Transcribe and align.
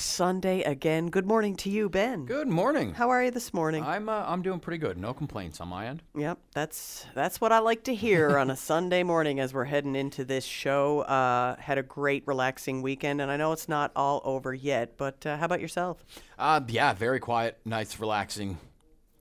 Sunday 0.00 0.62
again. 0.62 1.08
Good 1.08 1.26
morning 1.26 1.54
to 1.56 1.70
you, 1.70 1.88
Ben. 1.88 2.24
Good 2.24 2.48
morning. 2.48 2.94
How 2.94 3.10
are 3.10 3.22
you 3.22 3.30
this 3.30 3.52
morning? 3.52 3.84
I'm 3.84 4.08
uh, 4.08 4.24
I'm 4.26 4.42
doing 4.42 4.58
pretty 4.58 4.78
good. 4.78 4.96
No 4.96 5.12
complaints 5.12 5.60
on 5.60 5.68
my 5.68 5.86
end. 5.86 6.02
Yep, 6.16 6.38
that's 6.54 7.06
that's 7.14 7.40
what 7.40 7.52
I 7.52 7.58
like 7.58 7.84
to 7.84 7.94
hear 7.94 8.38
on 8.38 8.50
a 8.50 8.56
Sunday 8.70 9.02
morning 9.02 9.40
as 9.40 9.52
we're 9.52 9.64
heading 9.66 9.94
into 9.96 10.24
this 10.24 10.44
show. 10.44 11.00
Uh, 11.00 11.56
had 11.60 11.78
a 11.78 11.82
great, 11.82 12.26
relaxing 12.26 12.82
weekend, 12.82 13.20
and 13.20 13.30
I 13.30 13.36
know 13.36 13.52
it's 13.52 13.68
not 13.68 13.92
all 13.94 14.22
over 14.24 14.54
yet. 14.54 14.96
But 14.96 15.24
uh, 15.26 15.36
how 15.36 15.44
about 15.44 15.60
yourself? 15.60 16.04
Uh, 16.38 16.60
yeah, 16.68 16.92
very 16.94 17.20
quiet, 17.20 17.58
nice, 17.64 18.00
relaxing. 18.00 18.58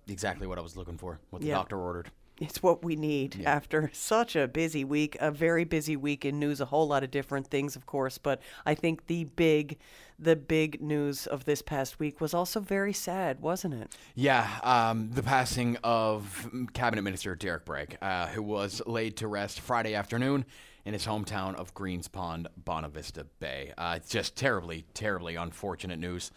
Exactly 0.07 0.48
what 0.48 0.57
I 0.57 0.61
was 0.61 0.75
looking 0.77 0.98
for. 0.98 1.20
What 1.30 1.41
the 1.41 1.50
Yeah. 1.50 1.55
doctor 1.55 1.77
ordered. 1.77 2.09
It's 2.40 2.64
what 2.64 2.84
we 2.84 2.96
need 2.96 3.44
after 3.46 3.90
such 3.94 4.36
a 4.36 4.48
busy 4.48 4.84
week, 4.84 5.18
a 5.20 5.30
very 5.30 5.66
busy 5.66 5.96
week 5.96 6.24
in 6.24 6.39
news, 6.39 6.62
a 6.62 6.66
whole 6.66 6.88
lot 6.88 7.04
of 7.04 7.12
different 7.12 7.48
things, 7.48 7.76
of 7.76 7.86
course. 7.86 8.18
But 8.18 8.42
I 8.66 8.76
think 8.76 9.08
the 9.08 9.26
big, 9.26 9.78
the 10.18 10.36
big 10.36 10.82
news 10.82 11.28
of 11.28 11.46
this 11.46 11.62
past 11.62 12.00
week 12.00 12.21
was 12.21 12.33
also 12.33 12.60
very 12.60 12.94
sad, 12.94 13.42
wasn't 13.42 13.74
it? 13.74 13.96
Yeah, 14.16 14.47
um, 14.64 15.11
the 15.11 15.24
passing 15.24 15.78
of 15.83 16.50
Cabinet 16.74 17.02
Minister 17.02 17.36
Derrick 17.36 17.66
Bragg, 17.66 17.97
uh, 18.02 18.28
who 18.28 18.42
was 18.42 18.82
laid 18.86 19.18
to 19.18 19.28
rest 19.28 19.60
Friday 19.60 19.94
afternoon 19.94 20.46
in 20.86 20.94
his 20.94 21.06
hometown 21.06 21.56
of 21.56 21.74
Greenspond, 21.74 22.47
Bonavista 22.64 23.25
Bay. 23.39 23.74
Uh, 23.78 24.00
just 24.08 24.36
terribly, 24.36 24.86
terribly 24.94 25.36
unfortunate 25.36 26.00
news. 26.00 26.32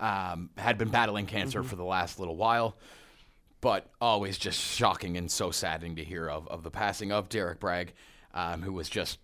Um, 0.00 0.50
had 0.56 0.78
been 0.78 0.90
battling 0.90 1.26
cancer 1.26 1.64
for 1.64 1.74
the 1.74 1.84
last 1.84 2.20
little 2.20 2.36
while, 2.36 2.76
but 3.60 3.86
always 4.00 4.38
just 4.38 4.60
shocking 4.60 5.16
and 5.16 5.30
so 5.30 5.50
saddening 5.50 5.96
to 5.96 6.04
hear 6.04 6.28
of, 6.28 6.46
of 6.48 6.62
the 6.62 6.70
passing 6.70 7.10
of 7.12 7.28
Derrick 7.28 7.58
Bragg, 7.60 7.92
um, 8.34 8.62
who 8.62 8.72
was 8.72 8.88
just 8.88 9.18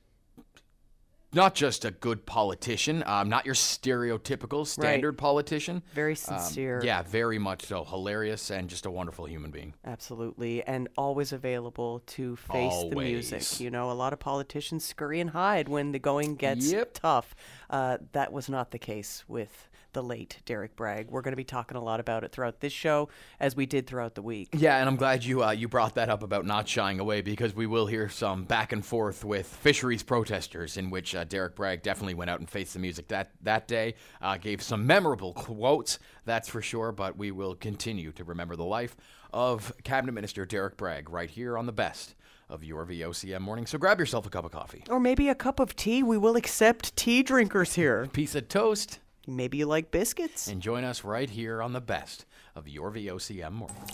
not 1.33 1.53
just 1.57 1.85
a 1.85 1.91
good 1.91 2.25
politician, 2.27 3.03
um, 3.07 3.29
not 3.29 3.45
your 3.45 3.57
stereotypical 3.57 4.65
standard 4.65 5.19
politician. 5.19 5.83
Very 5.93 6.13
Um, 6.13 6.17
sincere. 6.17 6.81
yeah, 6.85 7.03
very 7.03 7.41
much 7.41 7.65
so. 7.65 7.85
Hilarious 7.85 8.51
and 8.53 8.69
just 8.71 8.87
a 8.87 8.91
wonderful 8.91 9.25
human 9.27 9.51
being. 9.51 9.75
Absolutely, 9.85 10.63
and 10.63 10.89
always 10.97 11.33
available 11.33 12.01
to 12.07 12.37
face 12.37 12.85
the 12.89 12.95
music. 12.97 13.59
You 13.59 13.71
know, 13.73 13.91
a 13.91 13.95
lot 13.95 14.13
of 14.13 14.21
politicians 14.21 14.85
scurry 14.85 15.19
and 15.19 15.31
hide 15.31 15.69
when 15.69 15.91
the 15.91 15.99
going 15.99 16.37
gets 16.37 16.71
Yep. 16.71 16.95
tough. 16.95 17.35
Uh, 17.69 17.99
that 18.13 18.33
was 18.33 18.49
not 18.49 18.71
the 18.71 18.79
case 18.79 19.25
with 19.27 19.69
the 19.95 20.03
late 20.03 20.39
Derrick 20.45 20.77
Bragg. 20.77 21.11
We're 21.11 21.23
going 21.23 21.33
to 21.33 21.37
be 21.37 21.45
talking 21.45 21.77
a 21.77 21.83
lot 21.83 21.99
about 22.01 22.23
it 22.25 22.33
throughout 22.33 22.61
this 22.61 22.73
show, 22.73 23.09
as 23.41 23.57
we 23.57 23.65
did 23.67 23.87
throughout 23.87 24.15
the 24.15 24.23
week. 24.23 24.51
Yeah, 24.53 24.77
and 24.79 24.89
I'm 24.89 24.97
glad 24.97 25.25
you 25.25 25.43
uh, 25.43 25.51
you 25.53 25.67
brought 25.69 25.95
that 25.95 26.11
up 26.11 26.23
about 26.23 26.45
not 26.45 26.69
shying 26.69 27.01
away 27.01 27.23
because 27.23 27.55
we 27.55 27.67
will 27.67 27.87
hear 27.87 28.09
some 28.09 28.45
back 28.45 28.73
and 28.73 28.85
forth 28.85 29.25
with 29.25 29.47
fisheries 29.47 30.03
protesters, 30.03 30.77
in 30.77 30.91
which 30.91 31.15
uh, 31.15 31.25
Derrick 31.25 31.55
Bragg 31.57 31.83
definitely 31.83 32.15
went 32.15 32.31
out 32.31 32.41
and 32.41 32.51
faced 32.51 32.75
the 32.75 32.79
music 32.81 33.09
that 33.09 33.31
that 33.43 33.67
day. 33.67 33.95
Uh, 34.21 34.37
gave 34.37 34.61
some 34.63 34.87
memorable 34.87 35.33
quotes, 35.33 35.99
that's 36.25 36.49
for 36.49 36.61
sure. 36.61 36.93
But 36.93 37.17
we 37.17 37.31
will 37.31 37.55
continue 37.55 38.13
to 38.13 38.25
remember 38.25 38.57
the 38.57 38.65
life 38.65 38.97
of 39.33 39.73
Cabinet 39.85 40.13
Minister 40.13 40.45
Derrick 40.45 40.77
Bragg 40.77 41.09
right 41.11 41.31
here 41.31 41.57
on 41.57 41.67
the 41.67 41.73
best 41.73 42.15
of 42.51 42.63
your 42.63 42.85
VOCM 42.85 43.41
morning. 43.41 43.67
So 43.67 43.79
grab 43.79 43.99
yourself 43.99 44.27
a 44.27 44.31
cup 44.31 44.45
of 44.45 44.53
coffee, 44.53 44.85
Or 44.91 45.01
maybe 45.01 45.29
a 45.31 45.35
cup 45.35 45.59
of 45.59 45.75
tea. 45.75 46.03
We 46.03 46.19
will 46.19 46.37
accept 46.37 46.95
tea 46.95 47.23
drinkers 47.23 47.75
here. 47.75 48.07
piece 48.13 48.35
of 48.35 48.49
toast, 48.49 48.99
Maybe 49.27 49.59
you 49.59 49.67
like 49.67 49.91
biscuits. 49.91 50.49
and 50.49 50.61
join 50.61 50.85
us 50.85 51.03
right 51.03 51.31
here 51.31 51.63
on 51.63 51.73
the 51.73 51.81
best 51.81 52.27
of 52.55 52.69
your 52.69 52.93
VOCM 52.93 53.53
mornings. 53.53 53.91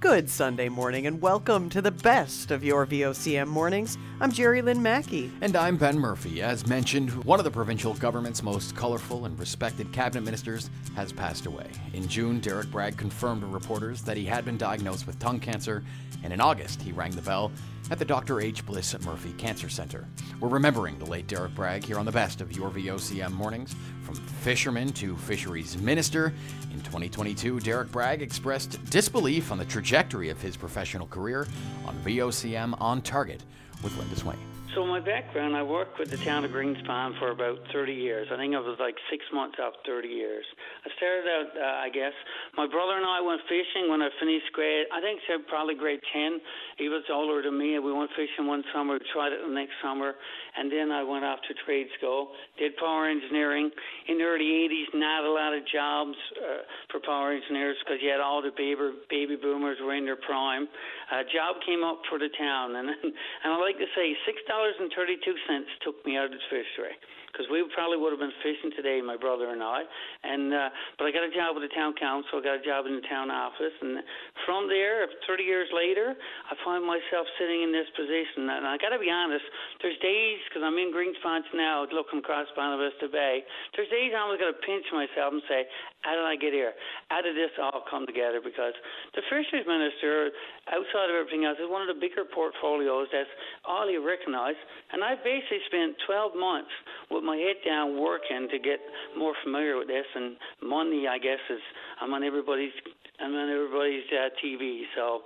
Good 0.00 0.28
Sunday 0.30 0.68
morning, 0.68 1.06
and 1.06 1.20
welcome 1.20 1.68
to 1.70 1.82
the 1.82 1.90
best 1.90 2.50
of 2.50 2.62
your 2.62 2.86
VOCM 2.86 3.48
mornings. 3.48 3.98
I'm 4.18 4.32
Jerry 4.32 4.62
Lynn 4.62 4.82
Mackey. 4.82 5.30
And 5.42 5.54
I'm 5.56 5.76
Ben 5.76 5.98
Murphy. 5.98 6.40
As 6.40 6.66
mentioned, 6.66 7.10
one 7.24 7.38
of 7.38 7.44
the 7.44 7.50
provincial 7.50 7.92
government's 7.92 8.42
most 8.42 8.74
colorful 8.74 9.26
and 9.26 9.38
respected 9.38 9.92
cabinet 9.92 10.24
ministers 10.24 10.70
has 10.94 11.12
passed 11.12 11.44
away. 11.44 11.66
In 11.92 12.08
June, 12.08 12.40
Derrick 12.40 12.70
Bragg 12.70 12.96
confirmed 12.96 13.42
to 13.42 13.46
reporters 13.46 14.00
that 14.02 14.16
he 14.16 14.24
had 14.24 14.46
been 14.46 14.56
diagnosed 14.56 15.06
with 15.06 15.18
tongue 15.18 15.38
cancer, 15.38 15.84
and 16.24 16.32
in 16.32 16.40
August, 16.40 16.80
he 16.80 16.92
rang 16.92 17.10
the 17.10 17.20
bell 17.20 17.52
at 17.90 17.98
the 17.98 18.06
Dr. 18.06 18.40
H. 18.40 18.64
Bliss 18.64 18.98
Murphy 19.04 19.34
Cancer 19.34 19.68
Center. 19.68 20.06
We're 20.40 20.48
remembering 20.48 20.98
the 20.98 21.04
late 21.04 21.26
Derrick 21.26 21.54
Bragg 21.54 21.84
here 21.84 21.98
on 21.98 22.06
the 22.06 22.10
best 22.10 22.40
of 22.40 22.56
your 22.56 22.70
VOCM 22.70 23.32
mornings. 23.32 23.76
From 24.02 24.14
fisherman 24.14 24.94
to 24.94 25.14
fisheries 25.18 25.76
minister, 25.76 26.32
in 26.72 26.80
2022, 26.80 27.60
Derrick 27.60 27.92
Bragg 27.92 28.22
expressed 28.22 28.82
disbelief 28.86 29.52
on 29.52 29.58
the 29.58 29.66
trajectory 29.66 30.30
of 30.30 30.40
his 30.40 30.56
professional 30.56 31.06
career 31.06 31.46
on 31.84 31.94
VOCM 32.02 32.80
On 32.80 33.02
Target 33.02 33.42
with 33.82 33.96
Linda 33.96 34.16
Swain. 34.16 34.38
So 34.76 34.84
my 34.84 35.00
background, 35.00 35.56
I 35.56 35.62
worked 35.62 35.98
with 35.98 36.10
the 36.10 36.18
town 36.18 36.44
of 36.44 36.50
Greenspond 36.50 37.18
for 37.18 37.30
about 37.30 37.64
30 37.72 37.94
years. 37.94 38.28
I 38.30 38.36
think 38.36 38.54
I 38.54 38.60
was 38.60 38.76
like 38.78 38.96
six 39.08 39.24
months 39.32 39.56
out 39.58 39.80
30 39.86 40.06
years. 40.06 40.44
I 40.84 40.92
started 41.00 41.24
out, 41.24 41.48
uh, 41.56 41.80
I 41.80 41.88
guess, 41.88 42.12
my 42.60 42.66
brother 42.68 42.92
and 42.92 43.06
I 43.06 43.24
went 43.24 43.40
fishing 43.48 43.88
when 43.88 44.02
I 44.02 44.12
finished 44.20 44.52
grade, 44.52 44.84
I 44.92 45.00
think 45.00 45.20
so 45.24 45.40
probably 45.48 45.76
grade 45.76 46.00
10. 46.12 46.40
He 46.76 46.90
was 46.90 47.04
older 47.08 47.40
than 47.40 47.56
me. 47.56 47.76
And 47.76 47.84
we 47.86 47.90
went 47.90 48.10
fishing 48.12 48.44
one 48.44 48.64
summer, 48.74 48.98
tried 49.16 49.32
it 49.32 49.40
the 49.40 49.48
next 49.48 49.80
summer, 49.80 50.12
and 50.56 50.72
then 50.72 50.90
I 50.90 51.02
went 51.02 51.24
off 51.24 51.40
to 51.48 51.54
trade 51.64 51.86
school, 51.98 52.32
did 52.58 52.76
power 52.76 53.08
engineering. 53.08 53.70
In 54.08 54.18
the 54.18 54.24
early 54.24 54.68
80s, 54.68 54.94
not 54.94 55.24
a 55.24 55.30
lot 55.30 55.52
of 55.52 55.62
jobs 55.68 56.16
uh, 56.40 56.64
for 56.90 57.00
power 57.00 57.32
engineers 57.32 57.76
because 57.84 58.00
you 58.00 58.10
had 58.10 58.20
all 58.20 58.40
the 58.40 58.52
baby, 58.56 58.96
baby 59.10 59.36
boomers 59.36 59.78
were 59.82 59.94
in 59.94 60.04
their 60.04 60.16
prime. 60.16 60.68
A 61.12 61.22
job 61.28 61.60
came 61.64 61.84
up 61.84 62.00
for 62.08 62.18
the 62.18 62.30
town, 62.38 62.76
and 62.76 62.88
and 63.44 63.48
I 63.52 63.56
like 63.60 63.78
to 63.78 63.90
say 63.94 64.16
six 64.24 64.40
dollars 64.48 64.74
and 64.80 64.90
thirty 64.96 65.16
two 65.24 65.36
cents 65.46 65.68
took 65.84 66.00
me 66.04 66.16
out 66.16 66.26
of 66.26 66.32
the 66.32 66.44
fishery 66.50 66.96
because 67.36 67.52
we 67.52 67.60
probably 67.76 68.00
would 68.00 68.16
have 68.16 68.22
been 68.24 68.32
fishing 68.40 68.72
today, 68.72 69.04
my 69.04 69.20
brother 69.20 69.52
and 69.52 69.60
I. 69.60 69.84
And 70.24 70.56
uh, 70.56 70.72
but 70.96 71.04
I 71.04 71.12
got 71.12 71.28
a 71.28 71.34
job 71.36 71.52
with 71.52 71.68
the 71.68 71.74
town 71.76 71.92
council, 72.00 72.40
I 72.40 72.56
got 72.56 72.56
a 72.56 72.64
job 72.64 72.88
in 72.88 72.96
the 72.96 73.04
town 73.04 73.28
office, 73.28 73.76
and 73.84 74.00
from 74.48 74.72
there, 74.72 75.04
thirty 75.28 75.44
years 75.44 75.68
later, 75.76 76.16
I 76.16 76.56
find 76.64 76.80
myself 76.80 77.28
sitting 77.36 77.60
in 77.60 77.76
this 77.76 77.84
position. 77.92 78.48
And 78.48 78.64
I 78.64 78.80
got 78.80 78.96
to 78.96 79.00
be 79.02 79.12
honest, 79.12 79.44
there's 79.84 80.00
days 80.00 80.40
because 80.48 80.64
I'm 80.64 80.80
in 80.80 80.88
Greensponds 80.88 81.44
now, 81.52 81.84
looking 81.92 82.24
across 82.24 82.48
Bonavista 82.56 83.12
Bay. 83.12 83.44
There's 83.76 83.92
days 83.92 84.16
I'm 84.16 84.32
going 84.32 84.40
to 84.40 84.56
pinch 84.64 84.88
myself 84.88 85.36
and 85.36 85.44
say, 85.44 85.68
how 86.06 86.14
did 86.14 86.22
I 86.22 86.38
get 86.38 86.54
here? 86.54 86.72
How 87.10 87.18
did 87.18 87.34
this 87.34 87.50
all 87.58 87.82
come 87.90 88.06
together? 88.06 88.38
Because 88.38 88.78
the 89.18 89.26
fisheries 89.26 89.66
minister, 89.66 90.30
outside 90.70 91.10
of 91.10 91.18
everything 91.18 91.42
else, 91.42 91.58
is 91.58 91.66
one 91.66 91.82
of 91.82 91.90
the 91.90 91.98
bigger 91.98 92.22
portfolios 92.22 93.10
that's 93.10 93.30
all 93.66 93.90
you 93.90 93.98
recognize. 94.06 94.54
And 94.94 95.02
I 95.02 95.18
basically 95.18 95.66
spent 95.66 95.98
12 96.06 96.38
months 96.38 96.70
with 97.10 97.25
my 97.26 97.36
head 97.36 97.56
down 97.66 98.00
working 98.00 98.48
to 98.50 98.58
get 98.58 98.78
more 99.18 99.34
familiar 99.42 99.76
with 99.76 99.88
this. 99.88 100.06
And 100.14 100.36
Monday, 100.62 101.06
I 101.10 101.18
guess, 101.18 101.42
is 101.50 101.60
I'm 102.00 102.14
on 102.14 102.22
everybody's 102.22 102.72
I'm 103.18 103.34
on 103.34 103.48
everybody's 103.48 104.04
uh, 104.12 104.28
TV. 104.44 104.82
So 104.94 105.22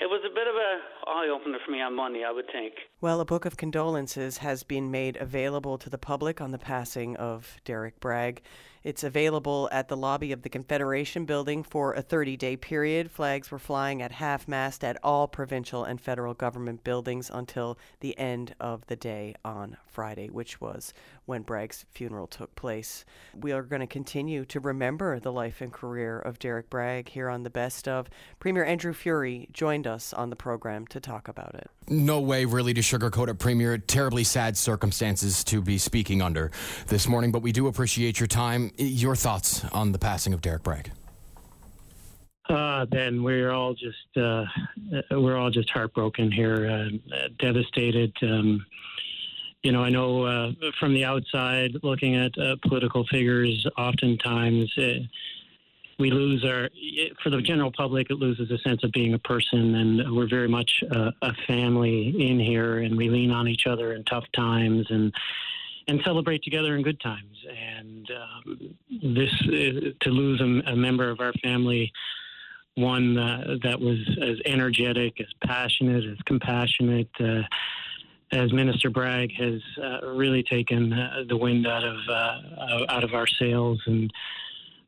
it 0.00 0.06
was 0.06 0.22
a 0.24 0.34
bit 0.34 0.48
of 0.48 0.54
a 0.54 1.10
eye 1.10 1.28
opener 1.28 1.58
for 1.64 1.70
me 1.70 1.80
on 1.80 1.94
Monday, 1.94 2.24
I 2.24 2.32
would 2.32 2.46
think. 2.50 2.74
Well, 3.00 3.20
a 3.20 3.24
book 3.24 3.44
of 3.44 3.56
condolences 3.56 4.38
has 4.38 4.62
been 4.62 4.90
made 4.90 5.16
available 5.16 5.78
to 5.78 5.90
the 5.90 5.98
public 5.98 6.40
on 6.40 6.50
the 6.50 6.58
passing 6.58 7.16
of 7.16 7.56
Derrick 7.64 8.00
Bragg. 8.00 8.42
It's 8.84 9.02
available 9.02 9.70
at 9.72 9.88
the 9.88 9.96
lobby 9.96 10.30
of 10.30 10.42
the 10.42 10.50
Confederation 10.50 11.24
Building 11.24 11.62
for 11.62 11.94
a 11.94 12.02
30 12.02 12.36
day 12.36 12.54
period. 12.54 13.10
Flags 13.10 13.50
were 13.50 13.58
flying 13.58 14.02
at 14.02 14.12
half 14.12 14.46
mast 14.46 14.84
at 14.84 14.98
all 15.02 15.26
provincial 15.26 15.84
and 15.84 15.98
federal 15.98 16.34
government 16.34 16.84
buildings 16.84 17.30
until 17.32 17.78
the 18.00 18.16
end 18.18 18.54
of 18.60 18.86
the 18.86 18.96
day 18.96 19.36
on 19.42 19.78
Friday, 19.86 20.28
which 20.28 20.60
was 20.60 20.92
when 21.24 21.40
Bragg's 21.40 21.86
funeral 21.92 22.26
took 22.26 22.54
place. 22.56 23.06
We 23.34 23.52
are 23.52 23.62
going 23.62 23.80
to 23.80 23.86
continue 23.86 24.44
to 24.44 24.60
remember 24.60 25.18
the 25.18 25.32
life 25.32 25.62
and 25.62 25.72
career 25.72 26.18
of 26.18 26.38
Derrick 26.38 26.68
Bragg 26.68 27.08
here 27.08 27.30
on 27.30 27.42
the 27.42 27.48
Best 27.48 27.88
of. 27.88 28.10
Premier 28.38 28.66
Andrew 28.66 28.92
Furey 28.92 29.50
joined 29.50 29.86
us 29.86 30.12
on 30.12 30.28
the 30.28 30.36
program 30.36 30.86
to 30.88 31.00
talk 31.00 31.28
about 31.28 31.54
it. 31.54 31.70
No 31.88 32.20
way, 32.20 32.44
really, 32.44 32.74
to 32.74 32.80
sugarcoat 32.82 33.28
it, 33.28 33.38
Premier. 33.38 33.78
Terribly 33.78 34.24
sad 34.24 34.58
circumstances 34.58 35.42
to 35.44 35.62
be 35.62 35.78
speaking 35.78 36.20
under 36.20 36.50
this 36.88 37.08
morning, 37.08 37.32
but 37.32 37.40
we 37.40 37.52
do 37.52 37.66
appreciate 37.66 38.20
your 38.20 38.26
time. 38.26 38.72
Your 38.76 39.14
thoughts 39.14 39.64
on 39.66 39.92
the 39.92 39.98
passing 39.98 40.34
of 40.34 40.40
Derrick 40.40 40.62
Bragg? 40.62 40.90
Uh, 42.48 42.84
Ben, 42.86 43.22
we're 43.22 43.52
all 43.52 43.72
just 43.72 44.16
uh, 44.16 44.44
we're 45.12 45.36
all 45.36 45.50
just 45.50 45.70
heartbroken 45.70 46.30
here, 46.30 46.68
uh, 46.68 47.28
devastated. 47.38 48.12
Um, 48.22 48.66
you 49.62 49.72
know, 49.72 49.82
I 49.82 49.88
know 49.88 50.24
uh, 50.24 50.52
from 50.78 50.92
the 50.92 51.04
outside, 51.04 51.72
looking 51.82 52.16
at 52.16 52.36
uh, 52.36 52.56
political 52.66 53.06
figures, 53.06 53.66
oftentimes 53.78 54.76
uh, 54.76 54.98
we 55.98 56.10
lose 56.10 56.44
our. 56.44 56.68
For 57.22 57.30
the 57.30 57.40
general 57.40 57.72
public, 57.72 58.10
it 58.10 58.16
loses 58.16 58.50
a 58.50 58.58
sense 58.58 58.84
of 58.84 58.92
being 58.92 59.14
a 59.14 59.18
person, 59.20 59.74
and 59.76 60.14
we're 60.14 60.28
very 60.28 60.48
much 60.48 60.84
uh, 60.94 61.12
a 61.22 61.32
family 61.46 62.08
in 62.30 62.38
here, 62.38 62.80
and 62.80 62.94
we 62.94 63.08
lean 63.08 63.30
on 63.30 63.48
each 63.48 63.66
other 63.66 63.94
in 63.94 64.04
tough 64.04 64.26
times, 64.34 64.86
and 64.90 65.14
and 65.86 66.00
celebrate 66.04 66.42
together 66.42 66.76
in 66.76 66.82
good 66.82 67.00
times. 67.00 67.36
And 67.48 68.10
um, 68.10 68.76
this 69.02 69.32
uh, 69.42 69.90
to 70.00 70.10
lose 70.10 70.40
a, 70.40 70.72
a 70.72 70.76
member 70.76 71.10
of 71.10 71.20
our 71.20 71.32
family 71.42 71.92
one 72.76 73.16
uh, 73.16 73.56
that 73.62 73.80
was 73.80 73.98
as 74.20 74.36
energetic, 74.44 75.20
as 75.20 75.28
passionate, 75.44 76.04
as 76.04 76.18
compassionate. 76.26 77.10
Uh, 77.20 77.42
as 78.32 78.52
Minister 78.52 78.90
Bragg 78.90 79.32
has 79.34 79.60
uh, 79.80 80.08
really 80.08 80.42
taken 80.42 80.92
uh, 80.92 81.22
the 81.28 81.36
wind 81.36 81.66
out 81.68 81.84
of 81.84 81.96
uh, 82.08 82.84
out 82.88 83.04
of 83.04 83.14
our 83.14 83.28
sails, 83.28 83.80
and 83.86 84.12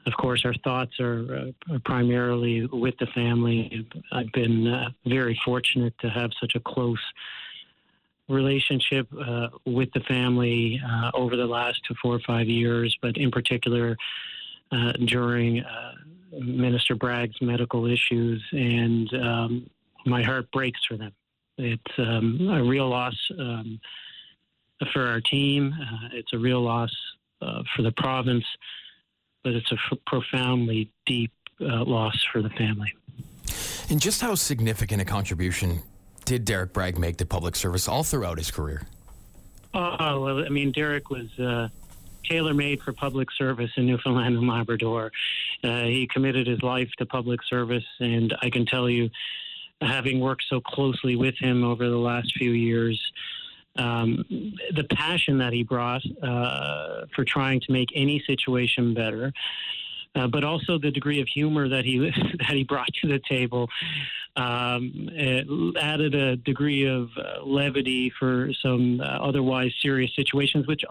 of 0.06 0.14
course, 0.14 0.44
our 0.44 0.54
thoughts 0.64 0.98
are, 0.98 1.52
are 1.70 1.78
primarily 1.84 2.66
with 2.66 2.94
the 2.98 3.06
family. 3.06 3.86
I've 4.10 4.32
been 4.32 4.92
very 5.04 5.38
fortunate 5.44 5.94
to 6.00 6.08
have 6.10 6.30
such 6.40 6.54
a 6.56 6.60
close 6.60 6.98
relationship 8.28 9.08
uh, 9.12 9.48
with 9.64 9.90
the 9.92 10.00
family 10.00 10.80
uh, 10.84 11.10
over 11.14 11.36
the 11.36 11.46
last 11.46 11.80
four 12.02 12.14
or 12.14 12.20
five 12.20 12.48
years, 12.48 12.96
but 13.00 13.16
in 13.16 13.30
particular 13.30 13.96
uh, 14.72 14.92
during 15.04 15.64
Minister 16.32 16.94
Bragg's 16.94 17.40
medical 17.40 17.86
issues, 17.86 18.44
and 18.52 19.12
um, 19.14 19.70
my 20.04 20.22
heart 20.22 20.50
breaks 20.50 20.80
for 20.86 20.96
them. 20.96 21.12
It's 21.58 21.98
um, 21.98 22.48
a 22.50 22.62
real 22.62 22.88
loss 22.88 23.16
um, 23.38 23.80
for 24.92 25.06
our 25.06 25.20
team. 25.20 25.72
Uh, 25.72 26.08
it's 26.12 26.32
a 26.32 26.38
real 26.38 26.60
loss 26.60 26.94
uh, 27.40 27.62
for 27.74 27.82
the 27.82 27.92
province, 27.92 28.44
but 29.42 29.54
it's 29.54 29.70
a 29.72 29.76
f- 29.90 29.98
profoundly 30.06 30.90
deep 31.06 31.32
uh, 31.60 31.84
loss 31.84 32.22
for 32.32 32.42
the 32.42 32.50
family. 32.50 32.92
And 33.88 34.00
just 34.00 34.20
how 34.20 34.34
significant 34.34 35.00
a 35.00 35.04
contribution 35.04 35.82
did 36.26 36.44
Derrick 36.44 36.72
Bragg 36.72 36.98
make 36.98 37.16
to 37.18 37.26
public 37.26 37.56
service 37.56 37.88
all 37.88 38.02
throughout 38.02 38.36
his 38.36 38.50
career? 38.50 38.82
Oh, 39.72 40.20
well, 40.20 40.44
I 40.44 40.48
mean, 40.48 40.72
Derrick 40.72 41.10
was 41.10 41.38
uh, 41.38 41.68
tailor 42.24 42.54
made 42.54 42.82
for 42.82 42.92
public 42.92 43.30
service 43.30 43.70
in 43.76 43.86
Newfoundland 43.86 44.36
and 44.36 44.48
Labrador. 44.48 45.12
Uh, 45.62 45.84
he 45.84 46.06
committed 46.06 46.46
his 46.46 46.62
life 46.62 46.90
to 46.98 47.06
public 47.06 47.42
service, 47.44 47.84
and 48.00 48.34
I 48.42 48.50
can 48.50 48.66
tell 48.66 48.90
you, 48.90 49.10
having 49.80 50.20
worked 50.20 50.44
so 50.48 50.60
closely 50.60 51.16
with 51.16 51.36
him 51.36 51.62
over 51.62 51.88
the 51.88 51.98
last 51.98 52.34
few 52.36 52.52
years, 52.52 53.00
um, 53.76 54.24
the 54.74 54.86
passion 54.90 55.38
that 55.38 55.52
he 55.52 55.62
brought 55.62 56.02
uh, 56.22 57.04
for 57.14 57.24
trying 57.24 57.60
to 57.60 57.72
make 57.72 57.90
any 57.94 58.22
situation 58.26 58.94
better, 58.94 59.32
uh, 60.16 60.26
but 60.26 60.44
also 60.44 60.78
the 60.78 60.90
degree 60.90 61.20
of 61.20 61.28
humor 61.28 61.68
that 61.68 61.84
he 61.84 61.98
that 62.38 62.50
he 62.50 62.64
brought 62.64 62.92
to 63.02 63.08
the 63.08 63.20
table 63.28 63.68
um, 64.36 65.08
added 65.80 66.14
a 66.14 66.36
degree 66.36 66.86
of 66.86 67.10
uh, 67.16 67.44
levity 67.44 68.12
for 68.18 68.50
some 68.62 69.00
uh, 69.00 69.04
otherwise 69.04 69.72
serious 69.80 70.14
situations, 70.14 70.66
which 70.66 70.84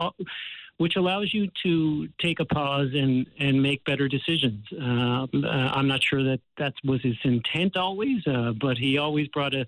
which 0.77 0.95
allows 0.97 1.33
you 1.33 1.49
to 1.63 2.09
take 2.19 2.39
a 2.39 2.45
pause 2.45 2.89
and, 2.93 3.27
and 3.39 3.61
make 3.63 3.83
better 3.85 4.09
decisions. 4.09 4.65
Uh, 4.73 5.25
uh, 5.33 5.47
I'm 5.47 5.87
not 5.87 6.03
sure 6.03 6.21
that 6.23 6.41
that 6.57 6.73
was 6.83 7.01
his 7.01 7.15
intent 7.23 7.77
always, 7.77 8.27
uh, 8.27 8.51
but 8.59 8.77
he 8.77 8.97
always 8.97 9.29
brought 9.29 9.53
a, 9.55 9.65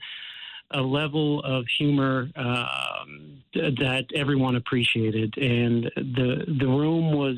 a 0.72 0.82
level 0.82 1.42
of 1.44 1.66
humor 1.78 2.30
um, 2.36 3.42
that 3.54 4.06
everyone 4.14 4.58
appreciated, 4.58 5.38
and 5.38 5.86
the 5.96 6.44
the 6.60 6.68
room 6.68 7.14
was 7.14 7.38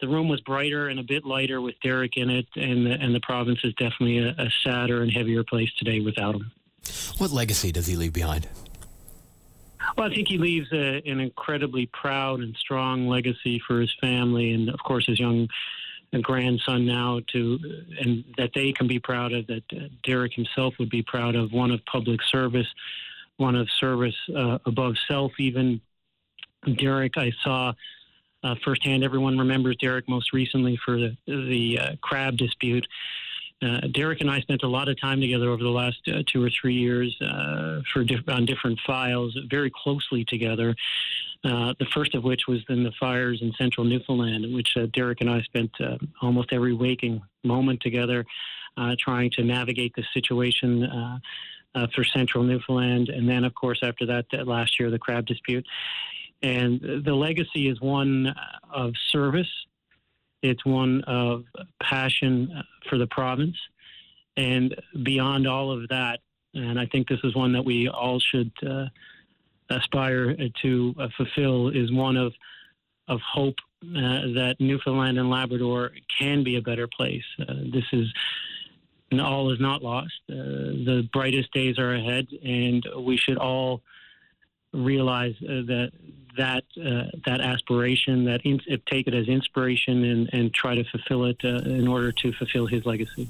the 0.00 0.08
room 0.08 0.28
was 0.28 0.40
brighter 0.42 0.88
and 0.88 1.00
a 1.00 1.02
bit 1.02 1.24
lighter 1.24 1.60
with 1.60 1.74
Derrick 1.82 2.16
in 2.16 2.30
it, 2.30 2.46
and 2.56 2.86
the, 2.86 2.92
and 2.92 3.14
the 3.14 3.20
province 3.20 3.60
is 3.64 3.72
definitely 3.74 4.18
a, 4.18 4.34
a 4.38 4.50
sadder 4.62 5.02
and 5.02 5.12
heavier 5.12 5.42
place 5.42 5.72
today 5.78 6.00
without 6.00 6.34
him. 6.34 6.52
What 7.18 7.30
legacy 7.30 7.72
does 7.72 7.86
he 7.86 7.96
leave 7.96 8.12
behind? 8.12 8.48
Well, 9.96 10.10
I 10.10 10.14
think 10.14 10.28
he 10.28 10.38
leaves 10.38 10.70
a, 10.72 11.02
an 11.08 11.20
incredibly 11.20 11.86
proud 11.86 12.40
and 12.40 12.54
strong 12.56 13.08
legacy 13.08 13.60
for 13.66 13.80
his 13.80 13.94
family, 14.00 14.52
and 14.52 14.68
of 14.68 14.80
course 14.80 15.06
his 15.06 15.18
young 15.18 15.48
grandson 16.22 16.86
now 16.86 17.20
to, 17.32 17.58
and 18.00 18.24
that 18.36 18.50
they 18.54 18.72
can 18.72 18.86
be 18.86 18.98
proud 18.98 19.32
of. 19.32 19.46
That 19.46 19.64
uh, 19.72 19.88
Derrick 20.04 20.34
himself 20.34 20.74
would 20.78 20.90
be 20.90 21.02
proud 21.02 21.34
of. 21.34 21.52
One 21.52 21.70
of 21.70 21.84
public 21.86 22.20
service, 22.22 22.66
one 23.36 23.54
of 23.54 23.68
service 23.70 24.14
uh, 24.34 24.58
above 24.66 24.96
self. 25.08 25.32
Even 25.38 25.80
Derrick, 26.76 27.16
I 27.16 27.32
saw 27.42 27.72
uh, 28.46 28.54
firsthand. 28.64 29.02
Everyone 29.02 29.36
remembers 29.38 29.76
Derrick 29.76 30.08
most 30.08 30.32
recently 30.32 30.78
for 30.84 30.98
the, 30.98 31.16
the 31.26 31.78
uh, 31.78 31.96
crab 32.00 32.36
dispute. 32.36 32.86
Uh, 33.62 33.80
Derrick 33.92 34.20
and 34.20 34.30
I 34.30 34.40
spent 34.40 34.62
a 34.62 34.68
lot 34.68 34.88
of 34.88 35.00
time 35.00 35.20
together 35.20 35.48
over 35.48 35.62
the 35.62 35.70
last 35.70 35.98
uh, 36.08 36.22
two 36.30 36.44
or 36.44 36.50
three 36.50 36.74
years 36.74 37.16
uh, 37.22 37.80
for 37.92 38.04
diff- 38.04 38.28
on 38.28 38.44
different 38.44 38.78
files, 38.86 39.36
very 39.48 39.72
closely 39.74 40.24
together. 40.24 40.76
Uh, 41.42 41.72
the 41.78 41.86
first 41.94 42.14
of 42.14 42.22
which 42.22 42.42
was 42.46 42.60
in 42.68 42.82
the 42.82 42.92
fires 43.00 43.40
in 43.40 43.52
central 43.56 43.84
Newfoundland, 43.84 44.44
in 44.44 44.54
which 44.54 44.76
uh, 44.76 44.86
Derrick 44.92 45.20
and 45.20 45.30
I 45.30 45.40
spent 45.42 45.70
uh, 45.80 45.96
almost 46.20 46.52
every 46.52 46.74
waking 46.74 47.22
moment 47.44 47.80
together, 47.80 48.24
trying 48.98 49.30
to 49.30 49.42
navigate 49.42 49.94
the 49.96 50.04
situation 50.12 51.20
for 51.94 52.04
central 52.04 52.44
Newfoundland. 52.44 53.08
And 53.08 53.26
then, 53.26 53.44
of 53.44 53.54
course, 53.54 53.80
after 53.82 54.04
that, 54.06 54.26
last 54.46 54.78
year, 54.78 54.90
the 54.90 54.98
crab 54.98 55.24
dispute. 55.24 55.64
And 56.42 56.80
the 57.04 57.14
legacy 57.14 57.68
is 57.68 57.80
one 57.80 58.34
of 58.70 58.92
service 59.10 59.48
it's 60.42 60.64
one 60.64 61.02
of 61.06 61.44
passion 61.82 62.62
for 62.88 62.98
the 62.98 63.06
province. 63.06 63.56
And 64.36 64.74
beyond 65.02 65.46
all 65.46 65.70
of 65.70 65.88
that, 65.88 66.20
and 66.54 66.78
I 66.78 66.86
think 66.86 67.08
this 67.08 67.20
is 67.24 67.34
one 67.34 67.52
that 67.52 67.64
we 67.64 67.88
all 67.88 68.20
should 68.20 68.52
uh, 68.66 68.86
aspire 69.70 70.36
to 70.62 70.94
uh, 70.98 71.08
fulfill, 71.16 71.68
is 71.68 71.92
one 71.92 72.16
of, 72.16 72.32
of 73.08 73.20
hope 73.20 73.56
uh, 73.82 74.32
that 74.34 74.56
Newfoundland 74.58 75.18
and 75.18 75.30
Labrador 75.30 75.92
can 76.18 76.44
be 76.44 76.56
a 76.56 76.62
better 76.62 76.86
place. 76.86 77.24
Uh, 77.40 77.54
this 77.72 77.84
is 77.92 78.12
all 79.18 79.50
is 79.52 79.60
not 79.60 79.82
lost. 79.82 80.20
Uh, 80.28 80.34
the 80.34 81.08
brightest 81.12 81.52
days 81.52 81.78
are 81.78 81.94
ahead, 81.94 82.26
and 82.44 82.86
we 82.98 83.16
should 83.16 83.38
all 83.38 83.80
realize 84.72 85.34
uh, 85.42 85.62
that 85.66 85.92
that 86.36 86.64
uh, 86.78 87.04
that 87.24 87.40
aspiration, 87.40 88.24
that 88.24 88.42
in, 88.44 88.60
take 88.86 89.06
it 89.06 89.14
as 89.14 89.28
inspiration, 89.28 90.04
and, 90.04 90.30
and 90.32 90.54
try 90.54 90.74
to 90.74 90.84
fulfill 90.84 91.24
it 91.24 91.38
uh, 91.44 91.48
in 91.68 91.88
order 91.88 92.12
to 92.12 92.32
fulfill 92.32 92.66
his 92.66 92.84
legacy. 92.86 93.28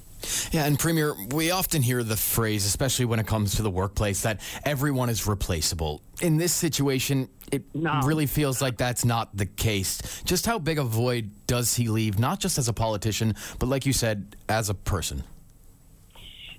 Yeah, 0.50 0.64
and 0.64 0.79
Premier, 0.79 1.14
we 1.32 1.50
often 1.50 1.82
hear 1.82 2.03
the 2.03 2.17
phrase, 2.17 2.64
especially 2.64 3.05
when 3.05 3.20
it 3.20 3.26
comes 3.26 3.56
to 3.56 3.62
the 3.62 3.70
workplace, 3.70 4.23
that 4.23 4.41
everyone 4.64 5.08
is 5.08 5.26
replaceable. 5.26 6.03
In 6.20 6.37
this 6.37 6.55
situation, 6.55 7.29
it 7.53 7.62
no. 7.75 8.00
really 8.05 8.26
feels 8.26 8.61
like 8.61 8.76
that's 8.76 9.05
not 9.05 9.37
the 9.37 9.47
case. 9.47 10.23
Just 10.25 10.47
how 10.47 10.58
big 10.58 10.79
a 10.79 10.85
void 10.85 11.31
does 11.47 11.75
he 11.75 11.88
leave, 11.88 12.19
not 12.19 12.41
just 12.41 12.58
as 12.58 12.69
a 12.69 12.73
politician, 12.73 13.35
but 13.58 13.69
like 13.69 13.87
you 13.87 13.93
said, 13.93 14.37
as 14.49 14.69
a 14.69 14.75
person? 14.75 15.23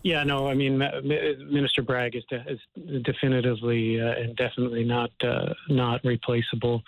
Yeah, 0.04 0.24
no, 0.24 0.48
I 0.48 0.54
mean, 0.54 0.78
Minister 0.78 1.82
Bragg 1.82 2.16
is, 2.16 2.24
de- 2.26 2.46
is 2.48 2.60
definitively 3.04 4.00
uh, 4.00 4.14
and 4.14 4.36
definitely 4.36 4.84
not 4.84 5.12
uh, 5.22 5.54
not 5.70 6.04
replaceable. 6.04 6.84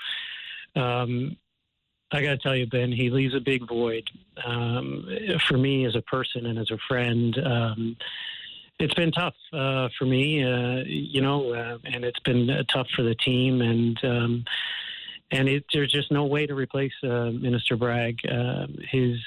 Um, 0.76 1.38
I 2.12 2.22
got 2.24 2.32
to 2.32 2.38
tell 2.38 2.56
you, 2.56 2.66
Ben, 2.66 2.92
he 2.92 3.10
leaves 3.10 3.36
a 3.36 3.40
big 3.40 3.68
void 3.68 4.10
um, 4.44 5.08
for 5.48 5.58
me 5.58 5.86
as 5.86 5.96
a 5.96 6.02
person 6.02 6.46
and 6.46 6.58
as 6.58 6.72
a 6.72 6.78
friend. 6.88 7.38
Um, 7.46 7.98
it's 8.80 8.94
been 8.94 9.12
tough 9.12 9.36
uh, 9.54 9.90
for 9.98 10.06
me, 10.06 10.44
uh, 10.44 10.84
you 10.86 11.22
know, 11.22 11.54
uh, 11.54 11.78
and 11.84 12.06
it's 12.06 12.20
been 12.22 12.50
uh, 12.50 12.64
tough 12.72 12.88
for 12.96 13.04
the 13.04 13.16
team, 13.16 13.62
and 13.62 14.00
um, 14.04 14.46
and 15.32 15.50
it, 15.50 15.66
there's 15.74 15.92
just 15.92 16.12
no 16.12 16.26
way 16.26 16.48
to 16.48 16.56
replace 16.56 16.94
Minister 17.04 17.76
Bragg. 17.76 18.22
his 18.90 19.20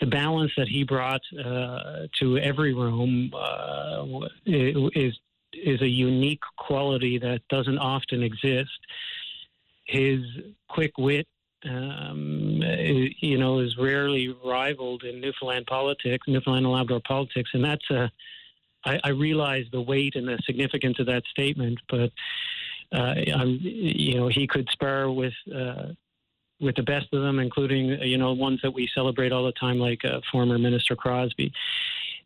the 0.00 0.06
balance 0.06 0.52
that 0.56 0.68
he 0.68 0.84
brought 0.84 1.20
uh, 1.44 2.06
to 2.20 2.38
every 2.38 2.74
room 2.74 3.32
uh, 3.34 4.04
is 4.46 5.18
is 5.52 5.80
a 5.80 5.88
unique 5.88 6.42
quality 6.56 7.18
that 7.18 7.40
doesn't 7.48 7.78
often 7.78 8.22
exist. 8.22 8.78
His 9.86 10.20
quick 10.68 10.98
wit, 10.98 11.26
um, 11.64 12.60
you 13.20 13.38
know, 13.38 13.58
is 13.58 13.76
rarely 13.78 14.28
rivaled 14.44 15.04
in 15.04 15.20
Newfoundland 15.20 15.66
politics, 15.66 16.28
Newfoundland 16.28 16.66
and 16.66 16.74
Labrador 16.74 17.00
politics, 17.06 17.50
and 17.54 17.64
that's 17.64 17.90
a. 17.90 18.10
I, 18.84 19.00
I 19.02 19.08
realize 19.08 19.64
the 19.72 19.80
weight 19.80 20.14
and 20.14 20.28
the 20.28 20.38
significance 20.46 21.00
of 21.00 21.06
that 21.06 21.24
statement, 21.32 21.80
but 21.88 22.12
uh, 22.92 23.14
I'm, 23.34 23.58
you 23.60 24.14
know, 24.14 24.28
he 24.28 24.46
could 24.46 24.68
spar 24.70 25.10
with 25.10 25.34
uh, 25.52 25.88
with 26.60 26.76
the 26.76 26.82
best 26.82 27.06
of 27.12 27.22
them, 27.22 27.38
including 27.38 27.88
you 28.02 28.18
know 28.18 28.32
ones 28.32 28.60
that 28.62 28.72
we 28.72 28.88
celebrate 28.94 29.32
all 29.32 29.44
the 29.44 29.52
time, 29.52 29.78
like 29.78 30.04
uh, 30.04 30.20
former 30.30 30.58
Minister 30.58 30.96
Crosbie. 30.96 31.52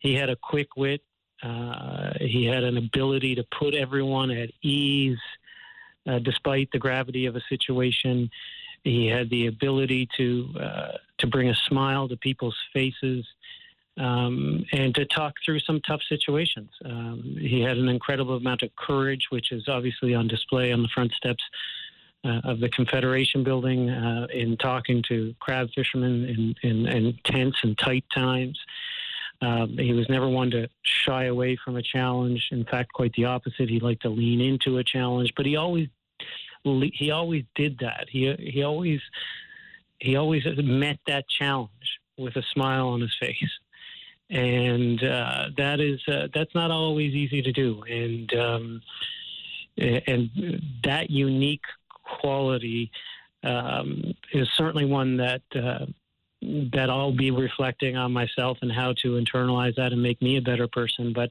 He 0.00 0.14
had 0.14 0.30
a 0.30 0.36
quick 0.36 0.76
wit. 0.76 1.02
Uh, 1.42 2.12
he 2.20 2.44
had 2.46 2.64
an 2.64 2.76
ability 2.76 3.34
to 3.34 3.44
put 3.58 3.74
everyone 3.74 4.30
at 4.30 4.50
ease, 4.62 5.18
uh, 6.06 6.18
despite 6.20 6.70
the 6.72 6.78
gravity 6.78 7.26
of 7.26 7.36
a 7.36 7.42
situation. 7.48 8.30
He 8.84 9.06
had 9.06 9.30
the 9.30 9.46
ability 9.46 10.08
to 10.16 10.48
uh, 10.58 10.92
to 11.18 11.26
bring 11.26 11.48
a 11.48 11.54
smile 11.54 12.08
to 12.08 12.16
people's 12.16 12.58
faces. 12.72 13.26
Um, 13.98 14.64
and 14.72 14.94
to 14.94 15.04
talk 15.04 15.34
through 15.44 15.60
some 15.60 15.82
tough 15.82 16.00
situations. 16.08 16.70
Um, 16.82 17.36
he 17.38 17.60
had 17.60 17.76
an 17.76 17.90
incredible 17.90 18.36
amount 18.36 18.62
of 18.62 18.74
courage, 18.74 19.26
which 19.28 19.52
is 19.52 19.68
obviously 19.68 20.14
on 20.14 20.28
display 20.28 20.72
on 20.72 20.80
the 20.80 20.88
front 20.88 21.12
steps 21.12 21.44
uh, 22.24 22.40
of 22.44 22.60
the 22.60 22.68
Confederation 22.68 23.42
building 23.42 23.90
uh, 23.90 24.26
in 24.32 24.56
talking 24.56 25.02
to 25.08 25.34
crab 25.40 25.68
fishermen 25.74 26.24
in, 26.24 26.68
in, 26.68 26.86
in, 26.86 27.18
tense 27.24 27.56
and 27.62 27.76
tight 27.76 28.04
times. 28.14 28.58
Um, 29.40 29.76
he 29.76 29.92
was 29.92 30.08
never 30.08 30.28
one 30.28 30.50
to 30.52 30.68
shy 30.82 31.24
away 31.24 31.58
from 31.64 31.76
a 31.76 31.82
challenge. 31.82 32.48
In 32.52 32.64
fact, 32.64 32.92
quite 32.92 33.12
the 33.14 33.24
opposite. 33.24 33.68
He 33.68 33.80
liked 33.80 34.02
to 34.02 34.08
lean 34.08 34.40
into 34.40 34.78
a 34.78 34.84
challenge, 34.84 35.32
but 35.36 35.46
he 35.46 35.56
always 35.56 35.88
he 36.62 37.10
always 37.10 37.42
did 37.56 37.78
that. 37.80 38.06
He 38.08 38.32
he 38.38 38.62
always 38.62 39.00
he 39.98 40.14
always 40.14 40.44
met 40.58 40.98
that 41.08 41.28
challenge 41.28 41.98
with 42.16 42.36
a 42.36 42.42
smile 42.52 42.88
on 42.88 43.00
his 43.00 43.14
face, 43.18 43.50
and 44.30 45.02
uh, 45.02 45.48
that 45.56 45.80
is 45.80 46.00
uh, 46.06 46.28
that's 46.32 46.54
not 46.54 46.70
always 46.70 47.12
easy 47.14 47.42
to 47.42 47.50
do. 47.50 47.82
And 47.82 48.32
um, 48.34 48.82
and 49.76 50.30
that 50.84 51.10
unique 51.10 51.64
quality 52.02 52.90
um, 53.44 54.14
is 54.32 54.48
certainly 54.56 54.84
one 54.84 55.16
that 55.16 55.42
uh, 55.54 55.86
that 56.72 56.90
I'll 56.90 57.12
be 57.12 57.30
reflecting 57.30 57.96
on 57.96 58.12
myself 58.12 58.58
and 58.62 58.72
how 58.72 58.94
to 59.02 59.12
internalize 59.12 59.76
that 59.76 59.92
and 59.92 60.02
make 60.02 60.20
me 60.20 60.36
a 60.36 60.42
better 60.42 60.66
person. 60.66 61.12
But 61.12 61.30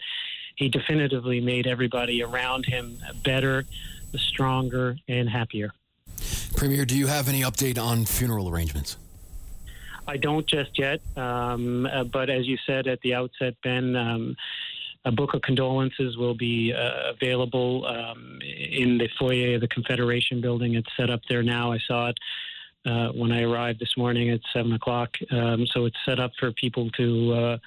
he 0.56 0.70
definitively 0.70 1.42
made 1.42 1.68
everybody 1.68 2.24
around 2.24 2.66
him 2.66 2.98
better, 3.24 3.66
stronger, 4.16 4.98
and 5.08 5.30
happier. 5.30 5.74
Premier, 6.56 6.86
do 6.86 6.98
you 6.98 7.08
have 7.08 7.28
any 7.28 7.42
update 7.42 7.82
on 7.82 8.06
funeral 8.06 8.50
arrangements? 8.50 8.98
I 10.08 10.18
don't 10.18 10.48
just 10.48 10.78
yet, 10.78 11.00
um, 11.16 11.86
uh, 11.86 12.04
but 12.04 12.30
as 12.30 12.48
you 12.48 12.58
said 12.66 12.88
at 12.88 13.00
the 13.01 13.13
outset, 13.13 13.56
Ben, 13.63 13.96
um, 13.96 14.36
a 15.05 15.12
book 15.12 15.34
of 15.34 15.41
condolences 15.41 16.17
will 16.17 16.36
be 16.36 16.74
uh, 16.74 17.12
available 17.12 17.86
um, 17.88 18.39
in 18.41 18.98
the 18.98 19.10
foyer 19.17 19.55
of 19.55 19.62
the 19.62 19.67
Confederation 19.67 20.41
building. 20.41 20.75
It's 20.75 20.89
set 20.96 21.10
up 21.10 21.22
there 21.27 21.43
now. 21.43 21.72
I 21.72 21.79
saw 21.79 22.10
it 22.10 22.17
uh, 22.86 23.10
when 23.10 23.31
I 23.31 23.41
arrived 23.41 23.79
this 23.79 23.98
morning 23.98 24.29
at 24.29 24.41
seven 24.53 24.74
o'clock. 24.74 25.17
Um, 25.31 25.65
so 25.67 25.86
it's 25.86 25.98
set 26.05 26.20
up 26.20 26.31
for 26.39 26.51
people 26.51 26.89
to 26.91 27.34
uh, 27.34 27.58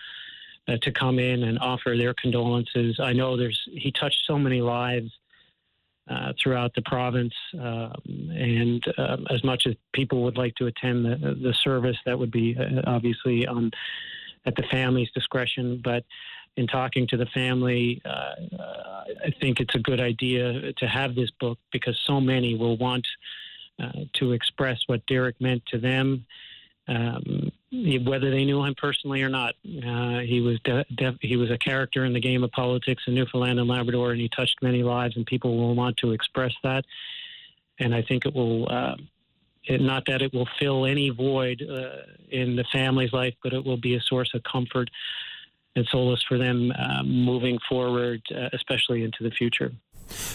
uh, 0.66 0.76
to 0.82 0.92
come 0.92 1.18
in 1.18 1.42
and 1.42 1.58
offer 1.58 1.94
their 1.96 2.14
condolences. 2.14 2.98
I 3.00 3.12
know 3.12 3.36
there's 3.36 3.60
he 3.66 3.90
touched 3.90 4.24
so 4.26 4.38
many 4.38 4.60
lives. 4.60 5.10
Uh, 6.06 6.34
throughout 6.38 6.74
the 6.74 6.82
province, 6.82 7.32
um, 7.58 7.94
and 8.36 8.84
um, 8.98 9.26
as 9.30 9.42
much 9.42 9.66
as 9.66 9.74
people 9.94 10.22
would 10.22 10.36
like 10.36 10.54
to 10.54 10.66
attend 10.66 11.02
the, 11.02 11.16
the 11.16 11.54
service, 11.64 11.96
that 12.04 12.18
would 12.18 12.30
be 12.30 12.54
uh, 12.58 12.82
obviously 12.86 13.46
on 13.46 13.70
at 14.46 14.56
the 14.56 14.62
family's 14.70 15.10
discretion. 15.12 15.80
But 15.82 16.04
in 16.56 16.66
talking 16.66 17.06
to 17.08 17.16
the 17.16 17.26
family, 17.26 18.00
uh, 18.04 18.34
I 19.24 19.30
think 19.40 19.60
it's 19.60 19.74
a 19.74 19.78
good 19.78 20.00
idea 20.00 20.72
to 20.72 20.86
have 20.86 21.14
this 21.14 21.30
book 21.40 21.58
because 21.72 22.00
so 22.06 22.20
many 22.20 22.54
will 22.54 22.76
want 22.76 23.06
uh, 23.82 24.04
to 24.14 24.32
express 24.32 24.82
what 24.86 25.04
Derrick 25.06 25.40
meant 25.40 25.64
to 25.66 25.78
them, 25.78 26.24
um, 26.86 27.50
whether 28.04 28.30
they 28.30 28.44
knew 28.44 28.62
him 28.62 28.74
personally 28.76 29.22
or 29.22 29.28
not. 29.28 29.54
Uh, 29.64 30.20
he 30.20 30.40
was 30.40 30.60
de- 30.60 30.86
de- 30.94 31.18
he 31.20 31.36
was 31.36 31.50
a 31.50 31.58
character 31.58 32.04
in 32.04 32.12
the 32.12 32.20
game 32.20 32.44
of 32.44 32.52
politics 32.52 33.02
in 33.06 33.14
Newfoundland 33.14 33.58
and 33.58 33.68
Labrador, 33.68 34.12
and 34.12 34.20
he 34.20 34.28
touched 34.28 34.62
many 34.62 34.82
lives, 34.82 35.16
and 35.16 35.26
people 35.26 35.56
will 35.56 35.74
want 35.74 35.96
to 35.98 36.12
express 36.12 36.52
that. 36.62 36.84
And 37.80 37.94
I 37.94 38.02
think 38.02 38.26
it 38.26 38.34
will. 38.34 38.68
It, 39.66 39.80
not 39.80 40.04
that 40.06 40.20
it 40.22 40.32
will 40.34 40.48
fill 40.58 40.84
any 40.84 41.10
void 41.10 41.62
uh, 41.62 42.02
in 42.30 42.56
the 42.56 42.64
family's 42.72 43.12
life, 43.12 43.34
but 43.42 43.52
it 43.52 43.64
will 43.64 43.78
be 43.78 43.94
a 43.94 44.00
source 44.00 44.30
of 44.34 44.42
comfort 44.42 44.90
and 45.76 45.86
solace 45.90 46.22
for 46.28 46.38
them 46.38 46.72
uh, 46.78 47.02
moving 47.02 47.58
forward, 47.68 48.22
uh, 48.34 48.48
especially 48.52 49.02
into 49.02 49.22
the 49.22 49.30
future. 49.30 49.72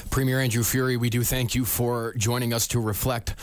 Premier 0.10 0.40
Andrew 0.40 0.64
Furey, 0.64 0.98
we 0.98 1.10
do 1.10 1.24
thank 1.24 1.56
you 1.56 1.66
for 1.66 2.14
joining 2.18 2.54
us 2.54 2.68
to 2.68 2.80
reflect 2.80 3.36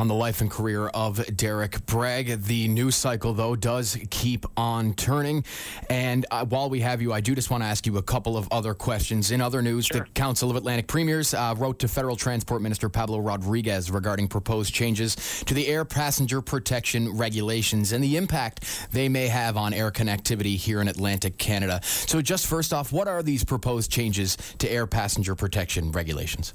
on 0.00 0.08
the 0.08 0.14
life 0.14 0.40
and 0.40 0.50
career 0.50 0.88
of 0.88 1.24
Derrick 1.36 1.84
Bragg. 1.84 2.42
The 2.44 2.68
news 2.68 2.96
cycle, 2.96 3.34
though, 3.34 3.54
does 3.54 3.98
keep 4.10 4.46
on 4.56 4.94
turning. 4.94 5.44
And 5.90 6.26
uh, 6.30 6.46
while 6.46 6.70
we 6.70 6.80
have 6.80 7.02
you, 7.02 7.12
I 7.12 7.20
do 7.20 7.34
just 7.34 7.50
want 7.50 7.62
to 7.62 7.66
ask 7.66 7.86
you 7.86 7.98
a 7.98 8.02
couple 8.02 8.36
of 8.36 8.48
other 8.50 8.72
questions. 8.72 9.30
In 9.30 9.40
other 9.40 9.60
news, 9.60 9.86
sure. 9.86 10.00
the 10.00 10.06
Council 10.12 10.50
of 10.50 10.56
Atlantic 10.56 10.86
Premiers 10.86 11.34
uh, 11.34 11.54
wrote 11.58 11.78
to 11.80 11.88
Federal 11.88 12.16
Transport 12.16 12.62
Minister 12.62 12.88
Pablo 12.88 13.18
Rodriguez 13.18 13.90
regarding 13.90 14.28
proposed 14.28 14.72
changes 14.72 15.16
to 15.44 15.54
the 15.54 15.66
air 15.66 15.84
passenger 15.84 16.40
protection 16.40 17.16
regulations 17.16 17.92
and 17.92 18.02
the 18.02 18.16
impact 18.16 18.64
they 18.92 19.08
may 19.08 19.28
have 19.28 19.56
on 19.56 19.74
air 19.74 19.90
connectivity 19.90 20.56
here 20.56 20.80
in 20.80 20.88
Atlantic 20.88 21.36
Canada. 21.36 21.80
So, 21.82 22.22
just 22.22 22.46
first 22.46 22.72
off, 22.72 22.92
what 22.92 23.08
are 23.08 23.22
these 23.22 23.44
proposed 23.44 23.90
changes 23.90 24.36
to 24.58 24.70
air 24.70 24.86
passenger 24.86 25.34
protection 25.34 25.79
regulations? 25.88 26.54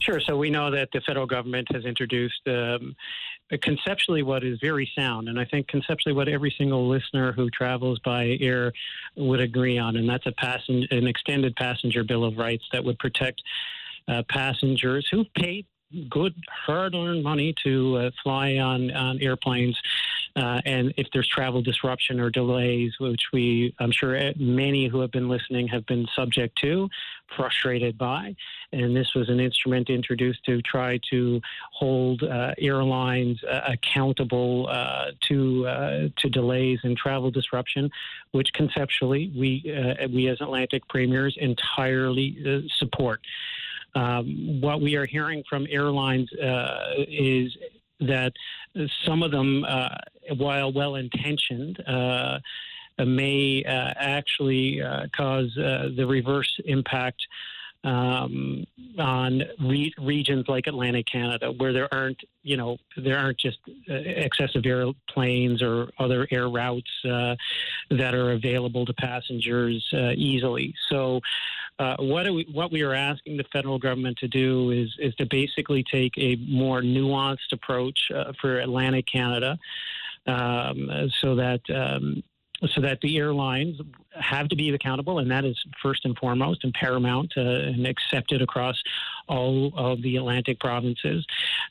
Sure. 0.00 0.20
So 0.20 0.36
we 0.36 0.50
know 0.50 0.70
that 0.70 0.88
the 0.92 1.00
federal 1.02 1.26
government 1.26 1.68
has 1.72 1.84
introduced 1.84 2.40
um, 2.46 2.96
conceptually 3.60 4.22
what 4.22 4.42
is 4.44 4.58
very 4.60 4.90
sound, 4.96 5.28
and 5.28 5.38
I 5.38 5.44
think 5.44 5.68
conceptually 5.68 6.14
what 6.14 6.28
every 6.28 6.54
single 6.56 6.88
listener 6.88 7.32
who 7.32 7.50
travels 7.50 7.98
by 8.04 8.38
air 8.40 8.72
would 9.16 9.40
agree 9.40 9.76
on, 9.76 9.96
and 9.96 10.08
that's 10.08 10.26
a 10.26 10.32
passen- 10.32 10.86
an 10.90 11.06
extended 11.06 11.54
passenger 11.56 12.02
bill 12.02 12.24
of 12.24 12.38
rights 12.38 12.64
that 12.72 12.82
would 12.82 12.98
protect 12.98 13.42
uh, 14.08 14.22
passengers 14.28 15.06
who 15.10 15.24
paid 15.38 15.66
good 16.08 16.34
hard-earned 16.48 17.22
money 17.22 17.54
to 17.64 17.96
uh, 17.96 18.10
fly 18.22 18.56
on 18.56 18.90
on 18.92 19.20
airplanes 19.20 19.76
uh, 20.36 20.60
and 20.64 20.94
if 20.96 21.08
there's 21.12 21.26
travel 21.28 21.60
disruption 21.60 22.20
or 22.20 22.30
delays, 22.30 22.92
which 23.00 23.22
we, 23.32 23.74
I'm 23.78 23.90
sure 23.90 24.32
many 24.36 24.86
who 24.86 25.00
have 25.00 25.10
been 25.10 25.28
listening 25.28 25.68
have 25.68 25.84
been 25.86 26.06
subject 26.14 26.56
to, 26.58 26.88
frustrated 27.36 27.98
by. 27.98 28.36
And 28.72 28.96
this 28.96 29.14
was 29.14 29.28
an 29.28 29.40
instrument 29.40 29.90
introduced 29.90 30.44
to 30.44 30.62
try 30.62 31.00
to 31.10 31.40
hold 31.72 32.22
uh, 32.22 32.54
airlines 32.58 33.42
uh, 33.44 33.60
accountable 33.66 34.68
uh, 34.70 35.06
to 35.28 35.66
uh, 35.66 36.08
to 36.16 36.28
delays 36.28 36.78
and 36.84 36.96
travel 36.96 37.30
disruption, 37.30 37.90
which 38.30 38.52
conceptually 38.52 39.32
we 39.36 39.74
uh, 39.76 40.06
we 40.08 40.28
as 40.28 40.40
Atlantic 40.40 40.86
premiers 40.88 41.36
entirely 41.40 42.68
support. 42.78 43.20
Um, 43.94 44.60
what 44.60 44.80
we 44.80 44.96
are 44.96 45.06
hearing 45.06 45.42
from 45.48 45.66
airlines 45.70 46.30
is 47.08 47.56
that 48.00 48.32
some 49.04 49.22
of 49.22 49.30
them, 49.30 49.64
uh, 49.64 49.88
while 50.36 50.72
well 50.72 50.94
intentioned, 50.94 51.80
uh, 51.86 52.38
may 52.98 53.64
uh, 53.64 53.92
actually 53.96 54.82
uh, 54.82 55.06
cause 55.16 55.56
uh, 55.56 55.88
the 55.96 56.06
reverse 56.06 56.60
impact 56.64 57.20
um, 57.84 58.64
on 58.98 59.42
re- 59.58 59.94
regions 59.98 60.46
like 60.48 60.66
Atlantic 60.66 61.06
Canada, 61.06 61.52
where 61.52 61.72
there 61.72 61.92
aren't, 61.92 62.20
you 62.42 62.56
know, 62.56 62.76
there 62.96 63.18
aren't 63.18 63.38
just 63.38 63.58
uh, 63.88 63.94
excessive 63.94 64.66
airplanes 64.66 65.62
or 65.62 65.90
other 65.98 66.26
air 66.30 66.48
routes 66.48 66.90
uh, 67.04 67.34
that 67.90 68.14
are 68.14 68.32
available 68.32 68.84
to 68.84 68.92
passengers 68.92 69.88
uh, 69.94 70.12
easily. 70.14 70.74
So, 70.90 71.20
uh, 71.78 71.96
what 71.98 72.30
we, 72.30 72.46
what 72.52 72.70
we 72.70 72.82
are 72.82 72.92
asking 72.92 73.38
the 73.38 73.44
federal 73.50 73.78
government 73.78 74.18
to 74.18 74.28
do 74.28 74.70
is 74.70 74.94
is 74.98 75.14
to 75.14 75.24
basically 75.24 75.82
take 75.90 76.12
a 76.18 76.36
more 76.36 76.82
nuanced 76.82 77.52
approach 77.52 78.10
uh, 78.14 78.32
for 78.40 78.58
Atlantic 78.58 79.06
Canada. 79.06 79.58
Um, 80.26 81.10
so 81.22 81.34
that 81.36 81.62
um, 81.74 82.22
so 82.68 82.80
that 82.80 83.00
the 83.00 83.16
airlines 83.18 83.80
have 84.12 84.48
to 84.48 84.56
be 84.56 84.68
accountable, 84.70 85.18
and 85.18 85.30
that 85.30 85.44
is 85.44 85.56
first 85.82 86.04
and 86.04 86.16
foremost 86.18 86.64
and 86.64 86.74
paramount 86.74 87.32
uh, 87.36 87.40
and 87.40 87.86
accepted 87.86 88.42
across 88.42 88.80
all 89.30 89.72
of 89.76 90.02
the 90.02 90.16
Atlantic 90.16 90.58
provinces. 90.58 91.24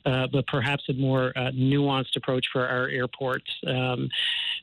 Uh, 0.06 0.28
but 0.28 0.48
perhaps 0.48 0.88
a 0.88 0.94
more 0.94 1.34
uh, 1.36 1.52
nuanced 1.52 2.16
approach 2.16 2.48
for 2.52 2.66
our 2.66 2.88
airports. 2.88 3.52
Um, 3.68 4.10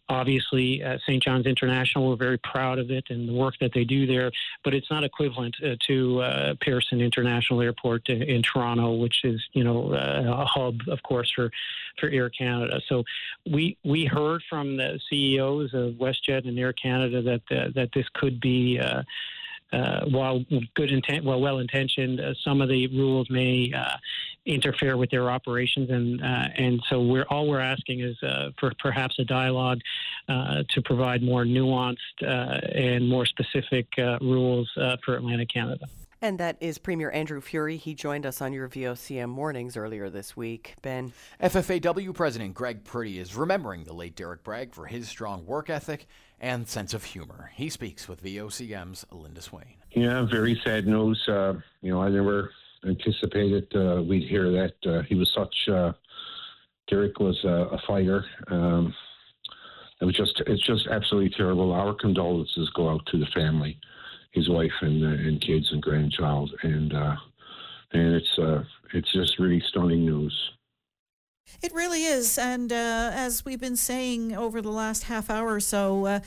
obviously, 0.08 0.82
uh, 0.82 0.96
St. 1.06 1.22
John's 1.22 1.46
International, 1.46 2.08
we're 2.08 2.16
very 2.16 2.38
proud 2.38 2.78
of 2.78 2.90
it 2.90 3.04
and 3.10 3.28
the 3.28 3.34
work 3.34 3.54
that 3.60 3.72
they 3.74 3.84
do 3.84 4.06
there, 4.06 4.32
but 4.64 4.72
it's 4.72 4.90
not 4.90 5.04
equivalent 5.04 5.54
uh, 5.62 5.76
to 5.86 6.20
uh, 6.22 6.54
Pearson 6.60 7.02
International 7.02 7.60
Airport 7.60 8.08
in, 8.08 8.22
in, 8.22 8.42
Toronto, 8.42 8.94
which 8.94 9.24
is, 9.24 9.44
you 9.52 9.62
know, 9.62 9.92
a 9.92 10.46
hub, 10.46 10.80
of 10.88 11.02
course, 11.02 11.30
for, 11.30 11.50
for 11.98 12.08
Air 12.08 12.30
Canada. 12.30 12.80
So 12.88 13.04
we, 13.44 13.76
we 13.84 14.06
heard 14.06 14.42
from 14.48 14.78
the 14.78 14.98
CEOs 15.10 15.74
of 15.74 15.94
WestJet 15.94 16.48
and 16.48 16.58
Air 16.58 16.72
Canada 16.72 17.20
that 17.22 17.74
that 17.74 17.90
this 17.92 18.06
could 18.14 18.40
be. 18.40 18.80
Uh, 19.72 19.86
uh, 19.86 20.04
while 20.06 20.44
good 20.74 20.90
intent, 20.90 21.24
well, 21.24 21.40
well 21.40 21.58
intentioned, 21.58 22.20
uh, 22.20 22.34
some 22.44 22.60
of 22.60 22.68
the 22.68 22.86
rules 22.88 23.28
may 23.30 23.72
uh, 23.72 23.96
interfere 24.44 24.96
with 24.96 25.10
their 25.10 25.30
operations, 25.30 25.90
and 25.90 26.22
uh, 26.22 26.48
and 26.56 26.80
so 26.88 27.02
we're 27.02 27.24
all 27.30 27.48
we're 27.48 27.60
asking 27.60 28.00
is 28.00 28.20
uh, 28.22 28.50
for 28.58 28.72
perhaps 28.78 29.18
a 29.18 29.24
dialogue 29.24 29.80
to 30.28 30.82
provide 30.84 31.22
more 31.22 31.44
nuanced 31.44 31.96
and 32.20 33.08
more 33.08 33.24
specific 33.26 33.86
rules 34.20 34.70
for 35.04 35.16
Atlantic 35.16 35.48
Canada. 35.48 35.86
And 36.22 36.38
that 36.40 36.56
is 36.60 36.78
Premier 36.78 37.10
Andrew 37.10 37.40
Furey. 37.40 37.78
He 37.78 37.94
joined 37.94 38.24
us 38.26 38.40
on 38.40 38.52
your 38.52 38.68
VOCM 38.68 39.28
mornings 39.28 39.76
earlier 39.76 40.08
this 40.08 40.36
week. 40.36 40.74
Ben. 40.82 41.12
FFAW 41.40 42.14
President 42.14 42.54
Greg 42.54 42.84
Pretty 42.84 43.18
is 43.18 43.36
remembering 43.36 43.84
the 43.84 43.92
late 43.92 44.16
Derrick 44.16 44.42
Bragg 44.42 44.74
for 44.74 44.86
his 44.86 45.08
strong 45.08 45.44
work 45.46 45.68
ethic 45.70 46.06
and 46.40 46.68
sense 46.68 46.94
of 46.94 47.04
humor. 47.04 47.50
He 47.54 47.68
speaks 47.68 48.08
with 48.08 48.22
VOCM's 48.22 49.06
Linda 49.10 49.42
Swain. 49.42 49.76
Yeah, 49.90 50.26
very 50.30 50.60
sad 50.64 50.86
news. 50.86 51.22
Uh, 51.28 51.54
you 51.80 51.90
know, 51.90 52.02
I 52.02 52.08
never 52.08 52.50
anticipated 52.86 53.74
uh, 53.74 54.02
we'd 54.02 54.28
hear 54.28 54.50
that. 54.52 54.74
Uh, 54.84 55.02
he 55.02 55.14
was 55.14 55.32
such, 55.34 55.68
uh, 55.68 55.92
Derrick 56.88 57.18
was 57.18 57.42
a 57.44 57.78
fighter. 57.86 58.24
Um, 58.48 58.94
it 60.00 60.04
was 60.04 60.14
just 60.14 60.42
it's 60.46 60.64
just 60.64 60.86
absolutely 60.88 61.30
terrible. 61.30 61.72
Our 61.72 61.94
condolences 61.94 62.70
go 62.70 62.90
out 62.90 63.06
to 63.06 63.18
the 63.18 63.26
family, 63.26 63.78
his 64.32 64.48
wife 64.48 64.72
and 64.82 65.02
uh, 65.02 65.08
and 65.08 65.40
kids 65.40 65.72
and 65.72 65.80
grandchild, 65.80 66.52
and 66.62 66.92
uh, 66.92 67.16
and 67.92 68.14
it's 68.14 68.38
uh, 68.38 68.62
it's 68.92 69.10
just 69.12 69.38
really 69.38 69.62
stunning 69.68 70.04
news. 70.04 70.34
It 71.62 71.72
really 71.72 72.04
is, 72.04 72.38
and 72.38 72.72
uh, 72.72 73.10
as 73.12 73.44
we've 73.44 73.60
been 73.60 73.76
saying 73.76 74.36
over 74.36 74.60
the 74.60 74.70
last 74.70 75.04
half 75.04 75.30
hour 75.30 75.54
or 75.54 75.60
so. 75.60 76.06
Uh, 76.06 76.20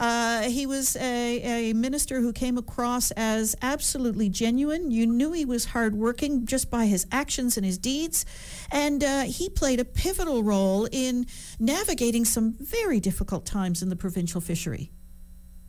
uh, 0.00 0.44
he 0.44 0.64
was 0.64 0.96
a, 0.96 1.70
a, 1.70 1.72
minister 1.74 2.20
who 2.20 2.32
came 2.32 2.56
across 2.56 3.10
as 3.10 3.54
absolutely 3.60 4.30
genuine. 4.30 4.90
You 4.90 5.06
knew 5.06 5.32
he 5.32 5.44
was 5.44 5.66
hardworking 5.66 6.46
just 6.46 6.70
by 6.70 6.86
his 6.86 7.06
actions 7.12 7.58
and 7.58 7.66
his 7.66 7.76
deeds. 7.76 8.24
And 8.72 9.04
uh, 9.04 9.24
he 9.24 9.50
played 9.50 9.78
a 9.78 9.84
pivotal 9.84 10.42
role 10.42 10.88
in 10.90 11.26
navigating 11.58 12.24
some 12.24 12.56
very 12.58 12.98
difficult 12.98 13.44
times 13.44 13.82
in 13.82 13.90
the 13.90 13.96
provincial 13.96 14.40
fishery. 14.40 14.90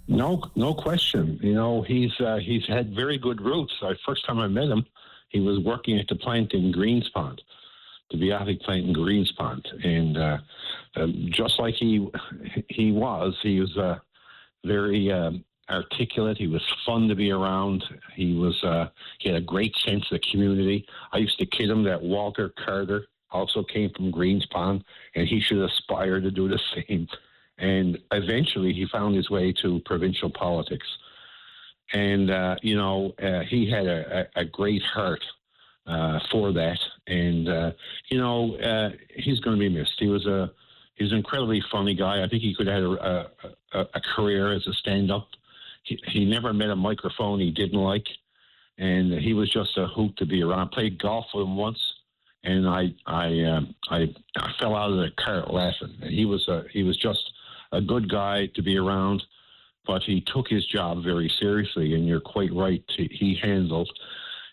No, 0.07 0.41
no 0.55 0.73
question. 0.73 1.37
You 1.43 1.53
know, 1.53 1.81
he's 1.81 2.17
uh, 2.21 2.37
he's 2.37 2.65
had 2.67 2.95
very 2.95 3.17
good 3.17 3.41
roots. 3.41 3.73
The 3.81 3.97
first 4.05 4.25
time 4.25 4.39
I 4.39 4.47
met 4.47 4.69
him, 4.69 4.85
he 5.27 5.41
was 5.41 5.59
working 5.59 5.99
at 5.99 6.07
the 6.07 6.15
plant 6.15 6.53
in 6.53 6.71
Greenspond, 6.71 7.39
the 8.11 8.17
Beothic 8.17 8.61
plant 8.61 8.87
in 8.87 8.93
Greenspond, 8.93 9.65
and 9.85 10.17
uh, 10.17 10.37
um, 10.95 11.27
just 11.29 11.59
like 11.59 11.75
he 11.75 12.07
he 12.69 12.91
was, 12.91 13.37
he 13.41 13.59
was 13.59 13.75
uh, 13.77 13.97
very 14.65 15.11
um, 15.11 15.43
articulate. 15.69 16.37
He 16.37 16.47
was 16.47 16.63
fun 16.85 17.07
to 17.07 17.15
be 17.15 17.31
around. 17.31 17.83
He 18.15 18.33
was 18.33 18.61
uh, 18.63 18.89
he 19.19 19.29
had 19.29 19.37
a 19.37 19.45
great 19.45 19.75
sense 19.77 20.03
of 20.11 20.19
the 20.21 20.31
community. 20.31 20.85
I 21.11 21.17
used 21.17 21.39
to 21.39 21.45
kid 21.45 21.69
him 21.69 21.83
that 21.83 22.01
Walter 22.01 22.53
Carter 22.63 23.07
also 23.31 23.63
came 23.63 23.89
from 23.95 24.11
Greenspond, 24.11 24.83
and 25.15 25.27
he 25.27 25.39
should 25.39 25.63
aspire 25.63 26.19
to 26.19 26.31
do 26.31 26.49
the 26.49 26.59
same. 26.75 27.07
And 27.57 27.97
eventually, 28.11 28.73
he 28.73 28.85
found 28.87 29.15
his 29.15 29.29
way 29.29 29.53
to 29.61 29.79
provincial 29.85 30.29
politics. 30.29 30.87
And 31.93 32.29
uh, 32.29 32.55
you 32.61 32.75
know, 32.75 33.13
uh, 33.21 33.41
he 33.41 33.69
had 33.69 33.85
a, 33.85 34.27
a, 34.35 34.41
a 34.41 34.45
great 34.45 34.81
heart 34.83 35.23
uh, 35.87 36.19
for 36.31 36.51
that. 36.53 36.79
And 37.07 37.49
uh, 37.49 37.71
you 38.09 38.19
know, 38.19 38.55
uh, 38.57 38.89
he's 39.15 39.39
going 39.39 39.57
to 39.57 39.59
be 39.59 39.69
missed. 39.69 39.95
He 39.99 40.07
was 40.07 40.25
a 40.25 40.51
he's 40.95 41.11
an 41.11 41.17
incredibly 41.17 41.61
funny 41.71 41.95
guy. 41.95 42.23
I 42.23 42.27
think 42.27 42.41
he 42.41 42.53
could 42.55 42.67
have 42.67 42.75
had 42.75 42.83
a, 42.83 43.31
a, 43.73 43.79
a 43.95 44.01
career 44.15 44.53
as 44.53 44.67
a 44.67 44.73
stand-up. 44.73 45.27
He, 45.83 45.99
he 46.07 46.25
never 46.25 46.53
met 46.53 46.69
a 46.69 46.75
microphone 46.75 47.39
he 47.39 47.51
didn't 47.51 47.79
like, 47.79 48.07
and 48.77 49.13
he 49.13 49.33
was 49.33 49.49
just 49.49 49.77
a 49.77 49.87
hoot 49.87 50.15
to 50.17 50.25
be 50.25 50.43
around. 50.43 50.59
I 50.59 50.73
played 50.73 51.01
golf 51.01 51.25
with 51.33 51.43
him 51.45 51.55
once, 51.55 51.81
and 52.43 52.67
I 52.67 52.93
I 53.05 53.39
uh, 53.39 53.61
I, 53.89 54.13
I 54.37 54.51
fell 54.59 54.75
out 54.75 54.91
of 54.91 54.97
the 54.97 55.11
cart 55.17 55.51
laughing. 55.51 55.95
He 56.03 56.25
was 56.25 56.47
a 56.47 56.65
he 56.71 56.83
was 56.83 56.97
just 56.97 57.31
a 57.71 57.81
good 57.81 58.09
guy 58.09 58.47
to 58.53 58.61
be 58.61 58.77
around, 58.77 59.23
but 59.87 60.03
he 60.03 60.21
took 60.21 60.47
his 60.47 60.65
job 60.67 61.03
very 61.03 61.29
seriously. 61.39 61.95
And 61.95 62.07
you're 62.07 62.21
quite 62.21 62.53
right. 62.53 62.83
He 62.95 63.39
handled. 63.41 63.91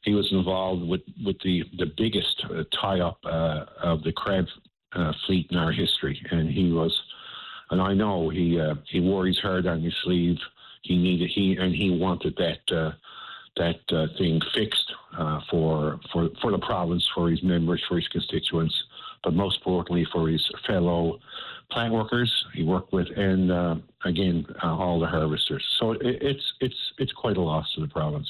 He 0.05 0.15
was 0.15 0.31
involved 0.33 0.83
with, 0.83 1.03
with 1.25 1.39
the 1.41 1.65
the 1.77 1.93
biggest 1.97 2.45
uh, 2.45 2.65
tie 2.73 3.01
up 3.01 3.19
uh, 3.25 3.65
of 3.83 4.03
the 4.03 4.13
crab 4.13 4.47
uh, 4.93 5.13
fleet 5.27 5.49
in 5.51 5.57
our 5.57 5.73
history, 5.73 6.21
and 6.31 6.51
he 6.51 6.73
was, 6.73 6.99
and 7.71 7.81
I 7.81 7.95
know 7.95 8.29
he 8.29 8.61
he 8.87 9.01
wore 9.01 9.27
his 9.27 9.39
heart 9.39 9.67
on 9.67 9.83
his 9.83 9.95
sleeve. 10.05 10.39
He 10.83 10.97
needed 10.97 11.31
he 11.31 11.57
and 11.57 11.75
he 11.75 11.91
wanted 11.91 12.37
that 12.37 12.95
that 13.59 13.81
uh, 13.93 14.07
thing 14.17 14.41
fixed 14.55 14.93
uh, 15.19 15.41
for 15.51 16.01
for 16.13 16.31
for 16.41 16.51
the 16.51 16.59
province, 16.59 17.07
for 17.15 17.29
his 17.29 17.43
members, 17.43 17.83
for 17.87 17.97
his 17.97 18.09
constituents, 18.09 18.75
but 19.23 19.35
most 19.35 19.59
importantly 19.59 20.07
for 20.13 20.29
his 20.29 20.49
fellow 20.67 21.19
plant 21.71 21.93
workers 21.93 22.47
he 22.55 22.63
worked 22.63 22.93
with, 22.93 23.09
and 23.17 23.53
uh, 23.53 23.75
again 24.05 24.47
all 24.63 24.99
the 24.99 25.07
harvesters. 25.07 25.67
So 25.79 25.93
it, 25.93 26.01
it's 26.03 26.53
it's 26.61 26.93
it's 26.99 27.13
quite 27.13 27.37
a 27.37 27.43
loss 27.43 27.73
to 27.75 27.81
the 27.83 27.89
province 27.89 28.29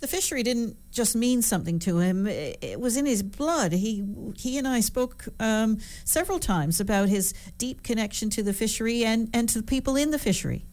the 0.00 0.06
fishery 0.06 0.42
didn't 0.42 0.76
just 0.92 1.16
mean 1.16 1.42
something 1.42 1.78
to 1.80 1.98
him; 1.98 2.26
it 2.26 2.80
was 2.80 2.96
in 2.96 3.06
his 3.06 3.22
blood. 3.22 3.72
He 3.72 4.04
he 4.36 4.58
and 4.58 4.66
I 4.66 4.80
spoke 4.80 5.26
um, 5.40 5.78
several 6.04 6.38
times 6.38 6.80
about 6.80 7.08
his 7.08 7.34
deep 7.58 7.82
connection 7.82 8.30
to 8.30 8.42
the 8.42 8.52
fishery 8.52 9.04
and 9.04 9.28
and 9.32 9.48
to 9.48 9.58
the 9.60 9.66
people 9.66 9.96
in 9.96 10.10
the 10.10 10.18
fishery. 10.18 10.64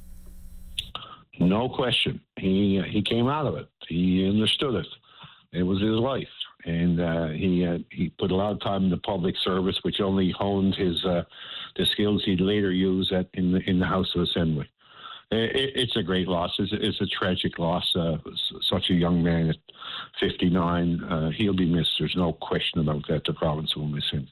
No 1.39 1.69
question, 1.69 2.21
he 2.37 2.81
he 2.87 3.01
came 3.01 3.27
out 3.27 3.45
of 3.45 3.55
it. 3.55 3.67
He 3.87 4.27
understood 4.27 4.75
it. 4.75 4.87
It 5.51 5.63
was 5.63 5.81
his 5.81 5.91
life, 5.91 6.35
and 6.65 6.99
uh, 6.99 7.27
he 7.27 7.85
he 7.91 8.09
put 8.09 8.31
a 8.31 8.35
lot 8.35 8.51
of 8.51 8.61
time 8.61 8.85
in 8.85 8.89
the 8.89 8.97
public 8.97 9.35
service, 9.43 9.79
which 9.81 10.01
only 10.01 10.31
honed 10.31 10.75
his 10.75 11.03
uh, 11.03 11.23
the 11.75 11.85
skills 11.85 12.23
he'd 12.25 12.41
later 12.41 12.71
use 12.71 13.11
at 13.11 13.27
in 13.33 13.51
the 13.51 13.59
in 13.69 13.79
the 13.79 13.85
House 13.85 14.13
of 14.15 14.21
Assembly 14.21 14.69
it, 15.31 15.71
it's 15.75 15.95
a 15.95 16.03
great 16.03 16.27
loss. 16.27 16.55
It's, 16.59 16.71
it's 16.73 17.01
a 17.01 17.05
tragic 17.05 17.59
loss. 17.59 17.95
Uh, 17.95 18.17
such 18.61 18.89
a 18.89 18.93
young 18.93 19.23
man 19.23 19.49
at 19.49 19.57
59, 20.19 21.03
uh, 21.03 21.29
he'll 21.31 21.53
be 21.53 21.65
missed. 21.65 21.91
There's 21.99 22.15
no 22.15 22.33
question 22.33 22.79
about 22.79 23.07
that. 23.07 23.23
The 23.25 23.33
province 23.33 23.75
will 23.75 23.87
miss 23.87 24.09
him. 24.11 24.27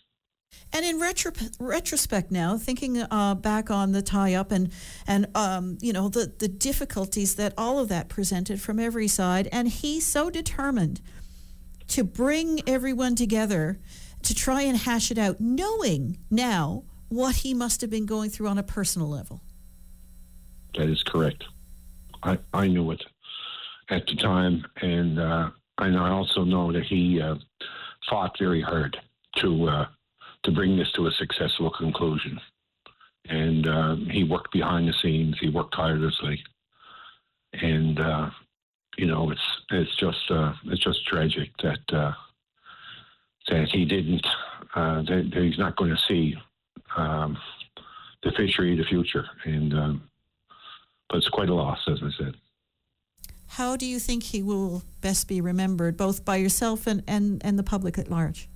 And 0.72 0.86
in 0.86 1.00
retro- 1.00 1.32
retrospect 1.60 2.32
now, 2.32 2.58
thinking 2.58 3.02
uh, 3.02 3.36
back 3.36 3.70
on 3.70 3.92
the 3.92 4.02
tie-up 4.02 4.52
and 4.52 4.72
and 5.08 5.28
um, 5.36 5.78
you 5.82 5.94
know 5.94 6.10
the 6.10 6.32
the 6.38 6.48
difficulties 6.48 7.36
that 7.36 7.54
all 7.58 7.80
of 7.80 7.90
that 7.90 8.08
presented 8.08 8.62
from 8.62 8.80
every 8.80 9.08
side, 9.08 9.48
and 9.52 9.68
he 9.68 10.00
so 10.00 10.30
determined 10.30 11.02
to 11.88 12.04
bring 12.04 12.62
everyone 12.68 13.16
together 13.16 13.80
to 14.24 14.34
try 14.34 14.62
and 14.62 14.78
hash 14.78 15.12
it 15.12 15.18
out, 15.18 15.40
knowing 15.40 16.18
now 16.32 16.84
what 17.10 17.38
he 17.38 17.54
must 17.54 17.82
have 17.82 17.90
been 17.90 18.06
going 18.06 18.30
through 18.30 18.48
on 18.48 18.58
a 18.58 18.64
personal 18.64 19.08
level. 19.08 19.42
That 20.76 20.90
is 20.90 21.04
correct. 21.04 21.44
I, 22.24 22.40
I 22.54 22.68
knew 22.68 22.92
it 22.92 23.04
at 23.90 24.08
the 24.08 24.16
time, 24.16 24.66
and 24.82 25.20
uh, 25.20 25.50
and 25.80 25.98
I 25.98 26.10
also 26.10 26.44
know 26.44 26.72
that 26.72 26.86
he 26.86 27.22
uh, 27.22 27.36
fought 28.10 28.38
very 28.40 28.62
hard 28.62 28.98
to 29.38 29.70
uh, 29.70 29.88
to 30.44 30.52
bring 30.52 30.78
this 30.78 30.92
to 30.94 31.08
a 31.08 31.12
successful 31.12 31.70
conclusion. 31.70 32.40
And 33.30 33.68
uh, 33.68 33.96
he 34.10 34.24
worked 34.24 34.52
behind 34.52 34.88
the 34.88 34.94
scenes. 34.94 35.38
He 35.40 35.50
worked 35.50 35.76
tirelessly, 35.76 36.44
and 37.54 38.00
uh, 38.00 38.30
you 38.98 39.06
know 39.06 39.32
it's 39.32 39.62
it's 39.72 39.96
just 39.96 40.30
uh, 40.32 40.54
it's 40.66 40.84
just 40.84 41.06
tragic 41.06 41.50
that 41.62 42.16
that 43.50 43.70
he 43.70 43.86
didn't 43.86 44.26
that, 44.76 45.30
that, 45.34 45.44
he's 45.44 45.60
not 45.60 45.76
going 45.76 45.92
to 45.92 46.02
see 46.08 46.36
um, 46.96 47.38
the 48.24 48.32
fishery 48.32 48.72
of 48.72 48.78
the 48.78 48.86
future. 48.86 49.26
And 49.46 49.74
um, 49.74 50.10
but 51.10 51.18
it's 51.18 51.30
quite 51.30 51.50
a 51.50 51.54
loss, 51.54 51.80
as 51.88 52.00
I 52.04 52.10
said. 52.18 52.36
How 53.48 53.76
do 53.76 53.86
you 53.86 54.00
think 54.00 54.24
he 54.24 54.42
will 54.42 54.84
best 55.02 55.28
be 55.28 55.40
remembered, 55.40 55.96
both 55.96 56.26
by 56.26 56.38
yourself 56.38 56.88
and, 56.88 57.04
and, 57.08 57.42
and 57.46 57.60
the 57.60 57.64
public 57.64 57.98
at 57.98 58.10
large? 58.10 58.50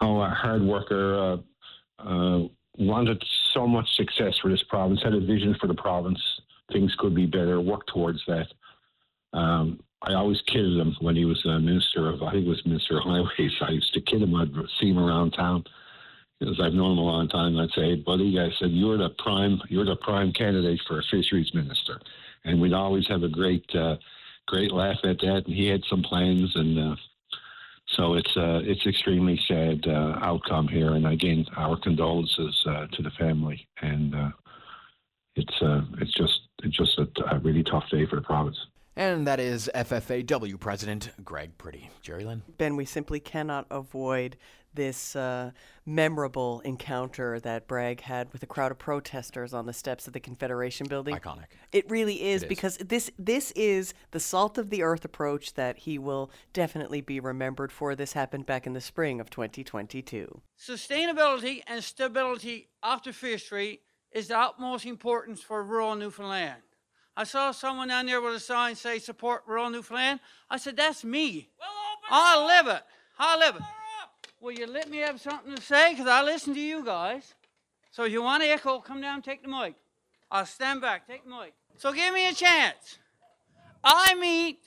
Oh, 0.00 0.20
a 0.20 0.28
hard 0.30 0.62
worker, 0.62 1.14
uh, 1.16 1.36
uh, 2.02 2.48
wanted 2.78 3.22
so 3.52 3.66
much 3.66 3.88
success 3.94 4.36
for 4.42 4.50
this 4.50 4.62
province, 4.64 5.00
had 5.02 5.14
a 5.14 5.20
vision 5.20 5.54
for 5.60 5.68
the 5.68 5.74
province. 5.74 6.20
Things 6.72 6.94
could 6.98 7.14
be 7.14 7.26
better, 7.26 7.60
worked 7.60 7.90
towards 7.92 8.20
that. 8.26 8.48
Um, 9.32 9.80
I 10.02 10.14
always 10.14 10.40
kidded 10.42 10.76
him 10.78 10.96
when 11.00 11.14
he 11.14 11.24
was 11.24 11.44
a 11.44 11.60
minister 11.60 12.08
of, 12.08 12.22
I 12.22 12.32
think 12.32 12.46
it 12.46 12.48
was 12.48 12.66
Minister 12.66 12.98
of 12.98 13.04
Highways. 13.04 13.52
I 13.60 13.70
used 13.70 13.94
to 13.94 14.00
kid 14.00 14.22
him. 14.22 14.34
I'd 14.34 14.52
see 14.80 14.90
him 14.90 14.98
around 14.98 15.32
town 15.32 15.64
because 16.42 16.60
I've 16.60 16.72
known 16.72 16.92
him 16.92 16.98
a 16.98 17.02
long 17.02 17.28
time. 17.28 17.56
I'd 17.56 17.70
say, 17.70 17.94
buddy, 17.94 18.40
I 18.40 18.50
said, 18.58 18.70
you're 18.72 18.98
the 18.98 19.10
prime, 19.10 19.60
you're 19.68 19.84
the 19.84 19.94
prime 19.94 20.32
candidate 20.32 20.80
for 20.88 20.98
a 20.98 21.02
fisheries 21.08 21.54
minister. 21.54 22.00
And 22.44 22.60
we'd 22.60 22.72
always 22.72 23.06
have 23.06 23.22
a 23.22 23.28
great, 23.28 23.64
uh, 23.76 23.96
great 24.48 24.72
laugh 24.72 24.98
at 25.04 25.20
that. 25.20 25.44
And 25.46 25.54
he 25.54 25.68
had 25.68 25.82
some 25.88 26.02
plans. 26.02 26.50
And 26.56 26.78
uh, 26.78 26.96
so 27.86 28.14
it's, 28.14 28.36
uh, 28.36 28.60
it's 28.64 28.84
extremely 28.84 29.40
sad 29.46 29.86
uh, 29.86 30.18
outcome 30.20 30.66
here. 30.66 30.94
And 30.94 31.06
again, 31.06 31.46
our 31.56 31.78
condolences 31.78 32.60
uh, 32.66 32.88
to 32.88 33.02
the 33.02 33.10
family. 33.10 33.68
And 33.80 34.12
uh, 34.12 34.30
it's, 35.36 35.54
it's 36.00 36.12
just, 36.12 36.40
it's 36.64 36.76
just 36.76 36.98
a, 36.98 37.06
a 37.30 37.38
really 37.38 37.62
tough 37.62 37.88
day 37.88 38.04
for 38.04 38.16
the 38.16 38.22
province. 38.22 38.58
And 38.96 39.26
that 39.26 39.38
is 39.38 39.70
FFAW 39.74 40.58
President 40.58 41.10
Greg 41.24 41.56
Pretty. 41.56 41.88
Jerry 42.02 42.24
Lynn. 42.24 42.42
Ben, 42.58 42.76
we 42.76 42.84
simply 42.84 43.20
cannot 43.20 43.66
avoid 43.70 44.36
this 44.74 45.14
uh, 45.16 45.50
memorable 45.84 46.60
encounter 46.60 47.40
that 47.40 47.66
Bragg 47.66 48.00
had 48.02 48.32
with 48.32 48.42
a 48.42 48.46
crowd 48.46 48.70
of 48.70 48.78
protesters 48.78 49.52
on 49.52 49.66
the 49.66 49.72
steps 49.72 50.06
of 50.06 50.12
the 50.12 50.20
Confederation 50.20 50.86
Building. 50.88 51.16
Iconic. 51.16 51.46
It 51.72 51.90
really 51.90 52.22
is 52.22 52.42
it 52.42 52.48
because 52.48 52.76
is. 52.78 52.86
this 52.86 53.10
this 53.18 53.50
is 53.52 53.94
the 54.10 54.20
salt 54.20 54.58
of 54.58 54.70
the 54.70 54.82
earth 54.82 55.04
approach 55.04 55.54
that 55.54 55.78
he 55.78 55.98
will 55.98 56.30
definitely 56.52 57.00
be 57.00 57.20
remembered 57.20 57.72
for. 57.72 57.94
This 57.94 58.12
happened 58.12 58.46
back 58.46 58.66
in 58.66 58.72
the 58.72 58.80
spring 58.80 59.20
of 59.20 59.30
2022. 59.30 60.40
Sustainability 60.58 61.60
and 61.66 61.82
stability 61.82 62.68
of 62.82 63.02
the 63.02 63.12
fishery 63.12 63.80
is 64.12 64.28
the 64.28 64.38
utmost 64.38 64.86
importance 64.86 65.40
for 65.40 65.62
rural 65.64 65.94
Newfoundland. 65.94 66.62
I 67.16 67.24
saw 67.24 67.50
someone 67.50 67.88
down 67.88 68.06
there 68.06 68.20
with 68.20 68.34
a 68.34 68.40
sign 68.40 68.74
say 68.74 68.98
support 68.98 69.42
rural 69.46 69.70
Newfoundland. 69.70 70.20
I 70.48 70.56
said, 70.56 70.76
that's 70.76 71.04
me. 71.04 71.50
Well, 71.58 71.68
I 72.10 72.58
live 72.58 72.74
it. 72.74 72.82
I 73.18 73.36
live 73.36 73.56
it. 73.56 73.62
Will 74.42 74.50
you 74.50 74.66
let 74.66 74.90
me 74.90 74.98
have 74.98 75.20
something 75.20 75.54
to 75.54 75.62
say? 75.62 75.92
Because 75.92 76.08
I 76.08 76.20
listen 76.20 76.52
to 76.54 76.60
you 76.60 76.84
guys. 76.84 77.34
So 77.92 78.02
if 78.02 78.10
you 78.10 78.22
want 78.22 78.42
to 78.42 78.48
echo, 78.48 78.80
come 78.80 79.00
down, 79.00 79.22
take 79.22 79.40
the 79.40 79.48
mic. 79.48 79.76
I'll 80.32 80.46
stand 80.46 80.80
back, 80.80 81.06
take 81.06 81.22
the 81.22 81.30
mic. 81.30 81.54
So 81.76 81.92
give 81.92 82.12
me 82.12 82.28
a 82.28 82.34
chance. 82.34 82.98
I 83.84 84.16
meet 84.16 84.58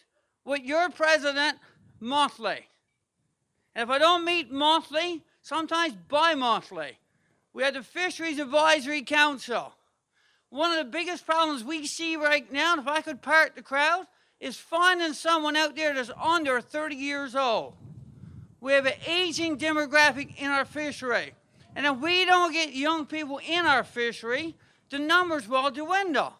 with 0.45 0.61
your 0.61 0.89
president 0.89 1.57
monthly. 1.99 2.67
And 3.75 3.83
if 3.83 3.89
I 3.89 3.99
don't 3.99 4.23
meet 4.23 4.49
monthly, 4.49 5.23
sometimes 5.41 5.93
bi 6.07 6.35
monthly. 6.35 6.97
We 7.51 7.63
have 7.63 7.73
the 7.73 7.83
Fisheries 7.83 8.39
Advisory 8.39 9.01
Council. 9.01 9.73
One 10.51 10.71
of 10.71 10.77
the 10.77 10.89
biggest 10.89 11.25
problems 11.25 11.65
we 11.65 11.85
see 11.85 12.15
right 12.15 12.49
now, 12.49 12.79
if 12.79 12.87
I 12.87 13.01
could 13.01 13.21
part 13.21 13.57
the 13.57 13.61
crowd, 13.61 14.05
is 14.39 14.55
finding 14.55 15.11
someone 15.11 15.57
out 15.57 15.75
there 15.75 15.93
that's 15.93 16.11
under 16.17 16.61
30 16.61 16.95
years 16.95 17.35
old. 17.35 17.75
We 18.65 18.73
have 18.73 18.87
an 18.87 18.93
aging 19.05 19.59
demographic 19.59 20.37
in 20.39 20.49
our 20.49 20.65
fishery. 20.65 21.33
And 21.75 21.85
if 21.85 21.97
we 21.99 22.25
don't 22.25 22.51
get 22.51 22.73
young 22.73 23.05
people 23.05 23.39
in 23.47 23.63
our 23.63 23.83
fishery, 23.83 24.55
the 24.89 24.97
numbers 24.97 25.47
will 25.47 25.69
dwindle. 25.69 26.33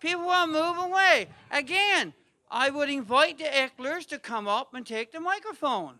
People 0.00 0.24
will 0.24 0.46
move 0.46 0.78
away. 0.78 1.26
Again, 1.50 2.14
I 2.50 2.70
would 2.70 2.88
invite 2.88 3.36
the 3.36 3.44
Ecklers 3.44 4.06
to 4.06 4.18
come 4.18 4.48
up 4.48 4.72
and 4.72 4.86
take 4.86 5.12
the 5.12 5.20
microphone 5.20 5.96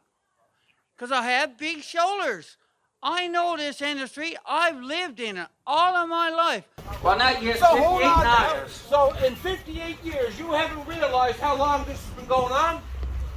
because 0.97 1.13
I 1.13 1.25
have 1.25 1.59
big 1.59 1.83
shoulders. 1.83 2.57
I 3.03 3.29
know 3.29 3.55
this 3.59 3.83
industry. 3.83 4.39
I've 4.47 4.81
lived 4.81 5.21
in 5.21 5.37
it 5.37 5.49
all 5.67 5.95
of 5.95 6.09
my 6.09 6.31
life. 6.31 6.65
Well, 7.05 7.19
not 7.19 7.43
yet. 7.43 7.59
So 7.59 7.67
hold 7.67 8.03
on 8.05 8.25
now. 8.25 8.67
So 8.69 9.15
in 9.23 9.35
58 9.35 10.03
years, 10.03 10.39
you 10.39 10.51
haven't 10.51 10.89
realized 10.89 11.41
how 11.41 11.59
long 11.59 11.85
this 11.85 12.03
has 12.03 12.15
been 12.15 12.27
going 12.27 12.55
on? 12.55 12.81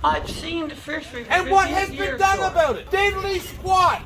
I've 0.04 0.30
seen 0.30 0.68
the 0.68 0.76
fish 0.76 1.06
fishery. 1.06 1.28
and 1.30 1.50
what 1.50 1.70
has 1.70 1.90
been 1.90 2.18
done 2.18 2.38
so. 2.38 2.48
about 2.48 2.78
it? 2.78 2.90
Diddly 2.90 3.40
squat. 3.40 4.02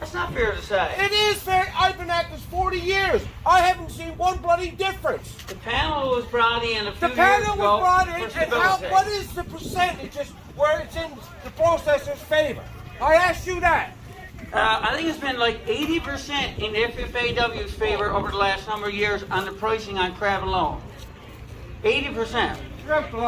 That's 0.00 0.12
not 0.12 0.34
fair 0.34 0.52
to 0.52 0.60
say. 0.60 0.94
It 0.98 1.12
is 1.12 1.42
fair. 1.42 1.72
I've 1.78 1.96
been 1.96 2.10
at 2.10 2.30
this 2.30 2.42
40 2.42 2.78
years. 2.78 3.22
I 3.46 3.60
haven't 3.60 3.90
seen 3.90 4.16
one 4.18 4.36
bloody 4.38 4.70
difference. 4.70 5.34
The 5.46 5.54
panel 5.54 6.10
was 6.10 6.26
brought 6.26 6.62
in 6.62 6.86
a 6.86 6.92
few 6.92 7.08
years. 7.08 7.16
The 7.16 7.22
panel 7.22 7.56
was 7.56 7.80
brought 7.80 8.08
in, 8.08 8.42
and 8.42 8.52
how, 8.52 8.76
what 8.90 9.06
is 9.06 9.32
the 9.32 9.44
percentage 9.44 10.16
where 10.56 10.80
it's 10.80 10.96
in 10.96 11.10
the 11.42 11.50
processor's 11.50 12.20
favor? 12.20 12.62
I 13.00 13.14
asked 13.14 13.46
you 13.46 13.60
that. 13.60 13.96
Uh, 14.52 14.80
I 14.82 14.94
think 14.94 15.08
it's 15.08 15.18
been 15.18 15.38
like 15.38 15.64
80% 15.66 16.58
in 16.58 16.74
FFAW's 16.74 17.72
favor 17.72 18.10
over 18.10 18.30
the 18.30 18.36
last 18.36 18.68
number 18.68 18.88
of 18.88 18.94
years 18.94 19.24
on 19.30 19.44
the 19.46 19.52
pricing 19.52 19.98
on 19.98 20.14
crab 20.14 20.44
alone. 20.44 20.82
80%. 21.82 22.56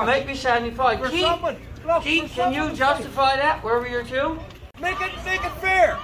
Maybe 0.07 0.35
75. 0.35 1.01
For 1.01 1.09
Keith, 1.09 1.21
someone, 1.23 1.57
Keith 2.03 2.33
can 2.35 2.53
you 2.53 2.75
justify 2.75 3.37
that 3.37 3.62
wherever 3.62 3.87
you're 3.87 4.03
to? 4.05 4.38
Make 4.81 5.01
it, 5.01 5.12
make 5.25 5.44
it 5.44 5.53
fair. 5.61 5.99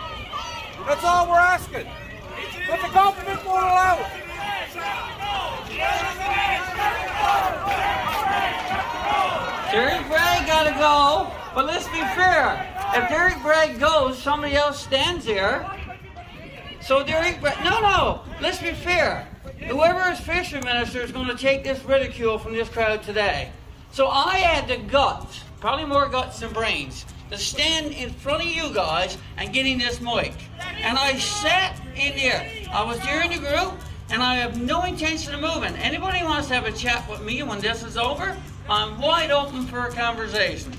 That's 0.87 1.05
all 1.05 1.29
we're 1.29 1.39
asking. 1.39 1.87
But 2.69 2.81
the 2.81 2.93
government 2.93 3.45
won't 3.45 3.65
allow 3.65 3.99
it. 3.99 4.23
Derrick 9.73 10.07
Bragg 10.07 10.47
got 10.47 10.65
to 10.65 10.75
go, 10.79 11.33
but 11.55 11.67
let's 11.67 11.87
be 11.89 12.01
fair. 12.15 12.69
If 12.95 13.09
Derrick 13.09 13.43
Bragg 13.43 13.81
goes, 13.81 14.23
somebody 14.23 14.55
else 14.55 14.83
stands 14.83 15.25
there. 15.25 15.69
So 16.81 17.03
Derrick 17.03 17.41
Bragg, 17.41 17.63
no, 17.65 17.81
no, 17.81 18.23
let's 18.41 18.61
be 18.61 18.73
fair. 18.73 19.27
Whoever 19.69 20.13
is 20.13 20.21
fishery 20.21 20.61
minister 20.61 21.01
is 21.01 21.11
going 21.11 21.29
to 21.29 21.37
take 21.37 21.65
this 21.65 21.83
ridicule 21.85 22.39
from 22.39 22.53
this 22.53 22.69
crowd 22.69 23.03
today. 23.03 23.51
So 23.93 24.09
I 24.09 24.39
had 24.39 24.69
the 24.69 24.79
guts, 24.79 25.45
probably 25.63 25.85
more 25.85 26.09
guts 26.09 26.41
than 26.41 26.53
brains, 26.53 27.07
to 27.31 27.39
stand 27.39 27.93
in 27.93 28.11
front 28.11 28.43
of 28.43 28.49
you 28.49 28.75
guys 28.75 29.17
and 29.37 29.53
getting 29.53 29.79
this 29.79 30.01
mic. 30.01 30.35
And 30.83 30.99
I 30.99 31.17
sat 31.19 31.81
in 31.95 32.17
there. 32.17 32.51
I 32.73 32.83
was 32.83 32.99
during 32.99 33.31
the 33.31 33.39
group, 33.39 33.73
and 34.11 34.25
I 34.25 34.35
have 34.35 34.61
no 34.61 34.83
intention 34.83 35.33
of 35.33 35.41
moving. 35.41 35.77
Anybody 35.77 36.25
wants 36.25 36.49
to 36.49 36.55
have 36.55 36.67
a 36.67 36.73
chat 36.73 37.09
with 37.09 37.23
me 37.23 37.45
when 37.45 37.61
this 37.61 37.85
is 37.85 37.97
over, 37.97 38.37
I'm 38.69 39.01
wide 39.01 39.31
open 39.31 39.65
for 39.67 39.87
a 39.87 39.93
conversation. 39.93 40.73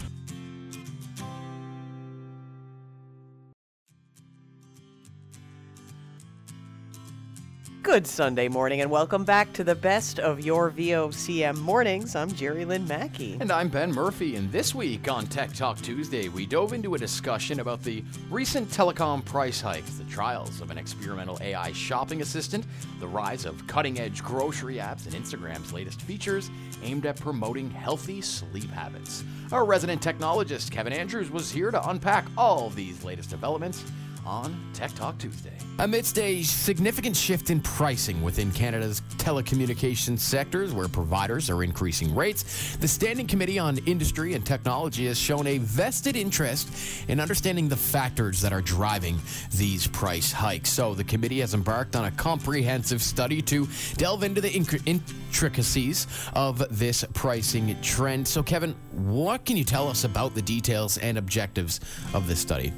Good 7.83 8.07
Sunday 8.07 8.47
morning 8.47 8.79
and 8.79 8.89
welcome 8.89 9.25
back 9.25 9.51
to 9.53 9.63
the 9.65 9.75
best 9.75 10.17
of 10.17 10.39
your 10.39 10.71
VOCM 10.71 11.57
mornings. 11.57 12.15
I'm 12.15 12.31
Jerry 12.31 12.63
Lynn 12.63 12.87
Mackey. 12.87 13.37
And 13.41 13.51
I'm 13.51 13.67
Ben 13.67 13.91
Murphy. 13.91 14.37
And 14.37 14.49
this 14.53 14.73
week 14.73 15.11
on 15.11 15.27
Tech 15.27 15.51
Talk 15.51 15.81
Tuesday, 15.81 16.29
we 16.29 16.45
dove 16.45 16.71
into 16.71 16.95
a 16.95 16.97
discussion 16.97 17.59
about 17.59 17.83
the 17.83 18.01
recent 18.29 18.69
telecom 18.69 19.23
price 19.25 19.59
hikes, 19.59 19.97
the 19.97 20.05
trials 20.05 20.61
of 20.61 20.71
an 20.71 20.77
experimental 20.77 21.37
AI 21.41 21.73
shopping 21.73 22.21
assistant, 22.21 22.65
the 23.01 23.07
rise 23.07 23.43
of 23.43 23.67
cutting 23.67 23.99
edge 23.99 24.23
grocery 24.23 24.75
apps, 24.75 25.05
and 25.05 25.13
Instagram's 25.13 25.73
latest 25.73 26.01
features 26.03 26.49
aimed 26.83 27.05
at 27.05 27.19
promoting 27.19 27.69
healthy 27.69 28.21
sleep 28.21 28.71
habits. 28.71 29.25
Our 29.51 29.65
resident 29.65 30.01
technologist, 30.01 30.71
Kevin 30.71 30.93
Andrews, 30.93 31.29
was 31.29 31.51
here 31.51 31.69
to 31.69 31.89
unpack 31.89 32.27
all 32.37 32.69
these 32.69 33.03
latest 33.03 33.29
developments 33.29 33.83
on 34.25 34.57
Tech 34.73 34.93
Talk 34.95 35.17
Tuesday. 35.17 35.57
Amidst 35.79 36.19
a 36.19 36.43
significant 36.43 37.15
shift 37.15 37.49
in 37.49 37.59
pricing 37.62 38.21
within 38.21 38.51
Canada's 38.51 39.01
telecommunications 39.17 40.19
sectors, 40.19 40.73
where 40.73 40.88
providers 40.88 41.49
are 41.49 41.63
increasing 41.63 42.13
rates, 42.13 42.75
the 42.77 42.88
Standing 42.88 43.27
Committee 43.27 43.59
on 43.59 43.77
Industry 43.79 44.33
and 44.33 44.45
Technology 44.45 45.07
has 45.07 45.17
shown 45.17 45.47
a 45.47 45.57
vested 45.57 46.15
interest 46.15 46.69
in 47.07 47.19
understanding 47.19 47.67
the 47.67 47.75
factors 47.75 48.41
that 48.41 48.53
are 48.53 48.62
driving 48.62 49.17
these 49.55 49.88
price 49.88 50.31
hikes. 50.31 50.69
So, 50.69 50.93
the 50.93 51.03
committee 51.03 51.39
has 51.39 51.53
embarked 51.53 51.95
on 51.95 52.05
a 52.05 52.12
comprehensive 52.12 53.01
study 53.01 53.41
to 53.43 53.67
delve 53.95 54.23
into 54.23 54.41
the 54.41 54.51
intricacies 54.51 56.07
of 56.33 56.63
this 56.77 57.03
pricing 57.13 57.75
trend. 57.81 58.27
So, 58.27 58.43
Kevin, 58.43 58.75
what 58.91 59.45
can 59.45 59.57
you 59.57 59.63
tell 59.63 59.88
us 59.88 60.03
about 60.03 60.36
the 60.36 60.41
details 60.41 60.97
and 60.97 61.17
objectives 61.17 61.79
of 62.13 62.27
this 62.27 62.39
study? 62.39 62.73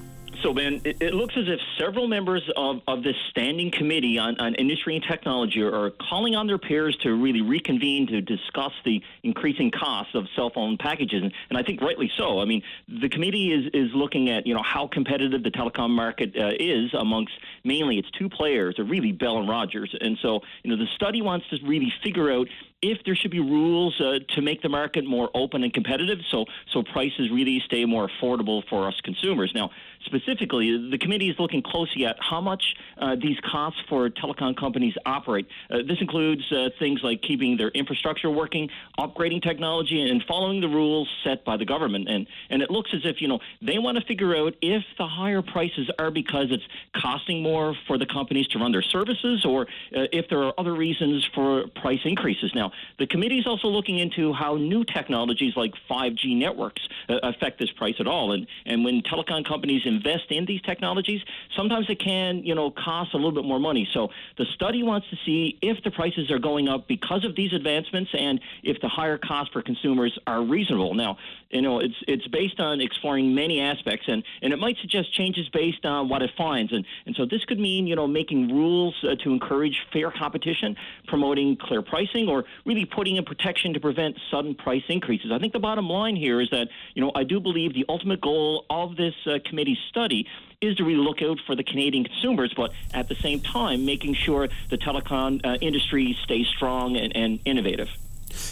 So, 0.45 0.53
Ben, 0.53 0.79
it, 0.84 1.01
it, 1.01 1.15
looks 1.15 1.36
as 1.38 1.47
if 1.47 1.60
several 1.75 2.08
members 2.08 2.47
of, 2.55 2.79
of 2.88 3.01
this 3.01 3.15
standing 3.31 3.71
committee 3.71 4.19
on, 4.19 4.39
on 4.39 4.53
industry 4.53 4.95
and 4.95 5.03
technology 5.03 5.60
are, 5.63 5.89
calling 5.89 6.36
on 6.36 6.45
their 6.45 6.60
peers 6.60 6.95
to 6.97 7.15
really 7.15 7.41
reconvene 7.41 8.05
to 8.05 8.21
discuss 8.21 8.71
the 8.84 9.01
increasing 9.23 9.71
costs 9.71 10.13
of 10.13 10.27
cell 10.36 10.51
phone 10.51 10.77
packages. 10.77 11.23
And, 11.23 11.34
and 11.49 11.58
I 11.58 11.63
think 11.63 11.81
rightly 11.81 12.12
so. 12.15 12.41
I 12.41 12.45
mean, 12.45 12.62
the 12.88 13.10
committee 13.10 13.53
is, 13.53 13.71
is 13.73 13.89
looking 13.95 14.29
at, 14.29 14.45
you 14.45 14.53
know, 14.53 14.62
how 14.62 14.86
competitive 14.86 15.41
the 15.41 15.49
telecom 15.49 15.89
market 15.89 16.36
uh, 16.38 16.51
is 16.60 16.93
amongst 16.93 17.34
mainly 17.63 17.97
its 17.97 18.12
two 18.12 18.29
players, 18.29 18.77
are 18.77 18.84
really 18.84 19.13
Bell 19.13 19.39
and 19.39 19.49
Rogers. 19.49 19.95
And 19.99 20.15
so, 20.21 20.41
you 20.62 20.69
know, 20.69 20.77
the 20.77 20.91
study 20.93 21.23
wants 21.23 21.47
to 21.49 21.58
really 21.65 21.91
figure 22.03 22.31
out 22.31 22.47
if 22.81 23.03
there 23.05 23.15
should 23.15 23.31
be 23.31 23.39
rules 23.39 23.99
uh, 23.99 24.19
to 24.29 24.41
make 24.41 24.61
the 24.61 24.69
market 24.69 25.05
more 25.05 25.29
open 25.33 25.63
and 25.63 25.73
competitive 25.73 26.19
so 26.29 26.45
so 26.71 26.83
prices 26.83 27.31
really 27.31 27.61
stay 27.65 27.85
more 27.85 28.07
affordable 28.07 28.63
for 28.69 28.88
us 28.88 28.99
consumers. 29.03 29.51
Now, 29.55 29.71
specifically, 30.03 30.89
the 30.89 30.97
committee 30.97 31.29
is 31.29 31.39
looking 31.39 31.61
closely 31.61 32.05
at 32.05 32.17
how 32.19 32.41
much 32.41 32.75
uh, 32.97 33.15
these 33.15 33.38
costs 33.39 33.79
for 33.89 34.09
telecom 34.09 34.55
companies 34.55 34.93
operate. 35.05 35.47
Uh, 35.69 35.77
this 35.88 35.97
includes 35.99 36.43
uh, 36.51 36.69
things 36.77 37.01
like 37.03 37.21
keeping 37.21 37.57
their 37.57 37.69
infrastructure 37.69 38.29
working, 38.29 38.69
upgrading 38.99 39.41
technology, 39.41 40.09
and 40.09 40.23
following 40.27 40.61
the 40.61 40.67
rules 40.67 41.09
set 41.23 41.43
by 41.45 41.57
the 41.57 41.65
government. 41.65 42.07
And 42.09 42.27
and 42.49 42.61
it 42.61 42.69
looks 42.69 42.91
as 42.93 43.01
if 43.03 43.21
you 43.21 43.27
know 43.27 43.39
they 43.61 43.79
want 43.79 43.97
to 43.97 44.05
figure 44.05 44.35
out 44.35 44.53
if 44.61 44.83
the 44.97 45.07
higher 45.07 45.41
prices 45.41 45.89
are 45.97 46.11
because 46.11 46.47
it's 46.51 46.63
costing 47.01 47.41
more 47.41 47.75
for 47.88 47.97
the 47.97 48.05
companies 48.05 48.47
to 48.49 48.59
run 48.59 48.71
their 48.71 48.81
services, 48.81 49.45
or 49.45 49.61
uh, 49.95 50.05
if 50.11 50.29
there 50.29 50.43
are 50.43 50.53
other 50.57 50.73
reasons 50.73 51.27
for 51.33 51.65
price 51.81 52.01
increases. 52.03 52.51
Now, 52.53 52.64
the 52.99 53.08
committee 53.08 53.39
is 53.39 53.47
also 53.47 53.67
looking 53.67 53.99
into 53.99 54.34
how 54.34 54.56
new 54.56 54.84
technologies 54.84 55.56
like 55.56 55.73
5G 55.89 56.38
networks 56.38 56.88
uh, 57.10 57.19
affect 57.23 57.60
this 57.60 57.71
price 57.71 57.95
at 57.99 58.08
all. 58.08 58.32
And 58.32 58.47
and 58.65 58.84
when 58.84 59.01
telecom 59.01 59.45
companies 59.45 59.84
invest 59.86 60.25
in 60.30 60.45
these 60.45 60.62
technologies, 60.62 61.21
sometimes 61.56 61.89
it 61.89 61.99
can, 61.99 62.43
you 62.43 62.56
know, 62.56 62.71
cost 62.71 63.13
a 63.13 63.17
little 63.17 63.32
bit 63.32 63.45
more 63.45 63.60
money. 63.60 63.88
So 63.93 64.10
the 64.38 64.45
study 64.54 64.84
wants 64.84 65.10
to 65.10 65.17
see 65.25 65.58
if 65.62 65.84
the 65.84 65.91
prices 65.91 66.32
are 66.32 66.39
going 66.39 66.67
up 66.67 66.88
because 66.88 67.23
of 67.25 67.36
these 67.36 67.54
advancements 67.54 68.12
and 68.13 68.39
if 68.63 68.80
the 68.82 68.89
higher 68.89 69.17
costs 69.17 69.54
for 69.54 69.62
consumers 69.62 70.17
are 70.28 70.43
reasonable. 70.43 70.93
Now, 70.93 71.17
you 71.49 71.62
know, 71.62 71.80
it's 71.80 71.95
it's 72.08 72.28
based 72.28 72.60
on 72.60 72.82
exploring 72.82 73.34
many 73.34 73.62
aspects, 73.62 74.08
and, 74.08 74.23
and 74.41 74.51
it 74.51 74.58
might 74.58 74.78
suggest 74.82 75.13
changes 75.13 75.47
based 75.49 75.86
on 75.86 76.10
what 76.10 76.21
it 76.21 76.32
finds. 76.38 76.73
And, 76.73 76.86
and 77.06 77.15
so 77.15 77.25
this 77.25 77.45
could 77.45 77.60
mean, 77.60 77.88
you 77.88 77.95
know, 77.95 78.08
making 78.08 78.49
rules 78.49 78.95
uh, 79.04 79.15
to 79.23 79.32
encourage 79.32 79.86
fair 79.93 80.12
competition, 80.12 80.75
promoting 81.08 81.56
clear 81.56 81.82
pricing, 81.82 82.28
or 82.28 82.45
really 82.65 82.85
putting 82.85 83.15
in 83.17 83.25
protection 83.25 83.73
to 83.73 83.79
prevent 83.79 84.17
sudden 84.31 84.55
price 84.55 84.83
increases. 84.87 85.31
I 85.31 85.39
think 85.39 85.53
the 85.53 85.59
bottom 85.59 85.89
line 85.89 86.15
here 86.15 86.41
is 86.41 86.49
that, 86.51 86.69
you 86.93 87.01
know, 87.01 87.11
I 87.15 87.23
do 87.23 87.39
believe 87.39 87.73
the 87.73 87.85
ultimate 87.89 88.21
goal 88.21 88.65
of 88.69 88.95
this 88.95 89.15
uh, 89.25 89.39
committee 89.45 89.77
study 89.89 90.27
is 90.61 90.75
to 90.77 90.83
really 90.83 90.99
look 90.99 91.21
out 91.21 91.39
for 91.45 91.55
the 91.55 91.63
Canadian 91.63 92.03
consumers, 92.03 92.53
but 92.55 92.71
at 92.93 93.09
the 93.09 93.15
same 93.15 93.39
time, 93.41 93.85
making 93.85 94.13
sure 94.13 94.47
the 94.69 94.77
telecom 94.77 95.45
uh, 95.45 95.57
industry 95.61 96.17
stays 96.23 96.47
strong 96.47 96.95
and, 96.97 97.15
and 97.15 97.39
innovative. 97.45 97.89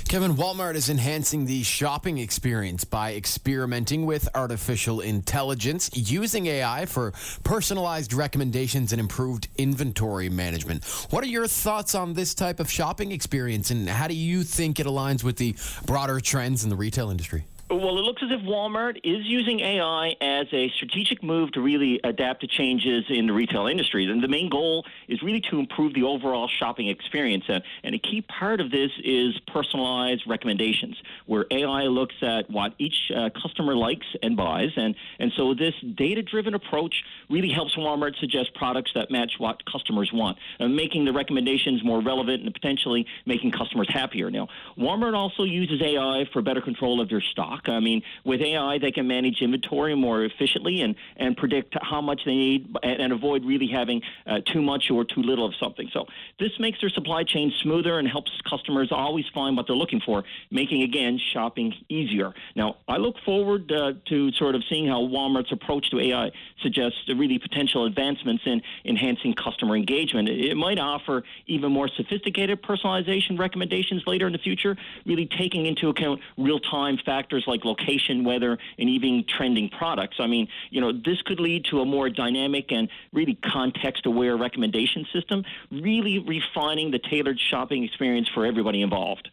Kevin, 0.08 0.36
Walmart 0.36 0.76
is 0.76 0.90
enhancing 0.90 1.46
the 1.46 1.64
shopping 1.64 2.18
experience 2.18 2.84
by 2.84 3.14
experimenting 3.16 4.06
with 4.06 4.30
artificial 4.36 5.02
intelligence, 5.02 5.90
using 5.94 6.48
AI 6.48 6.86
for 6.86 7.14
personalized 7.44 8.14
recommendations 8.14 8.92
and 8.92 9.00
improved 9.00 9.48
inventory 9.58 10.30
management. 10.30 10.84
What 11.10 11.24
are 11.24 11.28
your 11.28 11.48
thoughts 11.48 11.96
on 11.96 12.14
this 12.14 12.34
type 12.34 12.60
of 12.60 12.70
shopping 12.70 13.12
experience, 13.12 13.72
and 13.72 13.90
how 13.90 14.08
do 14.08 14.16
you 14.16 14.44
think 14.44 14.80
it 14.80 14.86
aligns 14.86 15.24
with 15.24 15.38
the 15.38 15.56
broader 15.86 16.20
trends 16.20 16.64
in 16.64 16.70
the 16.70 16.76
retail 16.76 17.10
industry? 17.10 17.46
Well, 17.74 17.98
it 17.98 18.04
looks 18.04 18.22
as 18.22 18.30
if 18.30 18.42
Walmart 18.42 18.98
is 19.04 19.26
using 19.26 19.60
AI 19.62 20.16
as 20.22 20.46
a 20.54 20.70
strategic 20.76 21.24
move 21.24 21.52
to 21.54 21.62
really 21.62 22.00
adapt 22.04 22.42
to 22.42 22.48
changes 22.48 23.06
in 23.10 23.26
the 23.26 23.34
retail 23.34 23.66
industry. 23.66 24.06
And 24.06 24.24
the 24.24 24.28
main 24.28 24.48
goal 24.48 24.86
is 25.08 25.24
really 25.24 25.42
to 25.50 25.58
improve 25.58 25.96
the 25.96 26.04
overall 26.04 26.48
shopping 26.48 26.88
experience. 26.88 27.46
And 27.48 27.96
a 27.96 27.98
key 27.98 28.22
part 28.22 28.62
of 28.62 28.70
this 28.70 28.92
is 29.04 29.40
personalized 29.52 30.28
recommendations, 30.28 31.02
where 31.26 31.48
AI 31.50 31.86
looks 31.86 32.14
at 32.22 32.48
what 32.48 32.76
each 32.78 33.12
uh, 33.16 33.32
customer 33.42 33.76
likes 33.76 34.06
and 34.22 34.38
buys. 34.38 34.70
And, 34.76 34.94
and 35.18 35.32
so 35.36 35.56
this 35.56 35.74
data 35.96 36.22
driven 36.22 36.54
approach 36.54 37.04
really 37.28 37.50
helps 37.50 37.76
Walmart 37.76 38.20
suggest 38.20 38.54
products 38.54 38.92
that 38.94 39.10
match 39.10 39.40
what 39.40 39.66
customers 39.66 40.12
want, 40.14 40.38
uh, 40.60 40.68
making 40.68 41.06
the 41.06 41.12
recommendations 41.12 41.84
more 41.84 42.04
relevant 42.04 42.44
and 42.44 42.54
potentially 42.54 43.08
making 43.26 43.50
customers 43.50 43.90
happier. 43.90 44.30
Now, 44.30 44.48
Walmart 44.78 45.16
also 45.16 45.42
uses 45.42 45.82
AI 45.82 46.30
for 46.32 46.44
better 46.44 46.62
control 46.62 47.02
of 47.02 47.10
their 47.10 47.22
stock. 47.22 47.63
I 47.70 47.80
mean, 47.80 48.02
with 48.24 48.42
AI, 48.42 48.78
they 48.78 48.92
can 48.92 49.08
manage 49.08 49.42
inventory 49.42 49.96
more 49.96 50.24
efficiently 50.24 50.82
and, 50.82 50.96
and 51.18 51.36
predict 51.36 51.76
how 51.82 52.02
much 52.02 52.22
they 52.26 52.36
need 52.36 52.76
and, 52.84 53.02
and 53.02 53.14
avoid 53.14 53.46
really 53.46 53.68
having 53.68 54.02
uh, 54.26 54.40
too 54.46 54.62
much 54.62 54.90
or 54.92 55.04
too 55.06 55.22
little 55.22 55.46
of 55.46 55.54
something. 55.56 55.90
So 55.94 56.06
this 56.40 56.52
makes 56.60 56.80
their 56.82 56.90
supply 56.90 57.24
chain 57.24 57.52
smoother 57.62 58.00
and 58.00 58.08
helps 58.08 58.32
customers 58.50 58.90
always 58.92 59.26
find 59.34 59.56
what 59.58 59.68
they're 59.68 59.76
looking 59.76 60.02
for, 60.02 60.24
making, 60.52 60.84
again, 60.84 61.20
shopping 61.32 61.74
easier. 61.90 62.34
Now, 62.56 62.78
I 62.88 62.98
look 62.98 63.16
forward 63.26 63.72
uh, 63.72 63.94
to 64.10 64.32
sort 64.34 64.56
of 64.56 64.64
seeing 64.70 64.88
how 64.88 65.02
Walmart's 65.02 65.52
approach 65.52 65.90
to 65.92 66.00
AI 66.00 66.32
suggests 66.62 66.98
really 67.08 67.40
potential 67.40 67.86
advancements 67.86 68.44
in 68.46 68.62
enhancing 68.86 69.34
customer 69.34 69.76
engagement. 69.76 70.30
It 70.30 70.56
might 70.56 70.80
offer 70.80 71.24
even 71.48 71.72
more 71.72 71.88
sophisticated 71.88 72.62
personalization 72.62 73.38
recommendations 73.38 74.04
later 74.08 74.28
in 74.28 74.34
the 74.34 74.40
future, 74.40 74.76
really 75.06 75.26
taking 75.26 75.66
into 75.66 75.90
account 75.90 76.22
real 76.38 76.60
time 76.60 76.98
factors 77.44 77.48
like 77.48 77.66
location, 77.66 78.24
weather, 78.24 78.58
and 78.78 78.90
even 78.90 79.24
trending 79.28 79.70
products. 79.70 80.18
I 80.20 80.28
mean, 80.28 80.48
you 80.70 80.82
know, 80.82 80.92
this 80.92 81.22
could 81.22 81.40
lead 81.40 81.66
to 81.66 81.82
a 81.82 81.86
more 81.86 82.10
dynamic 82.10 82.72
and 82.72 82.90
really 83.12 83.36
context 83.36 84.06
aware 84.06 84.36
recommendation 84.38 85.06
system, 85.14 85.44
really 85.72 86.20
refining 86.20 86.92
the 86.92 87.00
tailored 87.00 87.40
shopping 87.40 87.84
experience 87.84 88.28
for 88.34 88.46
everybody 88.46 88.82
involved. 88.82 89.30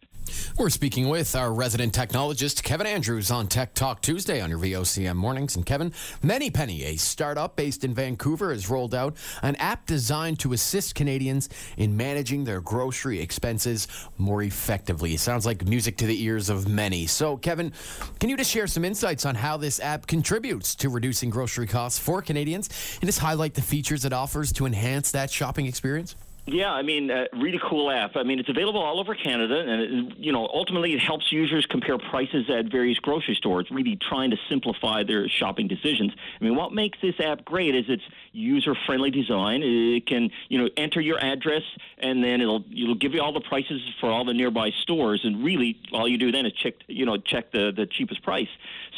We're 0.59 0.71
speaking 0.71 1.09
with 1.09 1.35
our 1.35 1.53
resident 1.53 1.95
technologist, 1.95 2.63
Kevin 2.63 2.87
Andrews, 2.87 3.31
on 3.31 3.47
Tech 3.47 3.73
Talk 3.73 4.03
Tuesday 4.03 4.41
on 4.41 4.51
your 4.51 4.59
VOCM 4.59 5.17
mornings. 5.17 5.57
And 5.57 5.65
Kevin, 5.65 5.91
ManyPenny, 6.23 6.85
a 6.85 6.97
startup 6.97 7.57
based 7.57 7.83
in 7.83 7.95
Vancouver, 7.95 8.53
has 8.53 8.69
rolled 8.69 8.95
out 8.95 9.17
an 9.43 9.57
app 9.57 9.87
designed 9.87 10.39
to 10.41 10.53
assist 10.53 10.95
Canadians 10.95 11.49
in 11.77 11.97
managing 11.97 12.45
their 12.45 12.61
grocery 12.61 13.21
expenses 13.21 13.89
more 14.19 14.43
effectively. 14.43 15.15
It 15.15 15.21
sounds 15.21 15.47
like 15.47 15.65
music 15.65 15.97
to 15.99 16.07
the 16.07 16.23
ears 16.23 16.51
of 16.51 16.69
many. 16.69 17.07
So, 17.07 17.37
Kevin, 17.37 17.73
can 18.19 18.29
you 18.29 18.37
just 18.37 18.51
share 18.51 18.67
some 18.67 18.85
insights 18.85 19.25
on 19.25 19.35
how 19.35 19.57
this 19.57 19.81
app 19.81 20.07
contributes 20.07 20.75
to 20.77 20.91
reducing 20.91 21.31
grocery 21.31 21.67
costs 21.67 21.99
for 21.99 22.21
Canadians 22.21 22.69
and 23.01 23.09
just 23.09 23.21
highlight 23.21 23.55
the 23.55 23.63
features 23.63 24.05
it 24.05 24.13
offers 24.13 24.53
to 24.53 24.67
enhance 24.67 25.11
that 25.13 25.31
shopping 25.31 25.67
experience? 25.67 26.17
Yeah, 26.53 26.73
I 26.73 26.83
mean, 26.83 27.13
uh, 27.13 27.27
really 27.35 27.61
cool 27.63 27.93
app. 27.93 28.17
I 28.17 28.25
mean, 28.25 28.41
it's 28.41 28.49
available 28.49 28.81
all 28.81 28.99
over 28.99 29.15
Canada, 29.15 29.61
and 29.61 29.81
it, 30.11 30.19
you 30.19 30.33
know, 30.33 30.49
ultimately, 30.53 30.93
it 30.93 30.99
helps 30.99 31.31
users 31.31 31.65
compare 31.65 31.97
prices 31.97 32.51
at 32.51 32.67
various 32.67 32.99
grocery 32.99 33.37
stores, 33.37 33.71
really 33.71 33.95
trying 33.97 34.33
to 34.33 34.37
simplify 34.49 35.05
their 35.05 35.29
shopping 35.29 35.69
decisions. 35.69 36.13
I 36.41 36.45
mean, 36.45 36.57
what 36.57 36.73
makes 36.73 36.99
this 37.01 37.15
app 37.21 37.45
great 37.45 37.77
is 37.77 37.85
its 37.89 38.03
user-friendly 38.33 39.13
design. 39.13 39.63
It 39.63 40.07
can, 40.07 40.31
you 40.49 40.59
know, 40.59 40.69
enter 40.77 41.01
your 41.01 41.23
address, 41.23 41.63
and 41.99 42.25
then 42.25 42.41
it'll 42.41 42.65
it'll 42.77 42.97
give 42.97 43.15
you 43.15 43.23
all 43.23 43.33
the 43.33 43.41
prices 43.41 43.81
for 44.01 44.11
all 44.11 44.25
the 44.25 44.35
nearby 44.35 44.71
stores, 44.71 45.21
and 45.23 45.45
really, 45.45 45.79
all 45.93 46.09
you 46.09 46.19
do 46.19 46.33
then 46.33 46.47
is 46.47 46.53
check, 46.53 46.75
you 46.89 47.07
know, 47.07 47.17
check 47.17 47.53
the 47.53 47.71
the 47.71 47.87
cheapest 47.87 48.23
price. 48.25 48.49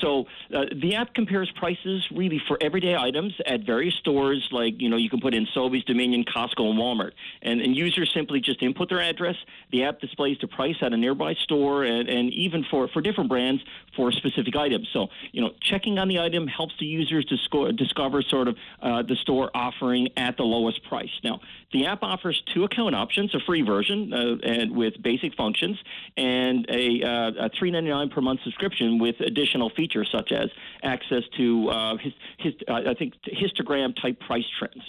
So 0.03 0.27
uh, 0.55 0.65
the 0.75 0.97
app 0.97 1.15
compares 1.15 1.51
prices 1.53 2.07
really 2.15 2.43
for 2.49 2.59
everyday 2.61 2.97
items 2.97 3.33
at 3.47 3.65
various 3.65 3.95
stores, 3.95 4.47
like 4.51 4.81
you 4.83 4.89
know, 4.89 4.97
you 4.97 5.09
can 5.09 5.21
put 5.21 5.33
in 5.33 5.47
Sobeys, 5.55 5.85
Dominion, 5.87 6.25
Costco, 6.25 6.69
and 6.69 6.79
Walmart 6.79 7.13
and, 7.41 7.61
and 7.61 7.75
users 7.75 8.13
simply 8.13 8.41
just 8.41 8.63
input 8.63 8.89
their 8.89 9.01
address. 9.01 9.37
The 9.71 9.85
app 9.85 10.01
displays 10.01 10.39
the 10.41 10.49
price 10.49 10.77
at 10.83 10.93
a 10.93 10.97
nearby 10.97 11.35
store, 11.35 11.85
and, 11.85 12.09
and 12.09 12.33
even 12.35 12.65
for, 12.71 12.89
for 12.89 13.01
different 13.01 13.31
brands 13.31 13.63
for 13.97 14.11
specific 14.11 14.57
items. 14.57 14.89
So, 14.93 15.09
you 15.31 15.41
know, 15.41 15.53
checking 15.61 15.99
on 15.99 16.09
the 16.09 16.19
item 16.19 16.47
helps 16.49 16.75
the 16.79 16.87
users 16.87 17.25
to 17.27 17.73
discover 17.73 18.23
sort 18.23 18.49
of 18.49 18.57
uh, 18.83 19.03
the 19.03 19.17
store 19.17 19.51
offering 19.55 20.09
at 20.17 20.37
the 20.37 20.43
lowest 20.43 20.83
price. 20.85 21.13
Now, 21.23 21.41
the 21.73 21.87
app 21.87 22.03
offers 22.03 22.43
two 22.53 22.65
account 22.65 22.95
options: 22.95 23.35
a 23.35 23.41
free 23.41 23.63
version 23.63 24.13
uh, 24.13 24.37
and 24.43 24.77
with 24.77 25.01
basic 25.01 25.35
functions, 25.37 25.79
and 26.17 26.67
a, 26.69 27.03
uh, 27.03 27.47
a 27.47 27.51
$3.99 27.51 28.11
per 28.11 28.21
month 28.21 28.41
subscription 28.43 28.99
with 28.99 29.21
additional 29.21 29.71
features 29.71 29.92
such 30.05 30.33
as 30.33 30.49
access 30.83 31.23
to 31.37 31.69
uh, 31.69 31.97
his, 31.97 32.13
his, 32.39 32.55
uh, 32.69 32.81
I 32.87 32.95
think 32.95 33.15
histogram 33.25 33.95
type 34.01 34.21
price 34.21 34.47
trends. 34.59 34.83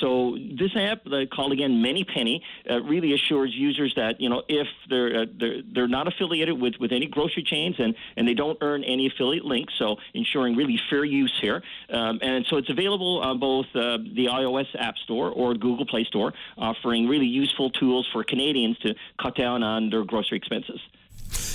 So 0.00 0.36
this 0.58 0.74
app, 0.76 1.04
called 1.30 1.52
again 1.52 1.82
ManyPenny, 1.82 2.40
uh, 2.68 2.82
really 2.82 3.12
assures 3.12 3.54
users 3.54 3.94
that 3.94 4.20
you 4.20 4.28
know 4.28 4.42
if 4.48 4.66
they're, 4.90 5.22
uh, 5.22 5.26
they're 5.38 5.62
they're 5.72 5.88
not 5.88 6.08
affiliated 6.08 6.60
with, 6.60 6.74
with 6.80 6.92
any 6.92 7.06
grocery 7.06 7.42
chains 7.42 7.76
and, 7.78 7.94
and 8.16 8.26
they 8.26 8.34
don't 8.34 8.58
earn 8.60 8.82
any 8.84 9.06
affiliate 9.06 9.44
links, 9.44 9.74
so 9.78 9.96
ensuring 10.12 10.56
really 10.56 10.80
fair 10.90 11.04
use 11.04 11.32
here. 11.40 11.62
Um, 11.90 12.18
and 12.22 12.44
so 12.46 12.56
it's 12.56 12.70
available 12.70 13.20
on 13.20 13.38
both 13.38 13.66
uh, 13.74 13.98
the 13.98 14.26
iOS 14.26 14.66
App 14.78 14.96
Store 14.98 15.30
or 15.30 15.54
Google 15.54 15.86
Play 15.86 16.04
Store, 16.04 16.32
offering 16.58 17.08
really 17.08 17.26
useful 17.26 17.70
tools 17.70 18.08
for 18.12 18.24
Canadians 18.24 18.78
to 18.78 18.94
cut 19.20 19.36
down 19.36 19.62
on 19.62 19.90
their 19.90 20.04
grocery 20.04 20.38
expenses. 20.38 20.80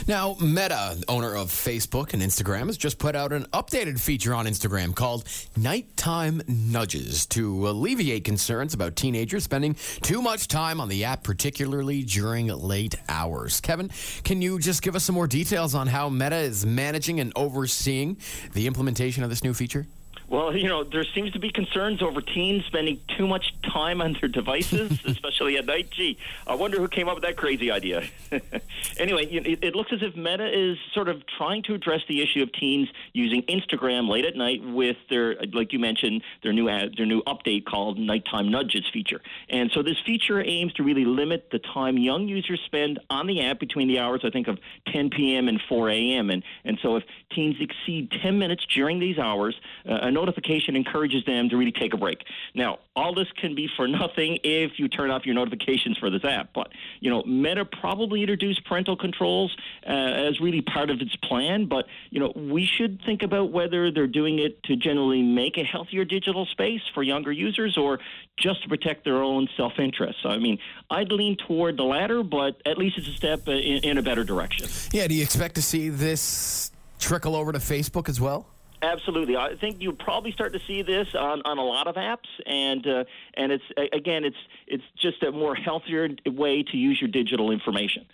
Now, 0.07 0.35
Meta, 0.41 0.97
owner 1.07 1.35
of 1.35 1.49
Facebook 1.49 2.13
and 2.13 2.21
Instagram, 2.21 2.67
has 2.67 2.77
just 2.77 2.97
put 2.97 3.15
out 3.15 3.31
an 3.31 3.45
updated 3.53 3.99
feature 3.99 4.33
on 4.33 4.45
Instagram 4.45 4.95
called 4.95 5.27
Nighttime 5.55 6.41
Nudges 6.47 7.25
to 7.27 7.69
alleviate 7.69 8.23
concerns 8.23 8.73
about 8.73 8.95
teenagers 8.95 9.43
spending 9.43 9.75
too 10.01 10.21
much 10.21 10.47
time 10.47 10.81
on 10.81 10.89
the 10.89 11.03
app, 11.03 11.23
particularly 11.23 12.03
during 12.03 12.47
late 12.47 12.95
hours. 13.07 13.61
Kevin, 13.61 13.89
can 14.23 14.41
you 14.41 14.59
just 14.59 14.81
give 14.81 14.95
us 14.95 15.03
some 15.03 15.15
more 15.15 15.27
details 15.27 15.75
on 15.75 15.87
how 15.87 16.09
Meta 16.09 16.37
is 16.37 16.65
managing 16.65 17.19
and 17.19 17.31
overseeing 17.35 18.17
the 18.53 18.67
implementation 18.67 19.23
of 19.23 19.29
this 19.29 19.43
new 19.43 19.53
feature? 19.53 19.85
Well, 20.29 20.55
you 20.55 20.67
know, 20.67 20.83
there 20.83 21.03
seems 21.03 21.31
to 21.31 21.39
be 21.39 21.49
concerns 21.49 22.03
over 22.03 22.21
teens 22.21 22.63
spending 22.65 22.99
too 23.17 23.27
much 23.27 23.51
time 23.63 23.99
on 23.99 24.15
their 24.19 24.29
devices, 24.29 24.99
especially 25.05 25.57
at 25.57 25.65
night. 25.65 25.89
Gee, 25.89 26.17
I 26.45 26.53
wonder 26.53 26.77
who 26.77 26.87
came 26.87 27.09
up 27.09 27.15
with 27.15 27.23
that 27.23 27.35
crazy 27.35 27.71
idea. 27.71 28.03
anyway, 28.97 29.25
it, 29.25 29.63
it, 29.63 29.75
looks 29.75 29.91
as 29.91 30.03
if 30.03 30.15
Meta 30.15 30.47
is 30.47 30.77
sort 30.93 31.09
of 31.09 31.23
trying 31.25 31.63
to 31.63 31.73
address 31.73 32.01
the 32.07 32.21
issue 32.21 32.43
of 32.43 32.53
teens 32.53 32.89
using 33.13 33.41
Instagram 33.43 34.07
late 34.07 34.23
at 34.23 34.35
night 34.35 34.63
with 34.63 34.97
their, 35.09 35.35
like 35.51 35.73
you 35.73 35.79
mentioned, 35.79 36.21
their 36.43 36.53
new 36.53 36.69
ad, 36.69 36.93
their 36.95 37.07
new 37.07 37.23
update 37.23 37.65
called 37.65 37.97
Nighttime 37.97 38.51
Nudges 38.51 38.87
feature. 38.93 39.21
And 39.49 39.71
so 39.71 39.81
this 39.81 39.97
feature 40.05 40.43
aims 40.45 40.73
to 40.73 40.83
really 40.83 41.05
limit 41.05 41.49
the 41.51 41.59
time 41.59 41.97
young 41.97 42.27
users 42.27 42.61
spend 42.65 42.99
on 43.09 43.25
the 43.25 43.43
app 43.45 43.59
between 43.59 43.87
the 43.87 43.97
hours, 43.97 44.21
I 44.23 44.29
think, 44.29 44.47
of 44.47 44.59
10 44.89 45.09
p.m. 45.09 45.47
and 45.47 45.59
4 45.67 45.89
a.m. 45.89 46.29
And 46.29 46.43
and 46.63 46.77
so 46.83 46.97
if 46.97 47.03
teens 47.31 47.55
exceed 47.59 48.11
10 48.21 48.37
minutes 48.37 48.65
during 48.67 48.99
these 48.99 49.17
hours, 49.17 49.59
uh, 49.87 49.93
notification 50.19 50.75
encourages 50.75 51.23
them 51.25 51.49
to 51.49 51.57
really 51.57 51.71
take 51.71 51.93
a 51.93 51.97
break. 51.97 52.23
Now, 52.53 52.79
all 52.95 53.13
this 53.13 53.27
can 53.37 53.55
be 53.55 53.69
for 53.75 53.87
nothing 54.01 54.39
if 54.43 54.73
you 54.77 54.87
turn 54.87 55.11
off 55.11 55.25
your 55.25 55.35
notifications 55.35 55.97
for 55.97 56.09
this 56.09 56.23
app. 56.23 56.49
But, 56.53 56.69
you 56.99 57.09
know, 57.09 57.23
Meta 57.23 57.65
probably 57.65 58.21
introduced 58.21 58.65
parental 58.65 58.97
controls 58.97 59.55
uh, 59.87 59.91
as 59.91 60.39
really 60.39 60.61
part 60.61 60.89
of 60.89 61.01
its 61.01 61.15
plan. 61.17 61.65
But, 61.65 61.85
you 62.09 62.19
know, 62.19 62.33
we 62.35 62.65
should 62.65 63.01
think 63.05 63.23
about 63.23 63.51
whether 63.51 63.91
they're 63.91 64.07
doing 64.07 64.39
it 64.39 64.61
to 64.63 64.75
generally 64.75 65.21
make 65.21 65.57
a 65.57 65.63
healthier 65.63 66.05
digital 66.05 66.45
space 66.45 66.81
for 66.93 67.03
younger 67.03 67.31
users 67.31 67.77
or 67.77 67.99
just 68.37 68.63
to 68.63 68.69
protect 68.69 69.05
their 69.05 69.21
own 69.23 69.47
self 69.55 69.79
interest. 69.79 70.19
So, 70.21 70.29
I 70.29 70.37
mean, 70.37 70.59
I'd 70.89 71.11
lean 71.11 71.37
toward 71.47 71.77
the 71.77 71.83
latter, 71.83 72.23
but 72.23 72.61
at 72.65 72.77
least 72.77 72.97
it's 72.97 73.07
a 73.07 73.13
step 73.13 73.47
in, 73.47 73.83
in 73.83 73.97
a 73.97 74.01
better 74.01 74.23
direction. 74.23 74.67
Yeah, 74.91 75.07
do 75.07 75.15
you 75.15 75.23
expect 75.23 75.55
to 75.55 75.61
see 75.61 75.89
this 75.89 76.71
trickle 76.99 77.35
over 77.35 77.51
to 77.51 77.59
Facebook 77.59 78.09
as 78.09 78.19
well? 78.19 78.47
Absolutely, 78.81 79.35
I 79.35 79.55
think 79.55 79.81
you'll 79.81 79.93
probably 79.93 80.31
start 80.31 80.53
to 80.53 80.59
see 80.65 80.81
this 80.81 81.13
on, 81.13 81.41
on 81.43 81.57
a 81.57 81.63
lot 81.63 81.87
of 81.87 81.95
apps, 81.95 82.27
and 82.45 82.85
uh, 82.87 83.03
and 83.33 83.51
it's 83.51 83.63
again, 83.91 84.23
it's 84.23 84.37
it's 84.67 84.83
just 84.97 85.21
a 85.21 85.31
more 85.31 85.53
healthier 85.53 86.09
way 86.25 86.63
to 86.63 86.77
use 86.77 87.01
your 87.01 87.09
digital 87.09 87.51
information. 87.51 88.05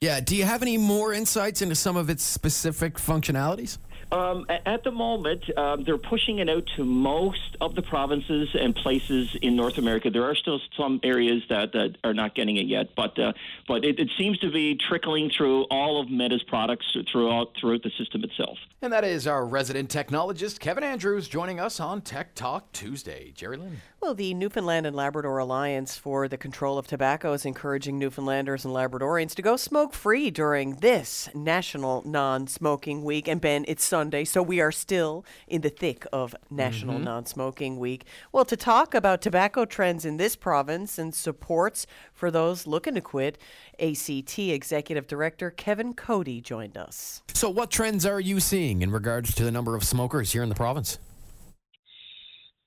Yeah. 0.00 0.20
Do 0.20 0.36
you 0.36 0.44
have 0.44 0.62
any 0.62 0.76
more 0.76 1.12
insights 1.12 1.62
into 1.62 1.74
some 1.74 1.96
of 1.96 2.10
its 2.10 2.22
specific 2.22 2.94
functionalities? 2.94 3.78
Um, 4.12 4.46
at 4.48 4.84
the 4.84 4.92
moment, 4.92 5.44
um, 5.58 5.82
they're 5.82 5.98
pushing 5.98 6.38
it 6.38 6.48
out 6.48 6.66
to 6.76 6.84
most 6.84 7.56
of 7.60 7.74
the 7.74 7.82
provinces 7.82 8.54
and 8.54 8.74
places 8.74 9.36
in 9.42 9.56
North 9.56 9.78
America. 9.78 10.10
There 10.10 10.24
are 10.24 10.34
still 10.36 10.60
some 10.76 11.00
areas 11.02 11.42
that, 11.48 11.72
that 11.72 11.96
are 12.04 12.14
not 12.14 12.34
getting 12.34 12.56
it 12.56 12.66
yet, 12.66 12.94
but 12.94 13.18
uh, 13.18 13.32
but 13.66 13.84
it, 13.84 13.98
it, 13.98 14.10
seems 14.16 14.38
to 14.38 14.50
be 14.50 14.76
trickling 14.76 15.30
through 15.30 15.64
all 15.64 16.00
of 16.00 16.08
Meta's 16.08 16.42
products 16.44 16.96
throughout 17.10 17.52
throughout 17.60 17.82
the 17.82 17.90
system 17.98 18.22
itself. 18.22 18.58
And 18.80 18.92
that 18.92 19.04
is 19.04 19.26
our 19.26 19.44
resident 19.44 19.90
technologist 19.90 20.60
Kevin 20.60 20.84
Andrews 20.84 21.28
joining 21.28 21.58
us 21.58 21.80
on 21.80 22.00
Tech 22.00 22.34
Talk 22.34 22.70
Tuesday. 22.72 23.32
Jerry 23.34 23.56
Lynn. 23.56 23.80
The 24.14 24.34
Newfoundland 24.34 24.86
and 24.86 24.94
Labrador 24.94 25.38
Alliance 25.38 25.96
for 25.96 26.28
the 26.28 26.38
Control 26.38 26.78
of 26.78 26.86
Tobacco 26.86 27.32
is 27.32 27.44
encouraging 27.44 27.98
Newfoundlanders 27.98 28.64
and 28.64 28.72
Labradorians 28.72 29.34
to 29.34 29.42
go 29.42 29.56
smoke 29.56 29.92
free 29.92 30.30
during 30.30 30.76
this 30.76 31.28
National 31.34 32.02
Non 32.06 32.46
Smoking 32.46 33.02
Week. 33.02 33.26
And 33.26 33.40
Ben, 33.40 33.64
it's 33.66 33.84
Sunday, 33.84 34.24
so 34.24 34.42
we 34.42 34.60
are 34.60 34.70
still 34.70 35.24
in 35.48 35.62
the 35.62 35.70
thick 35.70 36.06
of 36.12 36.36
National 36.50 36.94
mm-hmm. 36.94 37.04
Non 37.04 37.26
Smoking 37.26 37.78
Week. 37.78 38.04
Well, 38.30 38.44
to 38.44 38.56
talk 38.56 38.94
about 38.94 39.20
tobacco 39.20 39.64
trends 39.64 40.04
in 40.04 40.18
this 40.18 40.36
province 40.36 40.98
and 40.98 41.12
supports 41.12 41.86
for 42.12 42.30
those 42.30 42.66
looking 42.66 42.94
to 42.94 43.00
quit, 43.00 43.38
ACT 43.80 44.38
Executive 44.38 45.08
Director 45.08 45.50
Kevin 45.50 45.94
Cody 45.94 46.40
joined 46.40 46.76
us. 46.76 47.22
So, 47.34 47.50
what 47.50 47.72
trends 47.72 48.06
are 48.06 48.20
you 48.20 48.38
seeing 48.38 48.82
in 48.82 48.92
regards 48.92 49.34
to 49.34 49.44
the 49.44 49.50
number 49.50 49.74
of 49.74 49.82
smokers 49.82 50.32
here 50.32 50.44
in 50.44 50.48
the 50.48 50.54
province? 50.54 50.98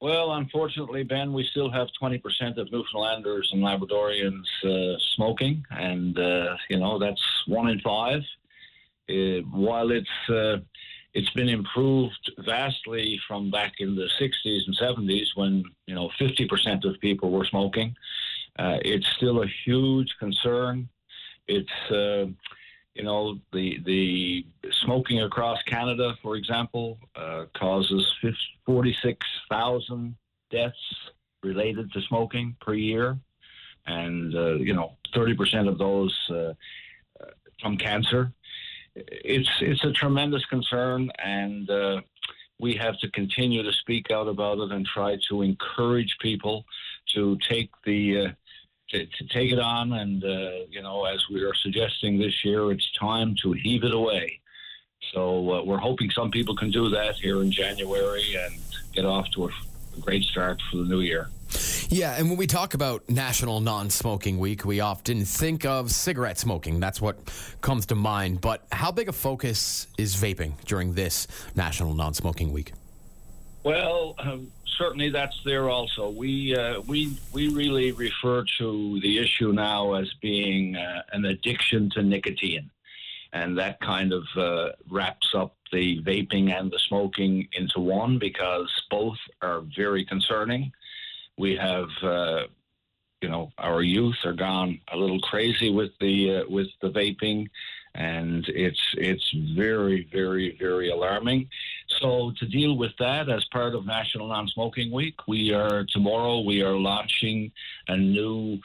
Well, 0.02 0.34
unfortunately, 0.34 1.04
Ben, 1.04 1.34
we 1.34 1.44
still 1.44 1.70
have 1.70 1.90
20% 2.02 2.58
of 2.58 2.72
Newfoundlanders 2.72 3.52
and 3.52 3.62
Labradorians 3.62 4.46
uh, 4.64 4.98
smoking, 5.16 5.66
and 5.72 6.18
uh, 6.18 6.56
you 6.70 6.80
know 6.80 6.98
that's 6.98 7.22
one 7.48 7.68
in 7.68 7.82
five. 7.82 8.22
Uh, 9.10 9.42
while 9.52 9.92
it's 9.92 10.30
uh, 10.30 10.58
it's 11.14 11.30
been 11.32 11.50
improved 11.50 12.32
vastly 12.40 13.20
from 13.28 13.52
back 13.52 13.74
in 13.80 13.96
the 13.96 14.08
60s 14.22 14.62
and 14.68 14.78
70s 14.78 15.36
when 15.36 15.66
you 15.86 15.96
know 15.96 16.10
50% 16.18 16.86
of 16.86 17.00
people 17.02 17.30
were 17.32 17.46
smoking, 17.46 17.94
uh, 18.58 18.78
it's 18.82 19.08
still 19.18 19.44
a 19.44 19.48
huge 19.66 20.16
concern. 20.18 20.88
It's 21.48 21.92
you 22.96 23.04
know, 23.04 23.40
the 23.54 23.80
the 23.86 24.46
smoking 24.84 25.22
across 25.22 25.62
Canada, 25.64 26.16
for 26.22 26.36
example, 26.36 26.98
uh, 27.16 27.46
causes 27.54 28.06
46,000 28.66 30.16
deaths 30.52 30.76
related 31.44 31.92
to 31.94 32.02
smoking 32.02 32.56
per 32.60 32.74
year, 32.74 33.18
and 33.86 34.36
uh, 34.36 34.56
you 34.56 34.74
know, 34.74 34.98
30% 35.16 35.68
of 35.68 35.78
those 35.78 36.18
uh, 36.30 36.54
from 37.62 37.78
cancer. 37.78 38.32
It's 38.96 39.50
it's 39.62 39.84
a 39.84 39.92
tremendous 39.92 40.46
concern, 40.46 41.12
and 41.24 41.70
uh, 41.70 42.02
we 42.60 42.76
have 42.76 43.00
to 43.00 43.10
continue 43.12 43.64
to 43.64 43.72
speak 43.72 44.12
out 44.12 44.28
about 44.28 44.60
it 44.60 44.72
and 44.72 44.86
try 44.86 45.18
to 45.30 45.42
encourage 45.42 46.18
people 46.20 46.66
to 47.14 47.38
take 47.48 47.70
the 47.86 48.18
uh, 48.18 48.28
to, 48.92 49.06
to 49.06 49.28
take 49.28 49.52
it 49.52 49.60
on. 49.60 49.94
And, 49.94 50.24
uh, 50.24 50.66
you 50.70 50.82
know, 50.82 51.06
as 51.06 51.24
we 51.32 51.42
are 51.44 51.54
suggesting 51.56 52.20
this 52.20 52.44
year, 52.44 52.72
it's 52.72 52.92
time 52.94 53.36
to 53.44 53.54
heave 53.54 53.84
it 53.84 53.94
away. 53.94 54.40
So 55.14 55.52
uh, 55.54 55.64
we're 55.64 55.78
hoping 55.78 56.12
some 56.12 56.30
people 56.30 56.56
can 56.56 56.72
do 56.72 56.90
that 56.90 57.16
here 57.16 57.42
in 57.42 57.52
January 57.52 58.36
and 58.36 58.56
get 58.94 59.06
off 59.06 59.30
to 59.32 59.46
a, 59.46 59.48
a 59.98 60.00
great 60.00 60.24
start 60.24 60.62
for 60.70 60.78
the 60.78 60.84
new 60.84 61.00
year. 61.00 61.30
Yeah, 61.90 62.16
and 62.16 62.30
when 62.30 62.38
we 62.38 62.46
talk 62.46 62.76
about 62.76 63.10
National 63.10 63.60
Non 63.60 63.90
Smoking 63.90 64.38
Week, 64.38 64.64
we 64.64 64.80
often 64.80 65.26
think 65.26 65.66
of 65.66 65.90
cigarette 65.90 66.38
smoking. 66.38 66.80
That's 66.80 67.02
what 67.02 67.18
comes 67.62 67.88
to 67.88 67.96
mind. 67.96 68.42
But 68.42 68.64
how 68.72 68.92
big 68.92 69.10
a 69.10 69.12
focus 69.12 69.88
is 69.98 70.16
vaping 70.16 70.54
during 70.66 70.94
this 70.94 71.26
National 71.56 71.96
Non 71.96 72.14
Smoking 72.14 72.52
Week? 72.52 72.74
Well, 73.64 74.16
um, 74.20 74.52
certainly 74.78 75.10
that's 75.10 75.40
there 75.44 75.70
also. 75.70 76.10
We 76.10 76.56
uh, 76.56 76.82
we 76.82 77.18
we 77.34 77.50
really 77.50 77.92
refer 77.92 78.46
to 78.58 79.00
the 79.02 79.20
issue 79.20 79.52
now 79.52 79.94
as 79.94 80.12
being 80.22 80.76
uh, 80.76 81.04
an 81.12 81.26
addiction 81.26 81.90
to 81.92 82.02
nicotine, 82.02 82.70
and 83.34 83.58
that 83.58 83.80
kind 83.82 84.14
of 84.14 84.24
uh, 84.38 84.70
wraps 84.90 85.36
up 85.36 85.56
the 85.72 86.02
vaping 86.04 86.58
and 86.58 86.72
the 86.72 86.80
smoking 86.88 87.48
into 87.54 87.80
one 87.80 88.18
because 88.18 88.70
both 88.90 89.18
are 89.42 89.62
very 89.76 90.06
concerning. 90.06 90.72
We 91.38 91.56
have. 91.56 91.90
Uh, 92.02 92.44
you 93.22 93.28
know, 93.28 93.52
our 93.58 93.82
youth 93.82 94.16
are 94.24 94.32
gone 94.32 94.80
a 94.94 94.96
little 94.96 95.20
crazy 95.20 95.70
with 95.70 95.92
the 96.00 96.38
uh, 96.38 96.44
with 96.48 96.68
the 96.82 96.90
vaping, 96.90 97.50
and 97.96 98.48
it's 98.48 98.80
it's 98.98 99.30
very 99.58 100.08
very 100.10 100.56
very 100.58 100.90
alarming. 100.90 101.50
So 102.00 102.32
to 102.40 102.46
deal 102.46 102.78
with 102.78 102.92
that, 103.00 103.30
as 103.30 103.44
part 103.46 103.76
of 103.76 103.86
National 103.86 104.28
Non-Smoking 104.28 104.92
Week, 104.92 105.16
we 105.28 105.54
are 105.54 105.86
tomorrow 105.86 106.40
we 106.42 106.62
are 106.62 106.76
launching 106.76 107.52
a 107.88 107.98
new 107.98 108.60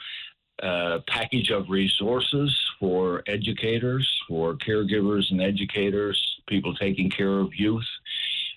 uh, 0.62 1.00
package 1.08 1.50
of 1.50 1.68
resources 1.68 2.56
for 2.78 3.24
educators, 3.26 4.08
for 4.28 4.54
caregivers 4.54 5.30
and 5.32 5.42
educators, 5.42 6.40
people 6.46 6.74
taking 6.76 7.10
care 7.10 7.40
of 7.40 7.52
youth. 7.54 7.86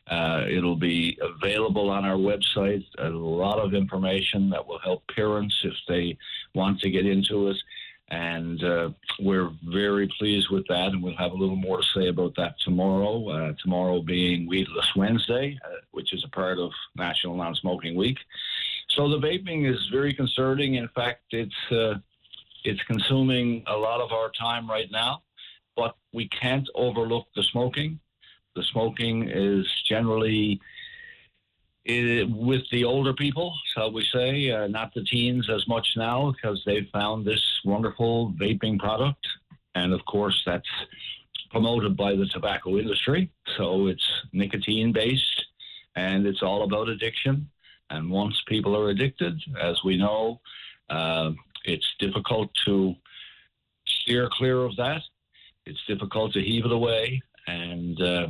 Uh, 0.09 0.45
it'll 0.49 0.75
be 0.77 1.17
available 1.21 1.89
on 1.89 2.05
our 2.05 2.15
website. 2.15 2.85
A 2.99 3.09
lot 3.09 3.59
of 3.59 3.73
information 3.73 4.49
that 4.51 4.65
will 4.65 4.79
help 4.79 5.03
parents 5.13 5.55
if 5.63 5.73
they 5.87 6.17
want 6.53 6.79
to 6.81 6.89
get 6.89 7.05
into 7.05 7.49
it. 7.49 7.57
And 8.09 8.63
uh, 8.63 8.89
we're 9.19 9.49
very 9.65 10.07
pleased 10.17 10.49
with 10.49 10.65
that, 10.67 10.93
and 10.93 11.03
we'll 11.03 11.17
have 11.17 11.33
a 11.33 11.37
little 11.37 11.57
more 11.57 11.77
to 11.77 11.87
say 11.93 12.07
about 12.07 12.35
that 12.37 12.55
tomorrow. 12.61 13.27
Uh, 13.27 13.53
tomorrow 13.61 14.01
being 14.01 14.47
Weedless 14.47 14.95
Wednesday, 14.95 15.59
uh, 15.65 15.81
which 15.91 16.13
is 16.13 16.23
a 16.23 16.29
part 16.29 16.57
of 16.57 16.71
National 16.95 17.35
Non-Smoking 17.35 17.95
Week. 17.95 18.17
So 18.89 19.09
the 19.09 19.19
vaping 19.19 19.69
is 19.69 19.89
very 19.91 20.13
concerning. 20.13 20.75
In 20.75 20.87
fact, 20.89 21.23
it's 21.31 21.71
uh, 21.71 21.95
it's 22.63 22.81
consuming 22.83 23.63
a 23.67 23.75
lot 23.75 23.99
of 23.99 24.11
our 24.13 24.31
time 24.31 24.69
right 24.69 24.89
now, 24.89 25.23
but 25.75 25.97
we 26.13 26.29
can't 26.29 26.67
overlook 26.75 27.27
the 27.35 27.43
smoking. 27.43 27.99
The 28.55 28.63
smoking 28.63 29.29
is 29.29 29.67
generally 29.85 30.59
it, 31.87 32.29
with 32.29 32.63
the 32.71 32.83
older 32.83 33.13
people, 33.13 33.53
shall 33.73 33.91
we 33.91 34.05
say, 34.13 34.51
uh, 34.51 34.67
not 34.67 34.93
the 34.93 35.03
teens 35.03 35.49
as 35.49 35.67
much 35.67 35.87
now 35.95 36.33
because 36.33 36.61
they've 36.65 36.89
found 36.91 37.25
this 37.25 37.41
wonderful 37.63 38.33
vaping 38.39 38.77
product. 38.77 39.25
And 39.73 39.93
of 39.93 40.03
course, 40.05 40.41
that's 40.45 40.67
promoted 41.49 41.95
by 41.95 42.15
the 42.15 42.25
tobacco 42.25 42.77
industry. 42.77 43.31
So 43.57 43.87
it's 43.87 44.05
nicotine 44.33 44.91
based 44.91 45.45
and 45.95 46.27
it's 46.27 46.43
all 46.43 46.63
about 46.63 46.89
addiction. 46.89 47.49
And 47.89 48.11
once 48.11 48.35
people 48.47 48.75
are 48.75 48.89
addicted, 48.89 49.41
as 49.59 49.81
we 49.85 49.95
know, 49.95 50.41
uh, 50.89 51.31
it's 51.63 51.87
difficult 51.99 52.51
to 52.65 52.95
steer 53.87 54.27
clear 54.29 54.63
of 54.63 54.75
that. 54.75 55.01
It's 55.65 55.83
difficult 55.87 56.33
to 56.33 56.41
heave 56.41 56.65
it 56.65 56.71
away. 56.71 57.21
And 57.47 58.01
uh, 58.01 58.27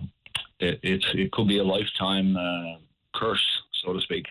it, 0.59 0.79
it 0.83 1.31
could 1.31 1.47
be 1.47 1.57
a 1.57 1.63
lifetime 1.63 2.37
uh, 2.37 2.77
curse, 3.17 3.45
so 3.83 3.93
to 3.93 4.01
speak. 4.01 4.27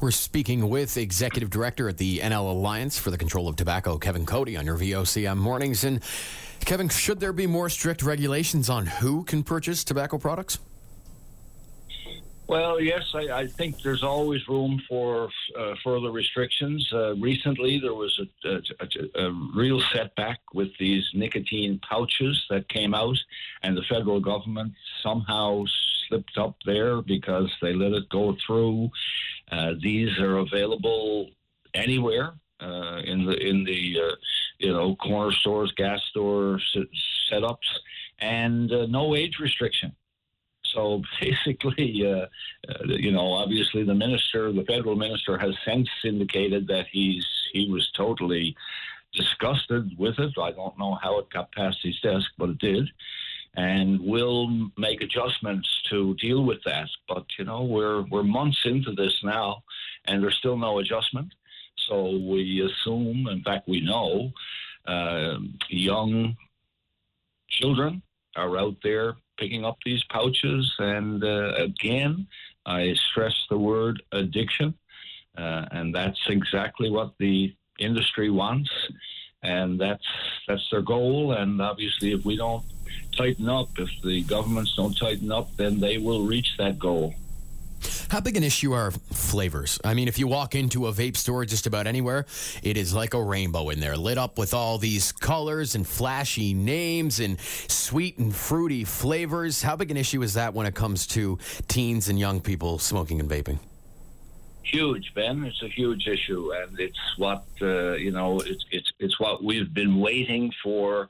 We're 0.00 0.10
speaking 0.10 0.68
with 0.68 0.96
Executive 0.96 1.50
Director 1.50 1.88
at 1.88 1.98
the 1.98 2.18
NL 2.18 2.50
Alliance 2.50 2.98
for 2.98 3.10
the 3.10 3.18
Control 3.18 3.48
of 3.48 3.56
Tobacco, 3.56 3.96
Kevin 3.96 4.26
Coady, 4.26 4.56
on 4.56 4.66
your 4.66 4.76
VOCM 4.76 5.36
mornings. 5.36 5.84
And 5.84 6.02
Kevin, 6.64 6.88
should 6.88 7.20
there 7.20 7.32
be 7.32 7.46
more 7.46 7.68
strict 7.68 8.02
regulations 8.02 8.68
on 8.68 8.86
who 8.86 9.24
can 9.24 9.42
purchase 9.42 9.84
tobacco 9.84 10.18
products? 10.18 10.58
Well, 12.46 12.78
yes, 12.78 13.10
I, 13.14 13.30
I 13.30 13.46
think 13.46 13.80
there's 13.80 14.02
always 14.02 14.46
room 14.48 14.82
for 14.86 15.30
uh, 15.58 15.74
further 15.82 16.10
restrictions. 16.10 16.86
Uh, 16.92 17.14
recently, 17.16 17.80
there 17.80 17.94
was 17.94 18.20
a, 18.44 18.48
a, 18.48 19.26
a, 19.26 19.32
real 19.54 19.80
setback 19.80 20.40
with 20.52 20.68
these 20.78 21.08
nicotine 21.14 21.80
pouches 21.88 22.44
that 22.50 22.68
came 22.68 22.92
out, 22.92 23.16
and 23.62 23.74
the 23.74 23.82
federal 23.88 24.20
government 24.20 24.74
somehow 25.02 25.64
slipped 26.08 26.38
up 26.38 26.56
there 26.66 27.02
because 27.02 27.50
they 27.60 27.74
let 27.74 27.92
it 27.92 28.08
go 28.08 28.36
through. 28.46 28.90
Uh, 29.50 29.72
these 29.80 30.18
are 30.18 30.38
available 30.38 31.30
anywhere 31.74 32.34
uh, 32.60 33.00
in 33.04 33.26
the 33.26 33.36
in 33.36 33.64
the 33.64 34.00
uh, 34.00 34.14
you 34.58 34.72
know 34.72 34.94
corner 34.96 35.32
stores, 35.32 35.72
gas 35.76 36.00
stores, 36.10 36.76
setups, 37.30 37.56
and 38.20 38.72
uh, 38.72 38.86
no 38.86 39.14
age 39.14 39.38
restriction. 39.40 39.92
So 40.62 41.02
basically, 41.20 42.04
uh, 42.06 42.26
uh, 42.68 42.84
you 42.86 43.12
know, 43.12 43.32
obviously 43.32 43.84
the 43.84 43.94
minister, 43.94 44.52
the 44.52 44.64
federal 44.64 44.96
minister, 44.96 45.38
has 45.38 45.54
since 45.64 45.88
indicated 46.04 46.66
that 46.68 46.86
he's 46.90 47.26
he 47.52 47.70
was 47.70 47.90
totally 47.96 48.56
disgusted 49.12 49.96
with 49.96 50.18
it. 50.18 50.32
I 50.40 50.50
don't 50.50 50.78
know 50.78 50.98
how 51.00 51.18
it 51.20 51.30
got 51.30 51.52
past 51.52 51.78
his 51.82 51.98
desk, 52.00 52.30
but 52.36 52.50
it 52.50 52.58
did 52.58 52.88
and 53.56 54.00
we'll 54.00 54.70
make 54.76 55.00
adjustments 55.02 55.68
to 55.90 56.14
deal 56.14 56.44
with 56.44 56.62
that. 56.64 56.88
But 57.08 57.24
you 57.38 57.44
know, 57.44 57.62
we're 57.62 58.02
we're 58.02 58.22
months 58.22 58.60
into 58.64 58.92
this 58.92 59.14
now, 59.22 59.62
and 60.06 60.22
there's 60.22 60.36
still 60.36 60.56
no 60.56 60.78
adjustment. 60.78 61.32
So 61.88 62.16
we 62.16 62.62
assume, 62.62 63.28
in 63.28 63.42
fact, 63.42 63.68
we 63.68 63.80
know, 63.80 64.32
uh, 64.86 65.38
young 65.68 66.36
children 67.48 68.02
are 68.36 68.56
out 68.58 68.76
there 68.82 69.16
picking 69.38 69.64
up 69.64 69.78
these 69.84 70.02
pouches. 70.04 70.72
And 70.78 71.22
uh, 71.22 71.54
again, 71.56 72.26
I 72.66 72.94
stress 73.10 73.34
the 73.50 73.58
word 73.58 74.02
addiction. 74.12 74.74
Uh, 75.36 75.66
and 75.72 75.94
that's 75.94 76.20
exactly 76.28 76.90
what 76.90 77.14
the 77.18 77.54
industry 77.78 78.30
wants. 78.30 78.70
And 79.42 79.80
that's 79.80 80.06
that's 80.48 80.66
their 80.70 80.80
goal. 80.80 81.32
And 81.32 81.60
obviously, 81.60 82.12
if 82.12 82.24
we 82.24 82.36
don't 82.36 82.64
tighten 83.16 83.48
up, 83.48 83.68
if 83.78 83.90
the 84.02 84.22
governments 84.22 84.74
don't 84.76 84.96
tighten 84.96 85.30
up, 85.32 85.56
then 85.56 85.80
they 85.80 85.98
will 85.98 86.24
reach 86.24 86.56
that 86.58 86.78
goal. 86.78 87.14
How 88.08 88.20
big 88.20 88.36
an 88.36 88.44
issue 88.44 88.72
are 88.72 88.90
flavors? 88.90 89.78
I 89.84 89.94
mean, 89.94 90.08
if 90.08 90.18
you 90.18 90.26
walk 90.26 90.54
into 90.54 90.86
a 90.86 90.92
vape 90.92 91.16
store 91.16 91.44
just 91.44 91.66
about 91.66 91.86
anywhere, 91.86 92.26
it 92.62 92.76
is 92.76 92.94
like 92.94 93.14
a 93.14 93.22
rainbow 93.22 93.70
in 93.70 93.80
there, 93.80 93.96
lit 93.96 94.18
up 94.18 94.38
with 94.38 94.54
all 94.54 94.78
these 94.78 95.12
colors 95.12 95.74
and 95.74 95.86
flashy 95.86 96.54
names 96.54 97.20
and 97.20 97.40
sweet 97.40 98.18
and 98.18 98.34
fruity 98.34 98.84
flavors. 98.84 99.62
How 99.62 99.76
big 99.76 99.90
an 99.90 99.96
issue 99.96 100.22
is 100.22 100.34
that 100.34 100.54
when 100.54 100.66
it 100.66 100.74
comes 100.74 101.06
to 101.08 101.38
teens 101.68 102.08
and 102.08 102.18
young 102.18 102.40
people 102.40 102.78
smoking 102.78 103.20
and 103.20 103.28
vaping? 103.28 103.58
Huge, 104.62 105.12
Ben. 105.14 105.44
It's 105.44 105.62
a 105.62 105.68
huge 105.68 106.06
issue, 106.08 106.52
and 106.54 106.78
it's 106.80 107.18
what 107.18 107.44
uh, 107.60 107.92
you 107.92 108.10
know. 108.10 108.40
It's 108.40 108.64
it's 108.70 108.90
it's 108.98 109.20
what 109.20 109.44
we've 109.44 109.72
been 109.74 110.00
waiting 110.00 110.52
for 110.62 111.08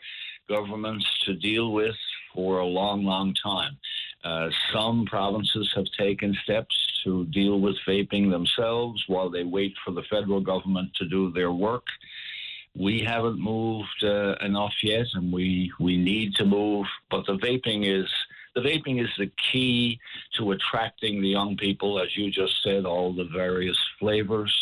governments 0.48 1.06
to 1.24 1.34
deal 1.34 1.72
with 1.72 1.96
for 2.34 2.58
a 2.58 2.66
long, 2.66 3.04
long 3.04 3.34
time. 3.42 3.76
Uh, 4.24 4.48
some 4.72 5.04
provinces 5.06 5.70
have 5.74 5.86
taken 5.98 6.36
steps 6.44 6.74
to 7.04 7.26
deal 7.26 7.60
with 7.60 7.76
vaping 7.86 8.30
themselves 8.30 9.04
while 9.06 9.28
they 9.28 9.44
wait 9.44 9.74
for 9.84 9.90
the 9.92 10.02
federal 10.10 10.40
government 10.40 10.90
to 10.94 11.06
do 11.06 11.30
their 11.32 11.52
work. 11.52 11.84
We 12.76 13.00
haven't 13.00 13.38
moved 13.38 14.02
uh, 14.02 14.34
enough 14.40 14.72
yet, 14.82 15.06
and 15.14 15.32
we, 15.32 15.70
we 15.78 15.96
need 15.96 16.34
to 16.36 16.44
move. 16.44 16.86
But 17.10 17.26
the 17.26 17.36
vaping 17.36 17.86
is 17.86 18.10
the 18.54 18.60
vaping 18.60 19.02
is 19.02 19.10
the 19.18 19.30
key 19.52 19.98
to 20.38 20.52
attracting 20.52 21.20
the 21.20 21.28
young 21.28 21.56
people, 21.56 22.00
as 22.00 22.16
you 22.16 22.30
just 22.30 22.62
said, 22.62 22.84
all 22.84 23.12
the 23.12 23.28
various 23.32 23.78
flavors. 23.98 24.52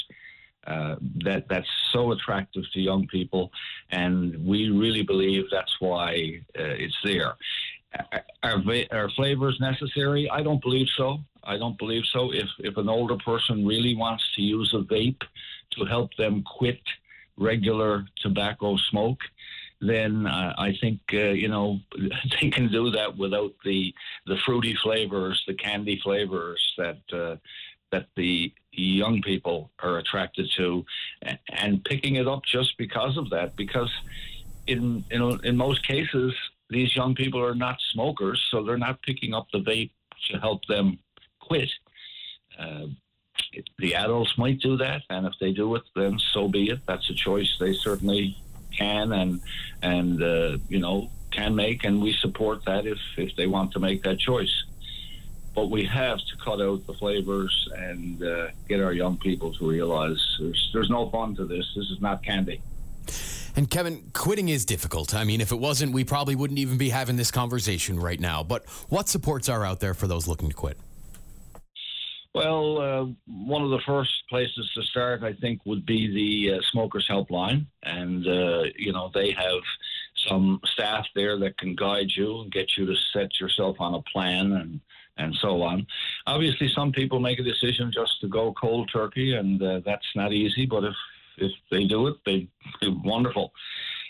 Uh, 0.66 0.94
that 1.24 1.48
that's 1.48 1.68
so 1.92 2.12
attractive 2.12 2.62
to 2.72 2.80
young 2.80 3.04
people, 3.08 3.50
and 3.90 4.46
we 4.46 4.70
really 4.70 5.02
believe 5.02 5.44
that's 5.50 5.80
why 5.80 6.40
uh, 6.56 6.62
it's 6.62 6.96
there. 7.02 7.34
Are, 8.44 8.62
are 8.92 9.10
flavors 9.10 9.58
necessary? 9.60 10.30
I 10.30 10.42
don't 10.42 10.62
believe 10.62 10.88
so. 10.96 11.18
I 11.44 11.58
don't 11.58 11.76
believe 11.78 12.04
so. 12.06 12.32
If 12.32 12.48
if 12.58 12.76
an 12.76 12.88
older 12.88 13.16
person 13.16 13.66
really 13.66 13.96
wants 13.96 14.24
to 14.36 14.42
use 14.42 14.72
a 14.72 14.82
vape 14.82 15.22
to 15.72 15.84
help 15.84 16.14
them 16.16 16.44
quit 16.44 16.80
regular 17.36 18.04
tobacco 18.22 18.76
smoke, 18.76 19.20
then 19.80 20.26
uh, 20.26 20.54
I 20.56 20.76
think 20.80 21.00
uh, 21.12 21.34
you 21.34 21.48
know 21.48 21.80
they 22.40 22.50
can 22.50 22.70
do 22.70 22.90
that 22.90 23.16
without 23.16 23.52
the 23.64 23.92
the 24.26 24.36
fruity 24.38 24.76
flavors, 24.82 25.42
the 25.46 25.54
candy 25.54 26.00
flavors 26.02 26.74
that 26.78 27.00
uh, 27.12 27.36
that 27.92 28.06
the 28.16 28.52
young 28.72 29.22
people 29.22 29.70
are 29.80 29.98
attracted 29.98 30.50
to, 30.56 30.84
and 31.48 31.84
picking 31.84 32.16
it 32.16 32.26
up 32.26 32.42
just 32.44 32.76
because 32.78 33.16
of 33.16 33.30
that. 33.30 33.54
Because 33.56 33.90
in 34.66 35.04
in 35.10 35.40
in 35.44 35.56
most 35.56 35.86
cases, 35.86 36.34
these 36.70 36.96
young 36.96 37.14
people 37.14 37.40
are 37.40 37.54
not 37.54 37.76
smokers, 37.92 38.42
so 38.50 38.64
they're 38.64 38.76
not 38.78 39.00
picking 39.02 39.34
up 39.34 39.46
the 39.52 39.60
vape 39.60 39.90
to 40.30 40.38
help 40.38 40.64
them 40.66 40.98
quit. 41.40 41.70
Uh, 42.58 42.86
the 43.78 43.94
adults 43.94 44.36
might 44.38 44.60
do 44.60 44.76
that, 44.76 45.02
and 45.10 45.26
if 45.26 45.34
they 45.40 45.52
do 45.52 45.74
it, 45.74 45.82
then 45.94 46.18
so 46.32 46.48
be 46.48 46.70
it. 46.70 46.80
That's 46.86 47.08
a 47.10 47.14
choice 47.14 47.56
they 47.60 47.74
certainly 47.74 48.36
can 48.76 49.12
and 49.12 49.40
and 49.82 50.22
uh, 50.22 50.58
you 50.68 50.78
know 50.78 51.10
can 51.30 51.54
make, 51.54 51.84
and 51.84 52.02
we 52.02 52.12
support 52.12 52.64
that 52.64 52.86
if 52.86 52.98
if 53.16 53.34
they 53.36 53.46
want 53.46 53.72
to 53.72 53.80
make 53.80 54.02
that 54.04 54.18
choice. 54.18 54.64
But 55.54 55.70
we 55.70 55.84
have 55.84 56.18
to 56.18 56.36
cut 56.42 56.60
out 56.62 56.86
the 56.86 56.94
flavors 56.94 57.68
and 57.76 58.22
uh, 58.22 58.48
get 58.68 58.80
our 58.80 58.92
young 58.92 59.18
people 59.18 59.52
to 59.52 59.68
realize 59.68 60.18
there's 60.40 60.70
there's 60.72 60.88
no 60.88 61.10
fun 61.10 61.34
to 61.36 61.44
this. 61.44 61.70
This 61.76 61.90
is 61.90 62.00
not 62.00 62.22
candy. 62.22 62.62
And 63.54 63.68
Kevin, 63.68 64.10
quitting 64.14 64.48
is 64.48 64.64
difficult. 64.64 65.14
I 65.14 65.24
mean, 65.24 65.42
if 65.42 65.52
it 65.52 65.58
wasn't, 65.58 65.92
we 65.92 66.04
probably 66.04 66.34
wouldn't 66.34 66.58
even 66.58 66.78
be 66.78 66.88
having 66.88 67.16
this 67.16 67.30
conversation 67.30 68.00
right 68.00 68.18
now. 68.18 68.42
But 68.42 68.66
what 68.88 69.10
supports 69.10 69.50
are 69.50 69.62
out 69.62 69.80
there 69.80 69.92
for 69.92 70.06
those 70.06 70.26
looking 70.26 70.48
to 70.48 70.54
quit? 70.54 70.78
Well, 72.34 72.78
uh, 72.80 73.06
one 73.26 73.62
of 73.62 73.68
the 73.68 73.80
first 73.84 74.10
places 74.30 74.70
to 74.74 74.82
start, 74.84 75.22
I 75.22 75.34
think, 75.34 75.60
would 75.66 75.84
be 75.84 76.46
the 76.46 76.56
uh, 76.56 76.60
Smokers 76.70 77.06
Helpline. 77.06 77.66
And, 77.82 78.26
uh, 78.26 78.62
you 78.74 78.90
know, 78.90 79.10
they 79.12 79.32
have 79.32 79.60
some 80.26 80.58
staff 80.64 81.06
there 81.14 81.38
that 81.40 81.58
can 81.58 81.74
guide 81.74 82.10
you 82.16 82.40
and 82.40 82.50
get 82.50 82.78
you 82.78 82.86
to 82.86 82.94
set 83.12 83.38
yourself 83.38 83.76
on 83.80 83.92
a 83.92 84.02
plan 84.02 84.52
and, 84.52 84.80
and 85.16 85.34
so 85.40 85.62
on. 85.62 85.86
Obviously, 86.26 86.70
some 86.74 86.92
people 86.92 87.20
make 87.20 87.38
a 87.38 87.42
decision 87.42 87.90
just 87.92 88.20
to 88.20 88.28
go 88.28 88.52
cold 88.54 88.90
turkey, 88.92 89.34
and 89.34 89.62
uh, 89.62 89.80
that's 89.84 90.06
not 90.14 90.32
easy. 90.32 90.66
But 90.66 90.84
if 90.84 90.94
if 91.38 91.52
they 91.70 91.84
do 91.84 92.08
it, 92.08 92.16
they 92.24 92.48
do 92.80 93.00
wonderful. 93.04 93.52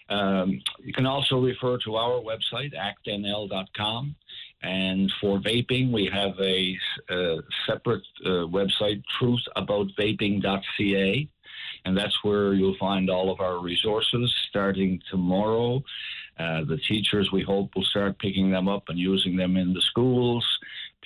Um, 0.08 0.60
you 0.80 0.92
can 0.92 1.06
also 1.06 1.40
refer 1.40 1.78
to 1.78 1.96
our 1.96 2.20
website, 2.20 2.72
actnl.com. 2.74 4.14
And 4.62 5.12
for 5.20 5.40
vaping, 5.40 5.90
we 5.90 6.08
have 6.12 6.38
a, 6.38 6.78
a 7.08 7.38
separate 7.66 8.04
uh, 8.24 8.46
website, 8.46 9.02
truthaboutvaping.ca. 9.20 11.28
And 11.84 11.96
that's 11.96 12.16
where 12.22 12.54
you'll 12.54 12.76
find 12.78 13.10
all 13.10 13.28
of 13.30 13.40
our 13.40 13.58
resources 13.58 14.32
starting 14.48 15.02
tomorrow. 15.10 15.82
Uh, 16.38 16.64
the 16.64 16.78
teachers, 16.88 17.30
we 17.32 17.42
hope, 17.42 17.74
will 17.74 17.84
start 17.84 18.18
picking 18.18 18.50
them 18.50 18.68
up 18.68 18.84
and 18.88 18.98
using 18.98 19.36
them 19.36 19.56
in 19.56 19.74
the 19.74 19.82
schools. 19.82 20.46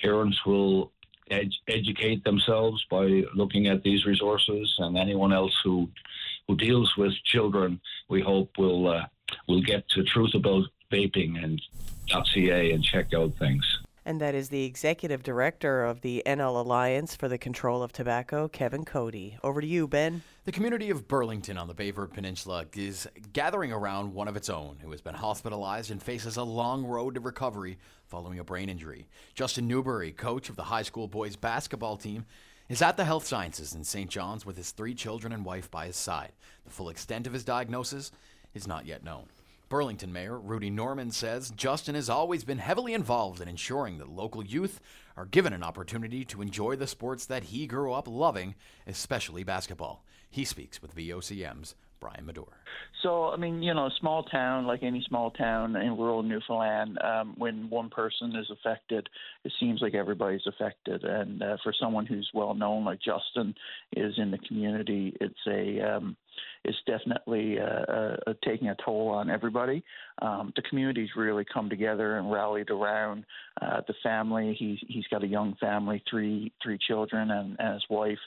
Parents 0.01 0.45
will 0.45 0.91
ed- 1.29 1.51
educate 1.67 2.23
themselves 2.23 2.85
by 2.89 3.23
looking 3.33 3.67
at 3.67 3.83
these 3.83 4.05
resources, 4.05 4.75
and 4.79 4.97
anyone 4.97 5.33
else 5.33 5.55
who 5.63 5.89
who 6.47 6.55
deals 6.55 6.95
with 6.97 7.13
children, 7.25 7.79
we 8.09 8.21
hope 8.21 8.57
will 8.57 8.87
uh, 8.87 9.05
will 9.47 9.61
get 9.61 9.87
to 9.89 10.03
truth 10.03 10.33
about 10.33 10.63
vaping 10.91 11.43
and 11.43 11.61
.ca 12.33 12.71
and 12.71 12.83
check 12.83 13.13
out 13.13 13.33
things. 13.35 13.65
And 14.07 14.21
that 14.21 14.35
is 14.35 14.47
the 14.47 14.63
executive 14.63 15.21
director 15.21 15.83
of 15.83 15.99
the 15.99 16.23
NL 16.25 16.61
Alliance 16.61 17.13
for 17.13 17.27
the 17.27 17.37
Control 17.37 17.83
of 17.83 17.91
Tobacco, 17.91 18.47
Kevin 18.47 18.85
Coady. 18.85 19.37
Over 19.43 19.59
to 19.59 19.67
you, 19.67 19.85
Ben. 19.85 20.21
The 20.45 20.53
community 20.53 20.89
of 20.89 21.09
Burlington 21.09 21.57
on 21.57 21.67
the 21.67 21.73
Baie 21.73 21.91
Verte 21.91 22.13
Peninsula 22.13 22.67
is 22.73 23.05
gathering 23.33 23.73
around 23.73 24.13
one 24.13 24.29
of 24.29 24.37
its 24.37 24.47
own 24.49 24.77
who 24.81 24.91
has 24.91 25.01
been 25.01 25.13
hospitalized 25.13 25.91
and 25.91 26.01
faces 26.01 26.37
a 26.37 26.43
long 26.43 26.85
road 26.85 27.15
to 27.15 27.19
recovery 27.19 27.79
following 28.05 28.39
a 28.39 28.45
brain 28.45 28.69
injury. 28.69 29.09
Justin 29.35 29.67
Newbury, 29.67 30.13
coach 30.13 30.47
of 30.47 30.55
the 30.55 30.63
high 30.63 30.83
school 30.83 31.09
boys 31.09 31.35
basketball 31.35 31.97
team, 31.97 32.25
is 32.69 32.81
at 32.81 32.95
the 32.95 33.03
Health 33.03 33.27
Sciences 33.27 33.75
in 33.75 33.83
St. 33.83 34.09
John's 34.09 34.45
with 34.45 34.55
his 34.55 34.71
three 34.71 34.95
children 34.95 35.33
and 35.33 35.43
wife 35.43 35.69
by 35.69 35.85
his 35.85 35.97
side. 35.97 36.31
The 36.63 36.71
full 36.71 36.87
extent 36.87 37.27
of 37.27 37.33
his 37.33 37.43
diagnosis 37.43 38.13
is 38.53 38.67
not 38.67 38.85
yet 38.85 39.03
known. 39.03 39.25
Burlington 39.69 40.13
Mayor 40.13 40.39
Rudy 40.39 40.69
Norman 40.69 41.11
says 41.11 41.51
Justin 41.51 41.95
has 41.95 42.09
always 42.09 42.45
been 42.45 42.59
heavily 42.59 42.93
involved 42.93 43.41
in 43.41 43.49
ensuring 43.49 43.97
that 43.97 44.07
local 44.07 44.45
youth 44.45 44.79
are 45.17 45.25
given 45.25 45.51
an 45.51 45.61
opportunity 45.61 46.23
to 46.23 46.41
enjoy 46.41 46.77
the 46.77 46.87
sports 46.87 47.25
that 47.25 47.45
he 47.45 47.67
grew 47.67 47.91
up 47.91 48.07
loving, 48.07 48.55
especially 48.85 49.43
basketball. 49.43 50.05
He 50.29 50.45
speaks 50.45 50.81
with 50.81 50.95
VOCM's 50.95 51.75
Brian 51.99 52.25
Medore. 52.25 52.53
So, 53.03 53.25
I 53.25 53.37
mean, 53.37 53.61
you 53.61 53.73
know, 53.73 53.89
small 53.99 54.23
town, 54.23 54.65
like 54.65 54.83
any 54.83 55.03
small 55.07 55.31
town 55.31 55.75
in 55.75 55.97
rural 55.97 56.23
Newfoundland, 56.23 56.97
um, 57.03 57.33
when 57.37 57.69
one 57.69 57.89
person 57.89 58.35
is 58.35 58.49
affected, 58.49 59.09
it 59.43 59.51
seems 59.59 59.81
like 59.81 59.95
everybody's 59.95 60.47
affected. 60.47 61.03
And 61.03 61.41
uh, 61.41 61.57
for 61.63 61.73
someone 61.77 62.05
who's 62.05 62.29
well 62.33 62.53
known, 62.53 62.85
like 62.85 62.99
Justin 63.01 63.53
is 63.95 64.13
in 64.17 64.31
the 64.31 64.37
community, 64.37 65.15
it's 65.19 65.45
a 65.47 65.81
um, 65.81 66.15
it's 66.63 66.77
definitely 66.85 67.59
uh, 67.59 67.65
uh, 67.65 68.33
taking 68.43 68.69
a 68.69 68.75
toll 68.83 69.09
on 69.09 69.29
everybody. 69.29 69.83
Um, 70.21 70.51
the 70.55 70.61
community's 70.63 71.09
really 71.15 71.45
come 71.51 71.69
together 71.69 72.17
and 72.17 72.31
rallied 72.31 72.69
around 72.69 73.25
uh, 73.61 73.81
the 73.87 73.93
family. 74.03 74.55
He's 74.57 74.79
he's 74.87 75.05
got 75.09 75.23
a 75.23 75.27
young 75.27 75.55
family, 75.59 76.03
three 76.09 76.51
three 76.63 76.77
children, 76.87 77.31
and, 77.31 77.55
and 77.59 77.73
his 77.75 77.83
wife, 77.89 78.17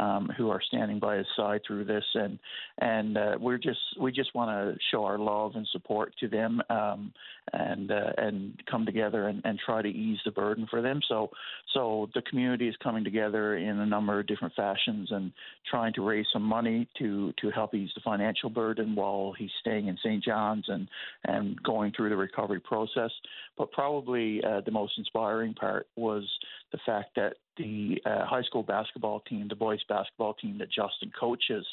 um, 0.00 0.30
who 0.36 0.50
are 0.50 0.60
standing 0.66 0.98
by 0.98 1.16
his 1.16 1.26
side 1.36 1.60
through 1.66 1.84
this. 1.84 2.04
And 2.14 2.38
and 2.78 3.16
uh, 3.16 3.32
we're 3.38 3.58
just 3.58 3.78
we 4.00 4.12
just 4.12 4.34
want 4.34 4.50
to 4.50 4.78
show 4.90 5.04
our 5.04 5.18
love 5.18 5.52
and 5.54 5.66
support 5.72 6.14
to 6.20 6.28
them, 6.28 6.60
um, 6.70 7.12
and 7.52 7.90
uh, 7.90 8.12
and 8.16 8.60
come 8.70 8.86
together 8.86 9.28
and, 9.28 9.42
and 9.44 9.58
try 9.64 9.82
to 9.82 9.88
ease 9.88 10.18
the 10.24 10.30
burden 10.30 10.66
for 10.70 10.80
them. 10.80 11.00
So 11.08 11.30
so 11.74 12.08
the 12.14 12.22
community 12.22 12.68
is 12.68 12.76
coming 12.82 13.04
together 13.04 13.56
in 13.56 13.78
a 13.80 13.86
number 13.86 14.18
of 14.18 14.26
different 14.26 14.54
fashions 14.54 15.08
and 15.10 15.32
trying 15.70 15.92
to 15.94 16.02
raise 16.02 16.26
some 16.32 16.42
money 16.42 16.88
to 16.98 17.32
to 17.40 17.50
help 17.50 17.74
ease 17.74 17.90
the 17.94 18.00
financial 18.02 18.50
burden 18.50 18.94
while 18.94 19.34
he's 19.36 19.50
staying 19.60 19.88
in 19.88 19.96
St. 19.98 20.22
John's 20.24 20.64
and 20.68 20.88
and 21.24 21.62
going 21.62 21.92
through 21.92 22.10
the 22.10 22.16
recovery 22.16 22.60
process. 22.60 23.10
But 23.56 23.72
probably 23.72 24.42
uh, 24.44 24.62
the 24.64 24.72
most 24.72 24.92
inspiring 24.98 25.54
part 25.54 25.86
was 25.96 26.24
the 26.72 26.78
fact 26.86 27.10
that 27.16 27.34
the 27.56 28.00
uh, 28.04 28.24
high 28.24 28.42
school 28.42 28.62
basketball 28.62 29.20
team, 29.20 29.48
the 29.48 29.56
boys 29.56 29.80
basketball 29.88 30.34
team 30.34 30.58
that 30.58 30.68
Justin 30.68 31.12
coaches, 31.18 31.66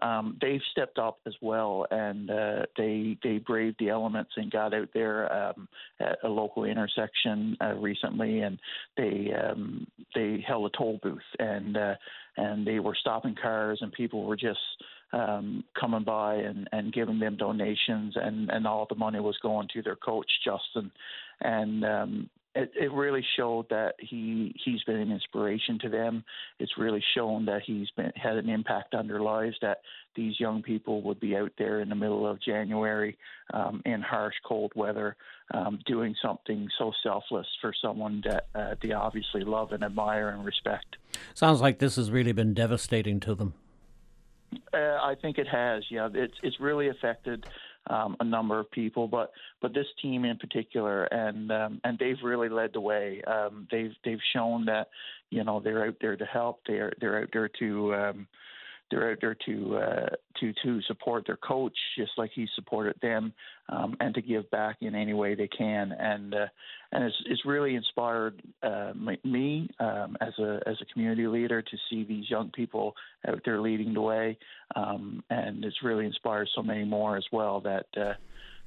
um, 0.00 0.36
they've 0.40 0.60
stepped 0.70 0.98
up 0.98 1.18
as 1.26 1.34
well, 1.40 1.86
and 1.90 2.30
uh, 2.30 2.62
they 2.76 3.16
they 3.22 3.38
braved 3.38 3.76
the 3.78 3.90
elements 3.90 4.32
and 4.36 4.50
got 4.50 4.74
out 4.74 4.88
there 4.94 5.32
um, 5.32 5.68
at 6.00 6.18
a 6.22 6.28
local 6.28 6.64
intersection 6.64 7.56
uh, 7.60 7.74
recently, 7.74 8.40
and 8.40 8.58
they 8.96 9.32
um, 9.32 9.86
they 10.14 10.44
held 10.46 10.66
a 10.66 10.76
toll 10.76 10.98
booth, 11.02 11.20
and 11.38 11.76
uh, 11.76 11.94
and 12.36 12.66
they 12.66 12.78
were 12.78 12.96
stopping 12.98 13.34
cars, 13.40 13.78
and 13.80 13.92
people 13.92 14.24
were 14.24 14.36
just 14.36 14.58
um, 15.12 15.64
coming 15.78 16.04
by 16.04 16.36
and, 16.36 16.68
and 16.72 16.92
giving 16.92 17.18
them 17.18 17.36
donations, 17.36 18.14
and, 18.16 18.50
and 18.50 18.66
all 18.66 18.86
the 18.88 18.94
money 18.94 19.20
was 19.20 19.36
going 19.42 19.68
to 19.72 19.82
their 19.82 19.96
coach 19.96 20.30
Justin, 20.44 20.90
and 21.40 21.84
um, 21.84 22.30
it, 22.54 22.70
it 22.78 22.92
really 22.92 23.24
showed 23.36 23.68
that 23.70 23.94
he 23.98 24.54
he's 24.64 24.82
been 24.84 24.96
an 24.96 25.10
inspiration 25.10 25.78
to 25.80 25.88
them. 25.88 26.24
It's 26.58 26.76
really 26.76 27.02
shown 27.14 27.46
that 27.46 27.62
he's 27.64 27.88
been 27.96 28.12
had 28.14 28.36
an 28.36 28.48
impact 28.48 28.94
on 28.94 29.08
their 29.08 29.20
lives. 29.20 29.56
That 29.62 29.78
these 30.14 30.38
young 30.38 30.62
people 30.62 31.02
would 31.02 31.18
be 31.18 31.36
out 31.36 31.52
there 31.56 31.80
in 31.80 31.88
the 31.88 31.94
middle 31.94 32.26
of 32.26 32.40
January 32.42 33.16
um, 33.54 33.80
in 33.86 34.02
harsh, 34.02 34.34
cold 34.46 34.72
weather, 34.76 35.16
um, 35.54 35.78
doing 35.86 36.14
something 36.20 36.68
so 36.78 36.92
selfless 37.02 37.46
for 37.60 37.72
someone 37.80 38.22
that 38.26 38.46
uh, 38.54 38.74
they 38.82 38.92
obviously 38.92 39.44
love 39.44 39.72
and 39.72 39.82
admire 39.82 40.28
and 40.28 40.44
respect. 40.44 40.96
Sounds 41.34 41.60
like 41.60 41.78
this 41.78 41.96
has 41.96 42.10
really 42.10 42.32
been 42.32 42.52
devastating 42.52 43.18
to 43.20 43.34
them. 43.34 43.54
Uh, 44.74 44.98
I 45.02 45.14
think 45.20 45.38
it 45.38 45.48
has. 45.48 45.84
Yeah, 45.90 46.10
it's 46.12 46.36
it's 46.42 46.60
really 46.60 46.88
affected 46.88 47.46
um, 47.88 48.16
a 48.20 48.24
number 48.24 48.58
of 48.58 48.70
people, 48.70 49.08
but 49.08 49.32
but 49.60 49.74
this 49.74 49.86
team 50.00 50.24
in 50.24 50.38
particular, 50.38 51.04
and 51.04 51.50
um, 51.50 51.80
and 51.84 51.98
they've 51.98 52.22
really 52.22 52.48
led 52.48 52.72
the 52.72 52.80
way. 52.80 53.22
Um, 53.26 53.66
they've 53.70 53.94
they've 54.04 54.20
shown 54.32 54.64
that 54.66 54.88
you 55.30 55.44
know 55.44 55.60
they're 55.60 55.86
out 55.86 55.96
there 56.00 56.16
to 56.16 56.24
help. 56.24 56.60
They're 56.66 56.92
they're 57.00 57.22
out 57.22 57.30
there 57.32 57.48
to 57.58 57.94
um, 57.94 58.28
they're 58.92 59.10
out 59.10 59.18
there 59.20 59.36
to 59.46 59.76
uh, 59.76 60.08
to 60.38 60.52
to 60.62 60.82
support 60.82 61.26
their 61.26 61.38
coach, 61.38 61.76
just 61.98 62.12
like 62.16 62.30
he 62.34 62.46
supported 62.54 62.94
them, 63.00 63.32
um, 63.70 63.96
and 64.00 64.14
to 64.14 64.22
give 64.22 64.48
back 64.50 64.76
in 64.82 64.94
any 64.94 65.14
way 65.14 65.34
they 65.34 65.48
can. 65.48 65.92
And 65.92 66.34
uh, 66.34 66.46
and 66.92 67.04
it's 67.04 67.16
it's 67.26 67.44
really 67.44 67.74
inspired 67.74 68.42
uh, 68.62 68.92
me 69.24 69.70
um, 69.80 70.16
as 70.20 70.38
a 70.38 70.60
as 70.66 70.76
a 70.80 70.92
community 70.92 71.26
leader 71.26 71.62
to 71.62 71.76
see 71.88 72.04
these 72.04 72.30
young 72.30 72.50
people 72.50 72.94
out 73.26 73.40
there 73.44 73.60
leading 73.60 73.94
the 73.94 74.00
way, 74.00 74.38
um, 74.76 75.24
and 75.30 75.64
it's 75.64 75.82
really 75.82 76.06
inspired 76.06 76.48
so 76.54 76.62
many 76.62 76.84
more 76.84 77.16
as 77.16 77.24
well 77.32 77.60
that. 77.60 77.86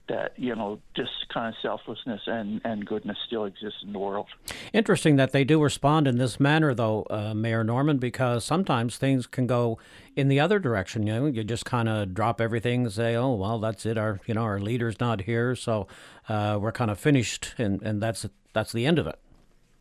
That 0.08 0.34
you 0.38 0.56
know 0.56 0.80
this 0.96 1.10
kind 1.34 1.48
of 1.48 1.56
selflessness 1.62 2.22
and, 2.28 2.62
and 2.64 2.86
goodness 2.86 3.18
still 3.26 3.46
exists 3.46 3.80
in 3.84 3.92
the 3.92 4.00
world. 4.00 4.28
Interesting 4.72 5.16
that 5.16 5.32
they 5.32 5.44
do 5.44 5.62
respond 5.62 6.08
in 6.08 6.20
this 6.20 6.40
manner, 6.40 6.76
though, 6.76 7.08
uh, 7.10 7.34
Mayor 7.34 7.64
Norman, 7.64 7.98
because 7.98 8.46
sometimes 8.46 8.98
things 8.98 9.26
can 9.26 9.48
go 9.48 9.80
in 10.16 10.28
the 10.28 10.40
other 10.40 10.60
direction. 10.60 11.08
You 11.08 11.14
know, 11.14 11.26
you 11.26 11.44
just 11.44 11.66
kind 11.66 11.90
of 11.90 12.14
drop 12.14 12.40
everything 12.40 12.84
and 12.84 12.94
say, 12.94 13.16
"Oh, 13.16 13.34
well, 13.34 13.60
that's 13.60 13.86
it. 13.86 13.98
Our 13.98 14.20
you 14.28 14.36
know 14.36 14.44
our 14.44 14.60
leader's 14.60 15.00
not 15.00 15.22
here, 15.22 15.56
so 15.56 15.88
uh, 16.30 16.60
we're 16.62 16.72
kind 16.72 16.92
of 16.92 17.00
finished," 17.00 17.56
and 17.58 17.82
and 17.82 18.02
that's 18.02 18.28
that's 18.54 18.72
the 18.72 18.86
end 18.86 19.00
of 19.00 19.08
it. 19.08 19.20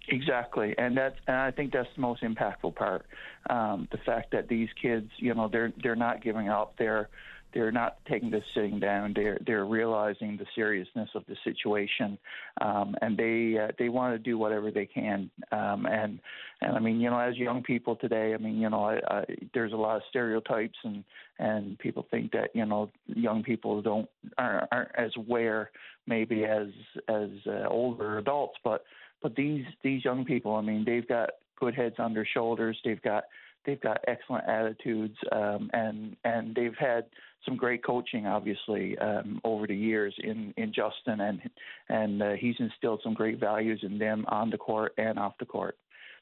Exactly, 0.08 0.74
and 0.76 0.96
that's 0.96 1.16
and 1.26 1.36
I 1.36 1.50
think 1.50 1.72
that's 1.72 1.88
the 1.94 2.02
most 2.02 2.22
impactful 2.22 2.74
part. 2.74 3.06
Um, 3.48 3.88
the 3.90 3.98
fact 3.98 4.32
that 4.32 4.48
these 4.48 4.68
kids, 4.80 5.10
you 5.16 5.34
know, 5.34 5.48
they're 5.48 5.72
they're 5.82 5.96
not 5.96 6.22
giving 6.22 6.48
up. 6.48 6.74
They're 6.78 7.08
they're 7.54 7.72
not 7.72 7.98
taking 8.10 8.30
this 8.30 8.42
sitting 8.54 8.80
down. 8.80 9.12
They're 9.14 9.38
they're 9.46 9.64
realizing 9.64 10.36
the 10.36 10.46
seriousness 10.54 11.08
of 11.14 11.24
the 11.26 11.36
situation, 11.44 12.18
um, 12.60 12.94
and 13.00 13.16
they 13.16 13.58
uh, 13.58 13.68
they 13.78 13.88
want 13.88 14.14
to 14.14 14.18
do 14.18 14.36
whatever 14.36 14.70
they 14.70 14.86
can. 14.86 15.30
Um, 15.52 15.86
and 15.86 16.18
and 16.60 16.76
I 16.76 16.80
mean, 16.80 17.00
you 17.00 17.10
know, 17.10 17.18
as 17.18 17.36
young 17.36 17.62
people 17.62 17.96
today, 17.96 18.34
I 18.34 18.38
mean, 18.38 18.56
you 18.56 18.68
know, 18.68 18.84
I, 18.84 18.98
I, 19.08 19.24
there's 19.54 19.72
a 19.72 19.76
lot 19.76 19.96
of 19.96 20.02
stereotypes, 20.10 20.76
and 20.82 21.04
and 21.38 21.78
people 21.78 22.06
think 22.10 22.32
that 22.32 22.50
you 22.54 22.66
know 22.66 22.90
young 23.06 23.42
people 23.42 23.80
don't 23.80 24.08
aren't, 24.36 24.68
aren't 24.72 24.90
as 24.96 25.12
aware 25.16 25.70
maybe 26.06 26.44
as 26.44 26.68
as 27.08 27.30
uh, 27.46 27.68
older 27.68 28.18
adults, 28.18 28.58
but 28.64 28.84
but 29.22 29.34
these 29.36 29.64
these 29.82 30.04
young 30.04 30.24
people, 30.24 30.54
I 30.54 30.60
mean, 30.60 30.84
they've 30.84 31.08
got 31.08 31.30
good 31.58 31.74
heads 31.74 31.96
on 31.98 32.14
their 32.14 32.26
shoulders. 32.26 32.76
They've 32.84 33.00
got 33.02 33.24
they've 33.64 33.80
got 33.80 34.04
excellent 34.06 34.46
attitudes, 34.48 35.16
um, 35.32 35.70
and 35.72 36.16
and 36.24 36.54
they've 36.54 36.76
had 36.78 37.06
some 37.44 37.56
great 37.56 37.84
coaching, 37.84 38.26
obviously, 38.26 38.98
um, 38.98 39.40
over 39.44 39.66
the 39.66 39.76
years 39.76 40.14
in 40.18 40.54
in 40.56 40.72
Justin, 40.72 41.20
and 41.20 41.40
and 41.88 42.22
uh, 42.22 42.32
he's 42.32 42.56
instilled 42.58 43.00
some 43.02 43.14
great 43.14 43.38
values 43.38 43.80
in 43.82 43.98
them 43.98 44.24
on 44.28 44.50
the 44.50 44.58
court 44.58 44.94
and 44.98 45.18
off 45.18 45.34
the 45.38 45.46
court. 45.46 45.76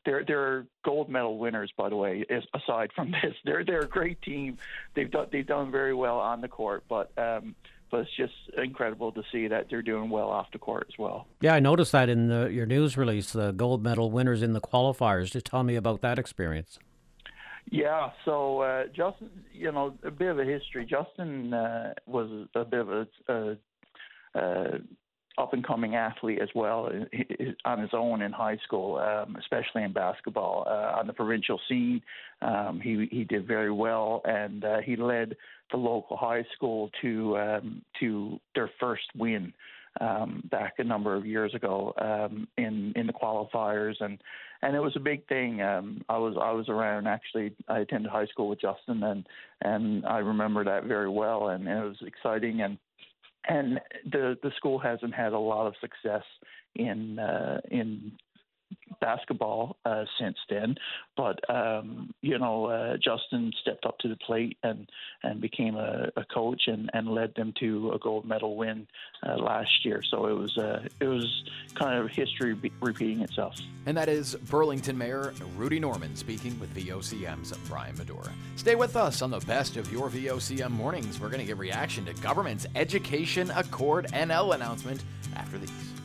They're 0.04 0.24
they're 0.26 0.66
gold 0.84 1.08
medal 1.08 1.38
winners, 1.38 1.72
by 1.76 1.88
the 1.88 1.96
way. 1.96 2.24
Aside 2.54 2.90
from 2.94 3.10
this, 3.22 3.34
they're 3.44 3.64
they're 3.64 3.82
a 3.82 3.88
great 3.88 4.20
team. 4.22 4.58
They've 4.94 5.10
done 5.10 5.28
they've 5.30 5.46
done 5.46 5.70
very 5.70 5.94
well 5.94 6.18
on 6.18 6.40
the 6.40 6.48
court, 6.48 6.84
but. 6.88 7.10
Um, 7.16 7.54
but 7.90 8.00
it's 8.00 8.16
just 8.16 8.32
incredible 8.56 9.12
to 9.12 9.22
see 9.30 9.48
that 9.48 9.66
they're 9.68 9.82
doing 9.82 10.08
well 10.08 10.30
off 10.30 10.50
the 10.50 10.58
court 10.58 10.86
as 10.88 10.98
well. 10.98 11.26
Yeah, 11.42 11.52
I 11.54 11.60
noticed 11.60 11.92
that 11.92 12.08
in 12.08 12.28
the, 12.28 12.46
your 12.46 12.64
news 12.64 12.96
release, 12.96 13.32
the 13.32 13.52
gold 13.52 13.82
medal 13.82 14.10
winners 14.10 14.42
in 14.42 14.54
the 14.54 14.62
qualifiers. 14.62 15.30
Just 15.30 15.44
tell 15.44 15.62
me 15.62 15.76
about 15.76 16.00
that 16.00 16.18
experience. 16.18 16.78
Yeah, 17.70 18.10
so 18.24 18.60
uh, 18.60 18.84
Justin, 18.94 19.30
you 19.52 19.72
know, 19.72 19.94
a 20.04 20.10
bit 20.10 20.28
of 20.28 20.38
a 20.38 20.44
history. 20.44 20.86
Justin 20.88 21.54
uh, 21.54 21.94
was 22.06 22.46
a 22.54 22.64
bit 22.64 22.80
of 22.80 22.88
a, 22.90 23.06
a, 23.28 23.56
a 24.34 24.78
up 25.38 25.52
and 25.54 25.66
coming 25.66 25.94
athlete 25.94 26.40
as 26.42 26.48
well 26.54 26.90
on 27.64 27.80
his 27.80 27.90
own 27.94 28.22
in 28.22 28.32
high 28.32 28.58
school, 28.64 28.98
um, 28.98 29.36
especially 29.36 29.82
in 29.82 29.92
basketball. 29.92 30.64
Uh, 30.66 30.98
on 30.98 31.06
the 31.06 31.12
provincial 31.12 31.58
scene, 31.68 32.02
um, 32.42 32.80
he 32.82 33.08
he 33.10 33.24
did 33.24 33.46
very 33.46 33.70
well, 33.70 34.20
and 34.24 34.64
uh, 34.64 34.78
he 34.84 34.96
led 34.96 35.34
the 35.70 35.76
local 35.76 36.16
high 36.16 36.44
school 36.54 36.90
to 37.00 37.38
um, 37.38 37.82
to 38.00 38.38
their 38.54 38.70
first 38.78 39.04
win 39.16 39.52
um, 40.00 40.42
back 40.50 40.74
a 40.78 40.84
number 40.84 41.14
of 41.14 41.26
years 41.26 41.54
ago 41.54 41.92
um, 41.98 42.48
in 42.56 42.92
in 42.96 43.06
the 43.06 43.12
qualifiers, 43.12 43.94
and 44.00 44.18
and 44.62 44.76
it 44.76 44.80
was 44.80 44.94
a 44.96 45.00
big 45.00 45.26
thing. 45.28 45.60
Um, 45.60 46.02
I 46.08 46.18
was 46.18 46.36
I 46.40 46.52
was 46.52 46.68
around 46.68 47.06
actually. 47.06 47.54
I 47.68 47.80
attended 47.80 48.10
high 48.10 48.26
school 48.26 48.48
with 48.48 48.60
Justin, 48.60 49.02
and 49.02 49.26
and 49.60 50.06
I 50.06 50.18
remember 50.18 50.64
that 50.64 50.84
very 50.84 51.08
well, 51.08 51.48
and 51.48 51.68
it 51.68 51.84
was 51.84 51.96
exciting. 52.06 52.62
And 52.62 52.78
and 53.48 53.80
the 54.10 54.38
the 54.42 54.52
school 54.56 54.78
hasn't 54.78 55.14
had 55.14 55.32
a 55.32 55.38
lot 55.38 55.66
of 55.66 55.74
success 55.80 56.24
in 56.74 57.18
uh, 57.18 57.60
in 57.70 58.12
basketball 59.00 59.76
uh, 59.84 60.04
since 60.18 60.36
then. 60.48 60.76
But 61.16 61.38
um, 61.50 62.14
you 62.20 62.38
know, 62.38 62.66
uh, 62.66 62.96
Justin 62.96 63.52
stepped 63.60 63.84
up 63.84 63.98
to 63.98 64.08
the 64.08 64.16
plate 64.16 64.56
and 64.62 64.88
and 65.22 65.40
became 65.40 65.76
a, 65.76 66.10
a 66.16 66.24
coach 66.24 66.62
and, 66.66 66.90
and 66.94 67.08
led 67.08 67.34
them 67.34 67.52
to 67.60 67.92
a 67.92 67.98
gold 67.98 68.24
medal 68.24 68.56
win 68.56 68.86
uh, 69.26 69.36
last 69.36 69.84
year. 69.84 70.02
So 70.02 70.26
it 70.26 70.34
was 70.34 70.56
uh, 70.56 70.86
it 71.00 71.06
was 71.06 71.44
kind 71.74 71.98
of 71.98 72.10
history 72.10 72.54
be- 72.54 72.72
repeating 72.80 73.20
itself. 73.20 73.56
And 73.86 73.96
that 73.96 74.08
is 74.08 74.34
Burlington 74.34 74.96
Mayor 74.96 75.34
Rudy 75.56 75.80
Norman 75.80 76.14
speaking 76.16 76.58
with 76.60 76.74
VOCM's 76.74 77.56
Brian 77.68 77.96
Medora. 77.96 78.32
Stay 78.56 78.74
with 78.74 78.96
us 78.96 79.22
on 79.22 79.30
the 79.30 79.40
best 79.40 79.76
of 79.76 79.90
your 79.92 80.08
VOCM 80.08 80.70
mornings. 80.70 81.20
We're 81.20 81.28
going 81.28 81.40
to 81.40 81.46
give 81.46 81.58
reaction 81.58 82.04
to 82.06 82.14
government's 82.14 82.66
Education 82.74 83.50
Accord 83.50 84.06
NL 84.12 84.54
announcement 84.54 85.02
after 85.36 85.58
these. 85.58 86.01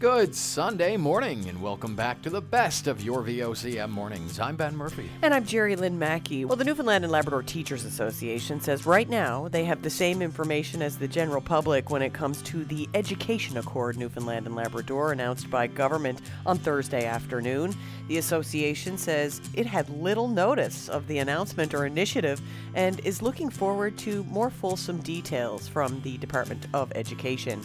Good 0.00 0.32
Sunday 0.32 0.96
morning, 0.96 1.48
and 1.48 1.60
welcome 1.60 1.96
back 1.96 2.22
to 2.22 2.30
the 2.30 2.40
best 2.40 2.86
of 2.86 3.02
your 3.02 3.24
VOCM 3.24 3.90
mornings. 3.90 4.38
I'm 4.38 4.54
Ben 4.54 4.76
Murphy. 4.76 5.10
And 5.22 5.34
I'm 5.34 5.44
Jerry 5.44 5.74
Lynn 5.74 5.98
Mackey. 5.98 6.44
Well, 6.44 6.54
the 6.54 6.62
Newfoundland 6.62 7.02
and 7.02 7.10
Labrador 7.10 7.42
Teachers 7.42 7.84
Association 7.84 8.60
says 8.60 8.86
right 8.86 9.08
now 9.08 9.48
they 9.48 9.64
have 9.64 9.82
the 9.82 9.90
same 9.90 10.22
information 10.22 10.82
as 10.82 10.98
the 10.98 11.08
general 11.08 11.40
public 11.40 11.90
when 11.90 12.00
it 12.00 12.12
comes 12.12 12.42
to 12.42 12.64
the 12.66 12.88
Education 12.94 13.56
Accord 13.56 13.96
Newfoundland 13.98 14.46
and 14.46 14.54
Labrador 14.54 15.10
announced 15.10 15.50
by 15.50 15.66
government 15.66 16.20
on 16.46 16.58
Thursday 16.58 17.04
afternoon. 17.04 17.74
The 18.06 18.18
association 18.18 18.98
says 18.98 19.40
it 19.54 19.66
had 19.66 19.90
little 19.90 20.28
notice 20.28 20.88
of 20.88 21.08
the 21.08 21.18
announcement 21.18 21.74
or 21.74 21.86
initiative 21.86 22.40
and 22.74 23.00
is 23.00 23.20
looking 23.20 23.50
forward 23.50 23.98
to 23.98 24.22
more 24.24 24.50
fulsome 24.50 25.00
details 25.00 25.66
from 25.66 26.00
the 26.02 26.18
Department 26.18 26.68
of 26.72 26.92
Education. 26.94 27.60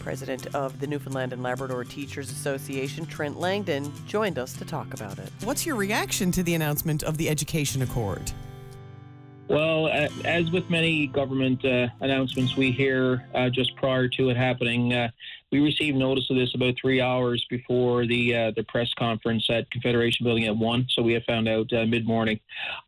President 0.00 0.52
of 0.54 0.80
the 0.80 0.86
Newfoundland 0.86 1.32
and 1.32 1.42
Labrador 1.42 1.84
Teachers 1.84 2.30
Association, 2.32 3.06
Trent 3.06 3.38
Langdon, 3.38 3.92
joined 4.06 4.38
us 4.38 4.54
to 4.54 4.64
talk 4.64 4.92
about 4.94 5.18
it. 5.18 5.30
What's 5.44 5.64
your 5.64 5.76
reaction 5.76 6.32
to 6.32 6.42
the 6.42 6.54
announcement 6.54 7.04
of 7.04 7.18
the 7.18 7.28
Education 7.28 7.82
Accord? 7.82 8.32
Well, 9.50 9.88
as 10.24 10.48
with 10.52 10.70
many 10.70 11.08
government 11.08 11.64
uh, 11.64 11.88
announcements 11.98 12.56
we 12.56 12.70
hear 12.70 13.26
uh, 13.34 13.50
just 13.50 13.74
prior 13.74 14.06
to 14.06 14.30
it 14.30 14.36
happening, 14.36 14.94
uh, 14.94 15.10
we 15.50 15.58
received 15.58 15.96
notice 15.96 16.30
of 16.30 16.36
this 16.36 16.54
about 16.54 16.76
three 16.80 17.00
hours 17.00 17.44
before 17.50 18.06
the 18.06 18.36
uh, 18.36 18.52
the 18.54 18.62
press 18.62 18.94
conference 18.94 19.50
at 19.50 19.68
Confederation 19.72 20.22
Building 20.24 20.44
at 20.44 20.56
one. 20.56 20.86
So 20.90 21.02
we 21.02 21.14
have 21.14 21.24
found 21.24 21.48
out 21.48 21.72
uh, 21.72 21.84
mid 21.84 22.06
morning. 22.06 22.38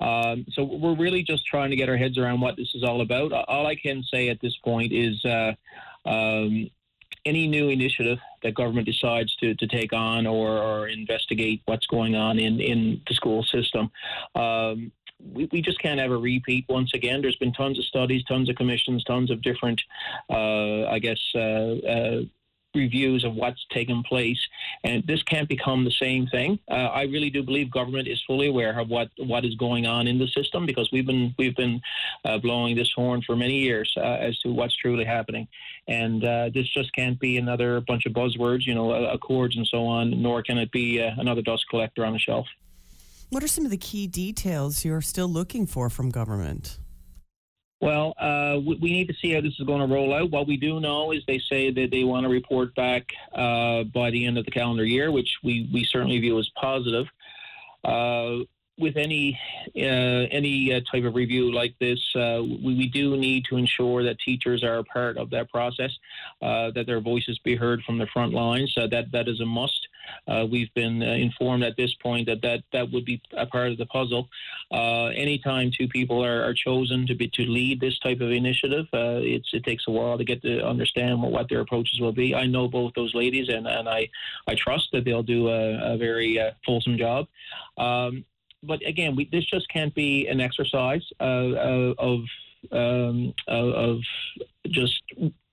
Um, 0.01 0.47
so 0.53 0.63
we're 0.63 0.95
really 0.95 1.25
just 1.25 1.45
trying 1.47 1.71
to 1.71 1.77
get 1.77 1.89
our 1.89 1.97
heads 1.97 2.17
around 2.17 2.41
what 2.41 2.57
this 2.57 2.73
is 2.77 2.85
all 2.85 3.01
about. 3.01 3.33
All 3.33 3.67
I 3.67 3.75
can 3.75 4.05
say 4.05 4.29
at 4.29 4.41
this 4.41 4.57
point 4.59 4.93
is. 4.93 5.25
Uh, 5.25 5.55
um, 6.05 6.71
any 7.25 7.47
new 7.47 7.69
initiative 7.69 8.19
that 8.43 8.55
government 8.55 8.87
decides 8.87 9.35
to, 9.37 9.55
to 9.55 9.67
take 9.67 9.93
on 9.93 10.27
or, 10.27 10.59
or 10.59 10.89
investigate 10.89 11.63
what's 11.67 11.87
going 11.87 12.15
on 12.15 12.39
in, 12.39 12.61
in 12.61 13.01
the 13.07 13.15
school 13.15 13.43
system, 13.43 13.91
um, 14.35 14.93
we, 15.33 15.49
we 15.53 15.63
just 15.63 15.79
can't 15.81 16.01
a 16.01 16.09
repeat 16.09 16.65
once 16.69 16.95
again. 16.95 17.23
There's 17.23 17.37
been 17.37 17.53
tons 17.53 17.79
of 17.79 17.85
studies, 17.85 18.25
tons 18.25 18.49
of 18.49 18.57
commissions, 18.57 19.05
tons 19.05 19.31
of 19.31 19.41
different, 19.43 19.81
uh, 20.29 20.87
I 20.87 20.99
guess, 20.99 21.21
uh, 21.35 21.39
uh, 21.39 22.21
reviews 22.75 23.25
of 23.25 23.35
what's 23.35 23.65
taken 23.71 24.03
place, 24.03 24.39
and 24.85 25.07
this 25.07 25.23
can't 25.23 25.49
become 25.49 25.85
the 25.85 25.91
same 25.91 26.27
thing. 26.29 26.59
Uh, 26.71 26.75
I 26.75 27.03
really 27.03 27.31
do 27.31 27.43
believe 27.43 27.71
government 27.71 28.09
is 28.09 28.23
fully 28.27 28.49
aware 28.49 28.79
of 28.79 28.89
what 28.89 29.09
what 29.19 29.45
is 29.45 29.55
going 29.57 29.87
on 29.87 30.07
in 30.07 30.19
the 30.19 30.29
system 30.29 30.67
because 30.67 30.91
we've 30.93 31.07
been 31.07 31.35
we've 31.39 31.57
been 31.57 31.81
uh, 32.25 32.39
blowing 32.39 32.77
this 32.77 32.91
horn 32.95 33.23
for 33.23 33.37
many 33.37 33.59
years 33.59 33.93
uh, 33.97 34.01
as 34.01 34.39
to 34.41 34.53
what's 34.53 34.77
truly 34.77 35.05
happening, 35.05 35.47
and 35.89 36.25
uh, 36.25 36.51
this 36.55 36.69
just 36.69 36.93
can't 36.93 37.19
be 37.21 37.37
another 37.37 37.81
bunch 37.81 38.07
of 38.07 38.13
buzzwords, 38.13 38.67
you 38.67 38.75
know, 38.75 38.93
accords 38.93 39.57
and 39.57 39.67
so 39.67 39.85
on. 39.85 40.23
Nor 40.23 40.43
can 40.43 40.59
it 40.59 40.71
be 40.73 41.03
uh, 41.03 41.11
another 41.19 41.43
dust 41.43 41.67
collector 41.69 42.05
on 42.05 42.15
a 42.15 42.19
shelf. 42.19 42.47
What 43.31 43.43
are 43.43 43.49
some 43.49 43.65
of 43.65 43.71
the 43.71 43.79
key 43.79 44.07
details 44.07 44.85
you're 44.85 45.01
still 45.01 45.29
looking 45.29 45.67
for 45.67 45.89
from 45.89 46.11
government? 46.11 46.79
Well, 47.83 48.15
uh, 48.17 48.61
we, 48.65 48.77
we, 48.77 48.93
need 48.93 49.09
to 49.09 49.15
see 49.15 49.33
how 49.33 49.41
this 49.41 49.55
is 49.59 49.67
going 49.67 49.81
to 49.81 49.93
roll 49.93 50.15
out. 50.15 50.31
What 50.31 50.47
we 50.47 50.57
do 50.57 50.79
know 50.79 51.11
is 51.11 51.25
they 51.27 51.41
say 51.41 51.73
that 51.73 51.91
they 51.91 52.05
want 52.05 52.23
to 52.23 52.31
report 52.31 52.77
back 52.77 53.13
uh, 53.35 53.83
by 53.83 54.11
the 54.11 54.25
end 54.25 54.39
of 54.39 54.45
the 54.45 54.53
calendar 54.53 54.85
year, 54.85 55.11
which 55.11 55.39
we, 55.43 55.69
we 55.73 55.85
certainly 55.85 56.21
view 56.21 56.39
as 56.39 56.49
positive. 56.51 57.07
Uh, 57.85 58.45
with 58.79 58.97
any 58.97 59.39
uh, 59.77 60.31
any 60.31 60.73
uh, 60.73 60.81
type 60.91 61.05
of 61.05 61.17
review 61.17 61.53
like 61.53 61.75
this, 61.81 61.99
uh, 62.15 62.41
we, 62.41 62.77
we, 62.77 62.89
do 62.89 63.17
need 63.17 63.45
to 63.47 63.57
ensure 63.57 64.05
that 64.05 64.19
teachers 64.21 64.63
are 64.63 64.79
a 64.79 64.85
part 64.85 65.19
of 65.19 65.31
that 65.31 65.51
process, 65.51 65.91
that 66.41 66.85
their 66.87 67.01
voices 67.01 67.39
be 67.41 67.57
heard 67.57 67.83
from 67.83 67.99
the 67.99 68.07
front 68.07 68.33
lines. 68.33 68.73
that 68.77 69.11
that 69.11 69.29
is 69.29 69.41
a 69.41 69.47
must. 69.47 69.89
Uh, 70.27 70.47
we've 70.51 70.73
been 70.75 71.03
uh, 71.03 71.07
informed 71.07 71.63
at 71.63 71.77
this 71.77 71.95
point 71.95 72.27
that, 72.27 72.43
that 72.43 72.63
that 72.73 72.91
would 72.91 73.05
be 73.05 73.21
a 73.37 73.47
part 73.47 73.71
of 73.71 73.79
the 73.79 73.87
puzzle. 73.87 74.29
Uh, 74.71 75.07
anytime 75.07 75.71
two 75.71 75.89
people 75.89 76.25
are, 76.25 76.43
are, 76.43 76.55
chosen 76.55 77.07
to 77.07 77.15
be 77.15 77.29
to 77.29 77.43
lead 77.45 77.81
this 77.81 77.99
type 77.99 78.21
of 78.21 78.31
initiative, 78.31 78.87
uh, 78.93 79.19
it 79.21 79.43
takes 79.65 79.85
a 79.89 79.91
while 79.91 80.17
to 80.17 80.25
get 80.25 80.41
to 80.43 80.65
understand 80.65 81.21
what, 81.21 81.33
what, 81.33 81.49
their 81.49 81.61
approaches 81.61 82.01
will 82.01 82.13
be. 82.13 82.35
I 82.35 82.47
know 82.47 82.69
both 82.69 82.93
those 82.95 83.15
ladies, 83.15 83.49
and, 83.49 83.67
and 83.67 83.89
I, 83.89 84.09
I 84.47 84.55
trust 84.55 84.89
that 84.93 85.05
they'll 85.05 85.23
do 85.23 85.49
a, 85.49 85.95
a 85.95 85.97
very 85.97 86.39
uh, 86.39 86.53
fulsome 86.65 86.97
job. 86.97 87.27
Um, 87.79 88.25
but 88.63 88.87
again, 88.87 89.17
we, 89.17 89.29
this 89.31 89.45
just 89.45 89.69
can't 89.69 89.95
be 89.95 90.29
an 90.29 90.41
exercise 90.41 91.05
uh, 91.21 91.95
of 91.99 92.21
um, 92.71 93.35
of 93.49 94.01
just 94.67 95.03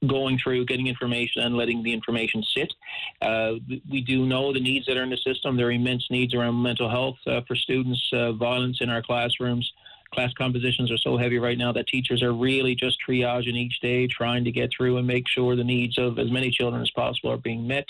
going 0.08 0.38
through, 0.38 0.66
getting 0.66 0.88
information, 0.88 1.42
and 1.42 1.56
letting 1.56 1.84
the 1.84 1.94
information 1.94 2.44
sit. 2.56 2.74
Uh, 3.22 3.54
we 3.90 4.02
do 4.02 4.26
know 4.26 4.54
the 4.54 4.60
needs 4.60 4.86
that 4.86 4.98
are 4.98 5.04
in 5.04 5.10
the 5.10 5.18
system. 5.18 5.58
There 5.58 5.68
are 5.68 5.72
immense 5.72 6.08
needs 6.10 6.34
around 6.34 6.62
mental 6.62 6.90
health 6.90 7.18
uh, 7.28 7.42
for 7.48 7.56
students, 7.56 8.10
uh, 8.14 8.32
violence 8.34 8.80
in 8.82 8.90
our 8.90 9.02
classrooms. 9.02 9.72
Class 10.14 10.34
compositions 10.34 10.92
are 10.92 10.98
so 10.98 11.18
heavy 11.18 11.38
right 11.38 11.58
now 11.58 11.72
that 11.72 11.88
teachers 11.88 12.24
are 12.24 12.34
really 12.34 12.74
just 12.74 12.98
triaging 13.08 13.56
each 13.56 13.80
day, 13.80 14.08
trying 14.08 14.44
to 14.44 14.52
get 14.52 14.72
through 14.76 14.98
and 14.98 15.06
make 15.06 15.28
sure 15.28 15.56
the 15.56 15.64
needs 15.64 16.00
of 16.00 16.18
as 16.18 16.32
many 16.32 16.50
children 16.50 16.82
as 16.82 16.90
possible 16.92 17.32
are 17.32 17.38
being 17.38 17.68
met. 17.68 17.86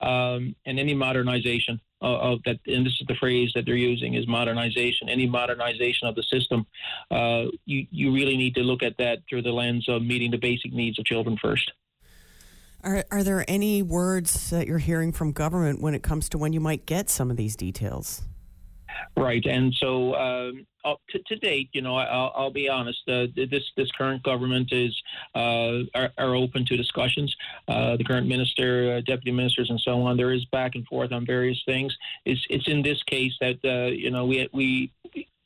Um, 0.00 0.54
and 0.64 0.78
any 0.78 0.94
modernization 0.94 1.80
of 2.00 2.42
that, 2.44 2.58
and 2.66 2.84
this 2.84 2.94
is 3.00 3.06
the 3.06 3.14
phrase 3.14 3.52
that 3.54 3.66
they're 3.66 3.74
using, 3.74 4.14
is 4.14 4.26
modernization. 4.26 5.08
Any 5.08 5.26
modernization 5.26 6.08
of 6.08 6.14
the 6.14 6.22
system, 6.22 6.66
uh, 7.10 7.44
you 7.64 7.86
you 7.90 8.12
really 8.12 8.36
need 8.36 8.54
to 8.56 8.62
look 8.62 8.82
at 8.82 8.96
that 8.98 9.20
through 9.28 9.42
the 9.42 9.52
lens 9.52 9.88
of 9.88 10.02
meeting 10.02 10.30
the 10.30 10.38
basic 10.38 10.72
needs 10.72 10.98
of 10.98 11.04
children 11.04 11.36
first. 11.40 11.72
Are 12.82 13.04
are 13.10 13.24
there 13.24 13.44
any 13.48 13.82
words 13.82 14.50
that 14.50 14.66
you're 14.66 14.78
hearing 14.78 15.12
from 15.12 15.32
government 15.32 15.80
when 15.80 15.94
it 15.94 16.02
comes 16.02 16.28
to 16.30 16.38
when 16.38 16.52
you 16.52 16.60
might 16.60 16.86
get 16.86 17.08
some 17.08 17.30
of 17.30 17.36
these 17.36 17.56
details? 17.56 18.22
Right, 19.16 19.44
and 19.46 19.74
so 19.74 20.14
um, 20.14 20.66
to, 21.10 21.18
to, 21.26 21.36
date, 21.36 21.70
you 21.72 21.82
know, 21.82 21.96
I'll, 21.96 22.32
I'll 22.34 22.50
be 22.50 22.68
honest. 22.68 23.00
Uh, 23.08 23.26
this 23.34 23.64
this 23.76 23.90
current 23.92 24.22
government 24.22 24.72
is 24.72 24.94
uh, 25.34 25.80
are, 25.94 26.10
are, 26.18 26.34
open 26.34 26.64
to 26.66 26.76
discussions. 26.76 27.34
Uh, 27.66 27.96
the 27.96 28.04
current 28.04 28.26
minister, 28.26 28.96
uh, 28.96 29.00
deputy 29.00 29.32
ministers, 29.32 29.70
and 29.70 29.80
so 29.80 30.00
on. 30.02 30.16
There 30.16 30.32
is 30.32 30.44
back 30.46 30.74
and 30.74 30.86
forth 30.86 31.12
on 31.12 31.26
various 31.26 31.60
things. 31.66 31.96
It's 32.24 32.44
it's 32.50 32.68
in 32.68 32.82
this 32.82 33.02
case 33.04 33.32
that 33.40 33.58
uh, 33.64 33.90
you 33.90 34.10
know 34.10 34.26
we 34.26 34.48
we 34.52 34.92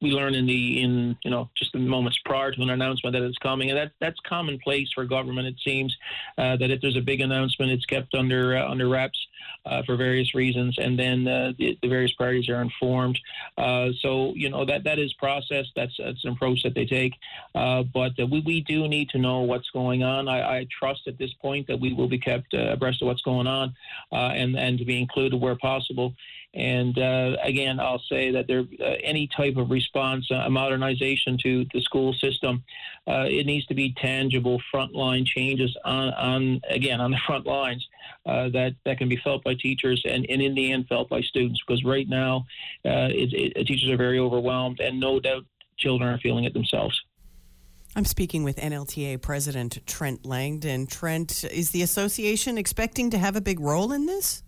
we 0.00 0.12
learn 0.12 0.34
in 0.34 0.46
the 0.46 0.82
in 0.82 1.16
you 1.22 1.30
know 1.30 1.50
just 1.56 1.72
the 1.72 1.78
moments 1.78 2.18
prior 2.24 2.50
to 2.52 2.62
an 2.62 2.70
announcement 2.70 3.14
that 3.14 3.22
it's 3.22 3.38
coming, 3.38 3.70
and 3.70 3.78
that 3.78 3.92
that's 4.00 4.18
commonplace 4.26 4.88
for 4.94 5.04
government. 5.04 5.46
It 5.46 5.56
seems 5.64 5.96
uh, 6.38 6.56
that 6.56 6.70
if 6.70 6.80
there's 6.80 6.96
a 6.96 7.02
big 7.02 7.20
announcement, 7.20 7.72
it's 7.72 7.84
kept 7.84 8.14
under 8.14 8.56
uh, 8.56 8.68
under 8.68 8.88
wraps 8.88 9.18
uh, 9.66 9.82
for 9.84 9.96
various 9.96 10.34
reasons, 10.34 10.76
and 10.78 10.98
then 10.98 11.28
uh, 11.28 11.52
the, 11.58 11.78
the, 11.82 11.88
various 11.88 12.12
parties 12.12 12.48
are 12.48 12.62
informed. 12.62 13.18
Uh, 13.58 13.88
so 14.00 14.32
you 14.34 14.48
know 14.48 14.64
that 14.64 14.84
that 14.84 14.98
is 14.98 15.12
process. 15.14 15.66
That's 15.76 15.94
that's 15.98 16.24
an 16.24 16.32
approach 16.32 16.62
that 16.62 16.74
they 16.74 16.86
take. 16.86 17.14
Uh, 17.54 17.82
but 17.82 18.12
we 18.30 18.40
we 18.40 18.60
do 18.62 18.88
need 18.88 19.10
to 19.10 19.18
know 19.18 19.40
what's 19.40 19.68
going 19.70 20.02
on. 20.02 20.28
I, 20.28 20.60
I, 20.60 20.66
trust 20.78 21.02
at 21.08 21.18
this 21.18 21.32
point 21.34 21.66
that 21.66 21.78
we 21.78 21.92
will 21.92 22.08
be 22.08 22.18
kept 22.18 22.54
abreast 22.54 23.02
of 23.02 23.06
what's 23.06 23.22
going 23.22 23.46
on, 23.46 23.74
and 24.10 24.56
and 24.56 24.78
to 24.78 24.84
be 24.84 24.98
included 24.98 25.38
where 25.38 25.56
possible. 25.56 26.14
And 26.52 26.98
uh, 26.98 27.36
again, 27.44 27.78
I'll 27.78 28.02
say 28.08 28.32
that 28.32 28.48
there 28.48 28.64
uh, 28.80 28.96
any 29.04 29.28
type 29.28 29.56
of 29.56 29.70
response, 29.70 30.28
uh, 30.32 30.42
a 30.46 30.50
modernization 30.50 31.38
to 31.44 31.64
the 31.72 31.80
school 31.80 32.12
system, 32.12 32.64
uh, 33.06 33.26
it 33.28 33.46
needs 33.46 33.66
to 33.66 33.74
be 33.74 33.94
tangible 33.96 34.60
frontline 34.74 35.24
changes 35.24 35.76
on, 35.84 36.12
on 36.14 36.60
again 36.68 37.00
on 37.00 37.12
the 37.12 37.18
front 37.24 37.46
lines 37.46 37.86
uh, 38.26 38.48
that 38.48 38.74
that 38.84 38.98
can 38.98 39.08
be 39.08 39.16
felt 39.16 39.44
by 39.44 39.54
teachers 39.54 40.02
and, 40.04 40.26
and 40.28 40.42
in 40.42 40.54
the 40.54 40.72
end 40.72 40.88
felt 40.88 41.08
by 41.08 41.20
students. 41.20 41.62
Because 41.64 41.84
right 41.84 42.08
now, 42.08 42.46
uh, 42.84 43.08
it, 43.10 43.32
it, 43.32 43.66
teachers 43.66 43.88
are 43.88 43.96
very 43.96 44.18
overwhelmed, 44.18 44.80
and 44.80 44.98
no 44.98 45.20
doubt 45.20 45.44
children 45.78 46.12
are 46.12 46.18
feeling 46.18 46.44
it 46.44 46.52
themselves. 46.52 47.00
I'm 47.94 48.04
speaking 48.04 48.42
with 48.44 48.56
NLTA 48.56 49.20
President 49.20 49.84
Trent 49.86 50.24
Langdon. 50.24 50.86
Trent, 50.86 51.44
is 51.44 51.70
the 51.70 51.82
association 51.82 52.58
expecting 52.58 53.10
to 53.10 53.18
have 53.18 53.36
a 53.36 53.40
big 53.40 53.60
role 53.60 53.92
in 53.92 54.06
this? 54.06 54.42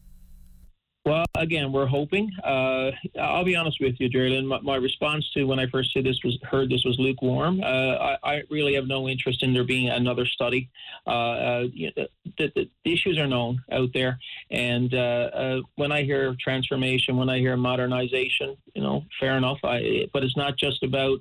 Well, 1.04 1.24
again, 1.34 1.72
we're 1.72 1.86
hoping. 1.86 2.30
Uh, 2.44 2.92
I'll 3.20 3.44
be 3.44 3.56
honest 3.56 3.78
with 3.80 3.96
you, 3.98 4.08
Geraldine. 4.08 4.46
My, 4.46 4.60
my, 4.60 4.76
response 4.76 5.28
to 5.34 5.44
when 5.44 5.58
I 5.58 5.66
first 5.66 5.90
this 5.94 6.20
was, 6.22 6.38
heard 6.44 6.70
this 6.70 6.84
was 6.84 6.96
lukewarm. 7.00 7.60
Uh, 7.60 7.66
I, 7.66 8.18
I, 8.22 8.42
really 8.50 8.74
have 8.74 8.86
no 8.86 9.08
interest 9.08 9.42
in 9.42 9.52
there 9.52 9.64
being 9.64 9.88
another 9.88 10.24
study. 10.24 10.70
Uh, 11.04 11.10
uh 11.10 11.66
know, 11.74 11.90
the, 11.96 12.08
the, 12.38 12.52
the, 12.84 12.92
issues 12.92 13.18
are 13.18 13.26
known 13.26 13.60
out 13.72 13.90
there, 13.92 14.18
and 14.52 14.94
uh, 14.94 15.30
uh, 15.34 15.60
when 15.74 15.90
I 15.90 16.04
hear 16.04 16.36
transformation, 16.38 17.16
when 17.16 17.28
I 17.28 17.38
hear 17.38 17.56
modernization, 17.56 18.56
you 18.74 18.82
know, 18.82 19.04
fair 19.18 19.36
enough. 19.36 19.58
I, 19.64 20.08
but 20.12 20.22
it's 20.22 20.36
not 20.36 20.56
just 20.56 20.84
about 20.84 21.18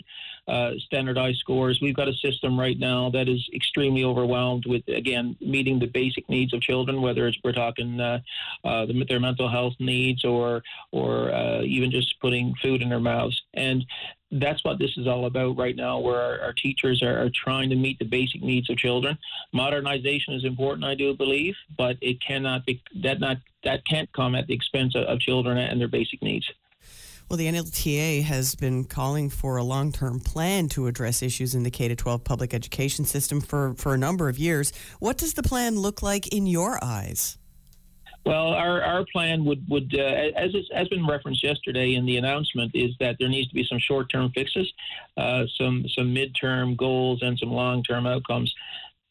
uh, 0.48 0.72
standardized 0.80 1.40
scores. 1.40 1.80
We've 1.82 1.96
got 1.96 2.08
a 2.08 2.14
system 2.14 2.60
right 2.60 2.78
now 2.78 3.10
that 3.12 3.30
is 3.30 3.48
extremely 3.54 4.04
overwhelmed 4.04 4.66
with, 4.66 4.88
again, 4.88 5.36
meeting 5.40 5.80
the 5.80 5.88
basic 5.88 6.28
needs 6.30 6.54
of 6.54 6.62
children, 6.62 7.02
whether 7.02 7.28
it's 7.28 7.38
we're 7.44 7.52
talking 7.52 8.00
uh, 8.00 8.20
uh, 8.64 8.86
their 9.08 9.20
mental 9.20 9.50
health 9.50 9.74
needs 9.80 10.26
or 10.26 10.64
or 10.92 11.32
uh, 11.32 11.62
even 11.62 11.92
just 11.92 12.20
putting 12.20 12.54
food 12.62 12.82
in 12.82 12.90
their 12.90 13.00
mouths. 13.00 13.42
And 13.54 13.86
that's 14.32 14.64
what 14.64 14.80
this 14.80 14.92
is 14.98 15.08
all 15.08 15.26
about 15.26 15.58
right 15.58 15.76
now, 15.76 16.00
where 16.00 16.20
our, 16.20 16.40
our 16.40 16.54
teachers 16.54 17.04
are, 17.04 17.26
are, 17.26 17.30
trying 17.34 17.70
to 17.70 17.76
meet 17.76 18.00
the 18.00 18.06
basic 18.06 18.42
needs 18.42 18.70
of 18.70 18.78
children. 18.78 19.18
Modernization 19.52 20.34
is 20.34 20.46
important, 20.46 20.86
I 20.86 20.96
do 20.96 21.14
believe, 21.14 21.56
but 21.78 21.98
it 22.02 22.22
cannot 22.26 22.66
be 22.66 22.82
that 23.04 23.20
not 23.20 23.38
that 23.64 23.86
can't 23.86 24.12
come 24.14 24.36
at 24.36 24.48
the 24.48 24.54
expense 24.54 24.96
of, 24.96 25.04
of 25.04 25.20
children 25.20 25.58
and 25.58 25.80
their 25.80 25.88
basic 25.88 26.22
needs. 26.22 26.50
Well, 27.32 27.38
the 27.38 27.48
NLTA 27.48 28.24
has 28.24 28.56
been 28.56 28.84
calling 28.84 29.30
for 29.30 29.56
a 29.56 29.64
long 29.64 29.94
term 29.94 30.20
plan 30.20 30.68
to 30.72 30.88
address 30.88 31.24
issues 31.24 31.56
in 31.56 31.64
the 31.64 31.72
K 31.72 31.88
12 31.96 32.26
public 32.26 32.54
education 32.54 33.06
system 33.06 33.40
for, 33.40 33.74
for 33.76 33.94
a 33.94 33.98
number 33.98 34.28
of 34.28 34.38
years. 34.38 34.74
What 35.00 35.18
does 35.18 35.34
the 35.34 35.42
plan 35.42 35.80
look 35.80 36.02
like 36.02 36.28
in 36.28 36.46
your 36.46 36.78
eyes? 36.84 37.38
Well, 38.26 38.48
our, 38.50 38.82
our 38.82 39.06
plan 39.14 39.46
would, 39.46 39.66
would 39.70 39.96
uh, 39.98 40.02
as 40.36 40.54
has 40.74 40.90
been 40.90 41.08
referenced 41.08 41.42
yesterday 41.42 41.94
in 41.96 42.06
the 42.06 42.18
announcement, 42.18 42.72
is 42.74 42.92
that 43.00 43.16
there 43.18 43.30
needs 43.30 43.48
to 43.48 43.56
be 43.56 43.64
some 43.64 43.80
short 43.80 44.10
term 44.10 44.30
fixes, 44.36 44.70
uh, 45.16 45.46
some 45.58 45.86
some 45.88 46.14
mid 46.14 46.36
term 46.36 46.76
goals, 46.76 47.22
and 47.22 47.40
some 47.40 47.50
long 47.50 47.82
term 47.82 48.06
outcomes 48.06 48.54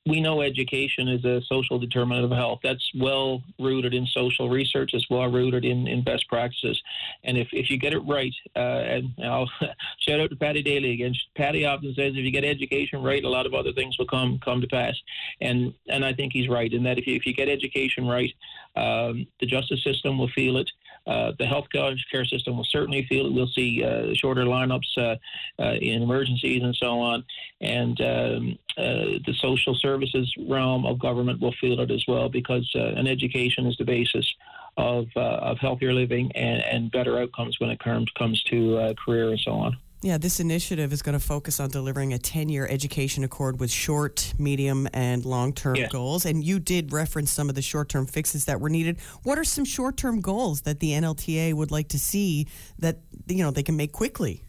we 0.06 0.20
know 0.20 0.40
education 0.40 1.08
is 1.08 1.24
a 1.24 1.42
social 1.42 1.78
determinant 1.78 2.24
of 2.24 2.30
health. 2.30 2.60
That's 2.62 2.90
well 2.98 3.42
rooted 3.58 3.92
in 3.92 4.06
social 4.06 4.48
research. 4.48 4.94
It's 4.94 5.10
well 5.10 5.30
rooted 5.30 5.64
in, 5.64 5.86
in 5.86 6.02
best 6.02 6.26
practices. 6.28 6.80
And 7.22 7.36
if, 7.36 7.48
if 7.52 7.70
you 7.70 7.76
get 7.76 7.92
it 7.92 8.00
right, 8.00 8.32
uh, 8.56 8.58
and 8.58 9.12
I'll 9.22 9.50
shout 9.98 10.20
out 10.20 10.30
to 10.30 10.36
Paddy 10.36 10.62
Daly 10.62 10.92
again. 10.92 11.14
Paddy 11.36 11.66
often 11.66 11.94
says, 11.94 12.12
if 12.16 12.24
you 12.24 12.30
get 12.30 12.44
education 12.44 13.02
right, 13.02 13.22
a 13.22 13.28
lot 13.28 13.44
of 13.44 13.52
other 13.52 13.72
things 13.72 13.98
will 13.98 14.06
come 14.06 14.38
come 14.42 14.62
to 14.62 14.68
pass. 14.68 14.94
And 15.40 15.74
and 15.88 16.04
I 16.04 16.14
think 16.14 16.32
he's 16.32 16.48
right 16.48 16.72
in 16.72 16.82
that 16.84 16.98
if 16.98 17.06
you, 17.06 17.14
if 17.16 17.26
you 17.26 17.34
get 17.34 17.48
education 17.48 18.06
right, 18.06 18.32
um, 18.76 19.26
the 19.38 19.46
justice 19.46 19.84
system 19.84 20.18
will 20.18 20.28
feel 20.28 20.56
it. 20.56 20.70
Uh, 21.06 21.32
the 21.38 21.46
health 21.46 21.66
care 21.72 22.24
system 22.24 22.56
will 22.56 22.66
certainly 22.70 23.06
feel 23.08 23.26
it. 23.26 23.32
We'll 23.32 23.48
see 23.48 23.82
uh, 23.82 24.14
shorter 24.14 24.44
lineups 24.44 24.96
uh, 24.96 25.16
uh, 25.62 25.74
in 25.74 26.02
emergencies 26.02 26.62
and 26.62 26.76
so 26.76 27.00
on. 27.00 27.24
And 27.60 28.00
um, 28.00 28.58
uh, 28.76 29.18
the 29.26 29.34
social 29.38 29.74
services 29.74 30.32
realm 30.48 30.86
of 30.86 30.98
government 30.98 31.40
will 31.40 31.54
feel 31.60 31.80
it 31.80 31.90
as 31.90 32.04
well 32.06 32.28
because 32.28 32.70
an 32.74 33.06
education 33.06 33.66
is 33.66 33.76
the 33.76 33.84
basis 33.84 34.32
of, 34.76 35.06
of 35.16 35.58
healthier 35.58 35.92
living 35.92 36.30
and, 36.32 36.62
and 36.62 36.90
better 36.90 37.18
outcomes 37.18 37.58
when 37.58 37.70
it 37.70 37.80
comes, 37.80 38.10
comes 38.16 38.42
to 38.44 38.94
career 39.04 39.30
and 39.30 39.40
so 39.40 39.52
on. 39.52 39.76
Yeah, 40.02 40.16
this 40.16 40.40
initiative 40.40 40.94
is 40.94 41.02
going 41.02 41.12
to 41.12 41.24
focus 41.24 41.60
on 41.60 41.68
delivering 41.68 42.14
a 42.14 42.18
10 42.18 42.48
year 42.48 42.66
education 42.66 43.22
accord 43.22 43.60
with 43.60 43.70
short, 43.70 44.32
medium, 44.38 44.88
and 44.94 45.26
long 45.26 45.52
term 45.52 45.76
yeah. 45.76 45.88
goals. 45.88 46.24
And 46.24 46.42
you 46.42 46.58
did 46.58 46.90
reference 46.90 47.30
some 47.30 47.50
of 47.50 47.54
the 47.54 47.60
short 47.60 47.90
term 47.90 48.06
fixes 48.06 48.46
that 48.46 48.60
were 48.60 48.70
needed. 48.70 48.98
What 49.24 49.38
are 49.38 49.44
some 49.44 49.66
short 49.66 49.98
term 49.98 50.22
goals 50.22 50.62
that 50.62 50.80
the 50.80 50.92
NLTA 50.92 51.52
would 51.52 51.70
like 51.70 51.88
to 51.88 51.98
see 51.98 52.46
that 52.78 53.00
you 53.28 53.44
know 53.44 53.50
they 53.50 53.62
can 53.62 53.76
make 53.76 53.92
quickly? 53.92 54.42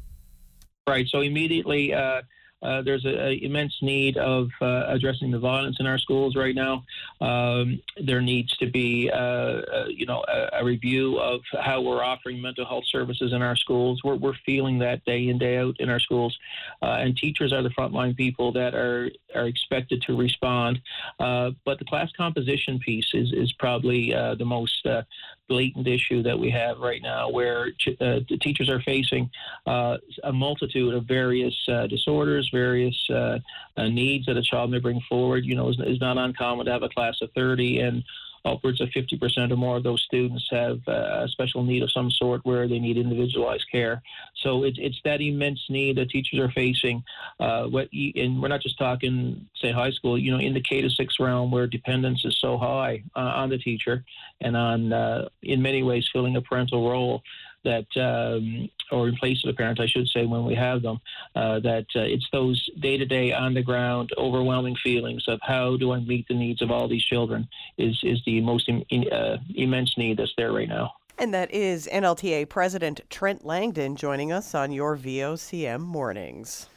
Right. 0.88 1.06
So 1.10 1.20
immediately, 1.20 1.94
uh, 1.94 2.22
uh, 2.62 2.82
there's 2.82 3.06
an 3.06 3.40
immense 3.42 3.76
need 3.82 4.18
of 4.18 4.50
uh, 4.62 4.86
addressing 4.88 5.32
the 5.32 5.40
violence 5.40 5.78
in 5.80 5.88
our 5.88 5.98
schools 5.98 6.36
right 6.36 6.54
now. 6.54 6.84
Um, 7.20 7.82
there 8.04 8.22
needs 8.22 8.56
to 8.58 8.70
be, 8.70 9.10
uh, 9.12 9.16
uh 9.18 9.86
you 9.88 10.06
know, 10.06 10.24
a, 10.28 10.60
a, 10.62 10.64
review 10.64 11.18
of 11.18 11.42
how 11.60 11.82
we're 11.82 12.04
offering 12.04 12.42
mental 12.42 12.66
health 12.66 12.84
services 12.88 13.34
in 13.34 13.42
our 13.42 13.56
schools. 13.56 14.00
We're, 14.04 14.16
we're 14.16 14.36
feeling 14.46 14.78
that 14.80 15.04
day 15.06 15.30
in 15.30 15.40
day 15.40 15.58
out 15.58 15.76
in 15.80 15.90
our 15.90 16.00
schools, 16.00 16.38
uh, 16.82 16.98
and 17.00 17.18
teachers 17.18 17.52
are 17.52 17.64
the 17.64 17.70
frontline 17.70 18.16
people 18.16 18.52
that 18.54 18.76
are 18.76 19.10
are 19.34 19.48
expected 19.48 20.04
to 20.04 20.16
respond. 20.16 20.80
But 21.18 21.80
the 21.80 21.86
class 21.86 22.12
composition 22.16 22.80
piece 22.80 23.10
is 23.14 23.34
is 23.34 23.52
probably 23.54 24.12
the 24.12 24.46
most 24.46 24.86
blatant 25.48 25.88
issue 25.88 26.24
that 26.24 26.38
we 26.38 26.50
have 26.50 26.80
right 26.80 27.02
now, 27.02 27.30
where 27.30 27.68
uh, 28.00 28.20
the 28.30 28.38
teachers 28.42 28.70
are 28.70 28.82
facing 28.82 29.30
a 29.66 30.32
multitude 30.32 30.94
of 30.94 31.06
various 31.06 31.56
disorders, 31.90 32.51
various 32.52 33.10
uh, 33.10 33.40
uh, 33.78 33.88
needs 33.88 34.26
that 34.26 34.38
a 34.38 34.42
child 34.42 34.72
may 34.72 34.80
bring 34.80 35.02
forward. 35.08 35.46
You 35.46 35.56
know, 35.56 35.70
it's, 35.70 36.02
not 36.02 36.18
uncommon 36.18 36.66
to 36.66 36.72
have 36.72 36.84
a 36.84 36.90
class 36.90 37.18
of 37.22 37.30
30 37.36 37.80
and 37.80 38.04
upwards 38.44 38.82
of 38.82 38.90
50% 38.90 39.52
or 39.52 39.56
more 39.56 39.78
of 39.78 39.84
those 39.84 40.02
students 40.02 40.48
have 40.50 40.80
uh, 40.88 41.24
a 41.24 41.28
special 41.28 41.64
need 41.64 41.84
of 41.84 41.92
some 41.92 42.10
sort 42.10 42.44
where 42.44 42.68
they 42.68 42.80
need 42.80 42.98
individualized 42.98 43.66
care. 43.72 44.02
So 44.38 44.64
it, 44.64 44.76
it's 44.78 45.00
that 45.06 45.22
immense 45.22 45.60
need 45.70 45.98
that 45.98 46.10
teachers 46.10 46.40
are 46.40 46.52
facing. 46.52 47.04
Uh, 47.40 47.66
what, 47.66 47.90
and 47.94 48.42
we're 48.42 48.48
not 48.48 48.62
just 48.62 48.80
talking, 48.80 49.48
say, 49.56 49.72
high 49.72 49.92
school, 49.92 50.18
you 50.18 50.32
know, 50.32 50.40
in 50.40 50.56
the 50.56 50.62
K 50.62 50.82
to 50.82 50.90
six 50.90 51.20
realm 51.20 51.52
where 51.52 51.68
dependence 51.68 52.26
is 52.26 52.40
so 52.40 52.58
high 52.58 53.04
uh, 53.16 53.20
on 53.20 53.50
the 53.50 53.60
teacher 53.60 54.04
and 54.40 54.58
on, 54.58 55.30
in 55.44 55.62
many 55.62 55.84
ways, 55.84 56.10
filling 56.12 56.36
a 56.36 56.42
parental 56.42 56.90
role 56.90 57.22
that, 57.64 57.86
um, 57.98 58.70
or 58.92 59.08
in 59.08 59.16
place 59.16 59.44
of 59.44 59.48
the 59.48 59.58
parent, 59.58 59.80
I 59.80 59.86
should 59.86 60.08
say, 60.08 60.26
when 60.26 60.46
we 60.46 60.56
have 60.56 60.82
them, 60.82 61.00
uh, 61.36 61.60
that 61.60 61.86
uh, 61.96 62.02
it's 62.02 62.28
those 62.32 62.70
day 62.80 62.98
to 62.98 63.06
day, 63.06 63.32
on 63.32 63.54
the 63.54 63.62
ground, 63.62 64.12
overwhelming 64.18 64.76
feelings 64.76 65.26
of 65.28 65.40
how 65.42 65.78
do 65.78 65.92
I 65.92 66.00
meet 66.00 66.28
the 66.28 66.34
needs 66.34 66.62
of 66.62 66.72
all 66.72 66.88
these 66.88 67.04
children 67.04 67.48
is, 67.78 68.00
is 68.04 68.22
the 68.26 68.42
most 68.42 68.70
Im- 68.70 69.06
uh, 69.12 69.38
immense 69.56 69.98
need 69.98 70.18
that's 70.18 70.34
there 70.38 70.52
right 70.52 70.70
now. 70.70 70.94
And 71.18 71.34
that 71.34 71.54
is 71.54 71.88
NLTA 71.92 72.50
President 72.50 73.02
Trent 73.10 73.46
Langdon 73.46 73.96
joining 73.96 74.32
us 74.32 74.56
on 74.56 74.72
your 74.72 74.98
VOCM 74.98 75.82
mornings. 75.82 76.68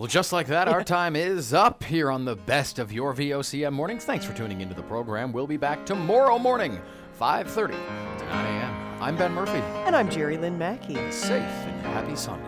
Well, 0.00 0.06
just 0.06 0.32
like 0.32 0.46
that, 0.46 0.66
our 0.66 0.82
time 0.82 1.14
is 1.14 1.52
up 1.52 1.84
here 1.84 2.10
on 2.10 2.24
the 2.24 2.34
best 2.34 2.78
of 2.78 2.90
your 2.90 3.12
VOCM 3.12 3.74
mornings. 3.74 4.06
Thanks 4.06 4.24
for 4.24 4.32
tuning 4.32 4.62
into 4.62 4.74
the 4.74 4.82
program. 4.84 5.30
We'll 5.30 5.46
be 5.46 5.58
back 5.58 5.84
tomorrow 5.84 6.38
morning, 6.38 6.80
5:30 7.20 7.72
to 7.72 8.24
9 8.24 8.46
a.m. 8.46 8.69
I'm 9.00 9.16
Ben 9.16 9.32
Murphy. 9.32 9.62
And 9.86 9.96
I'm 9.96 10.10
Jerry 10.10 10.36
Lynn 10.36 10.58
Mackey. 10.58 11.10
Safe 11.10 11.42
and 11.42 11.86
happy 11.86 12.14
Sunday. 12.14 12.46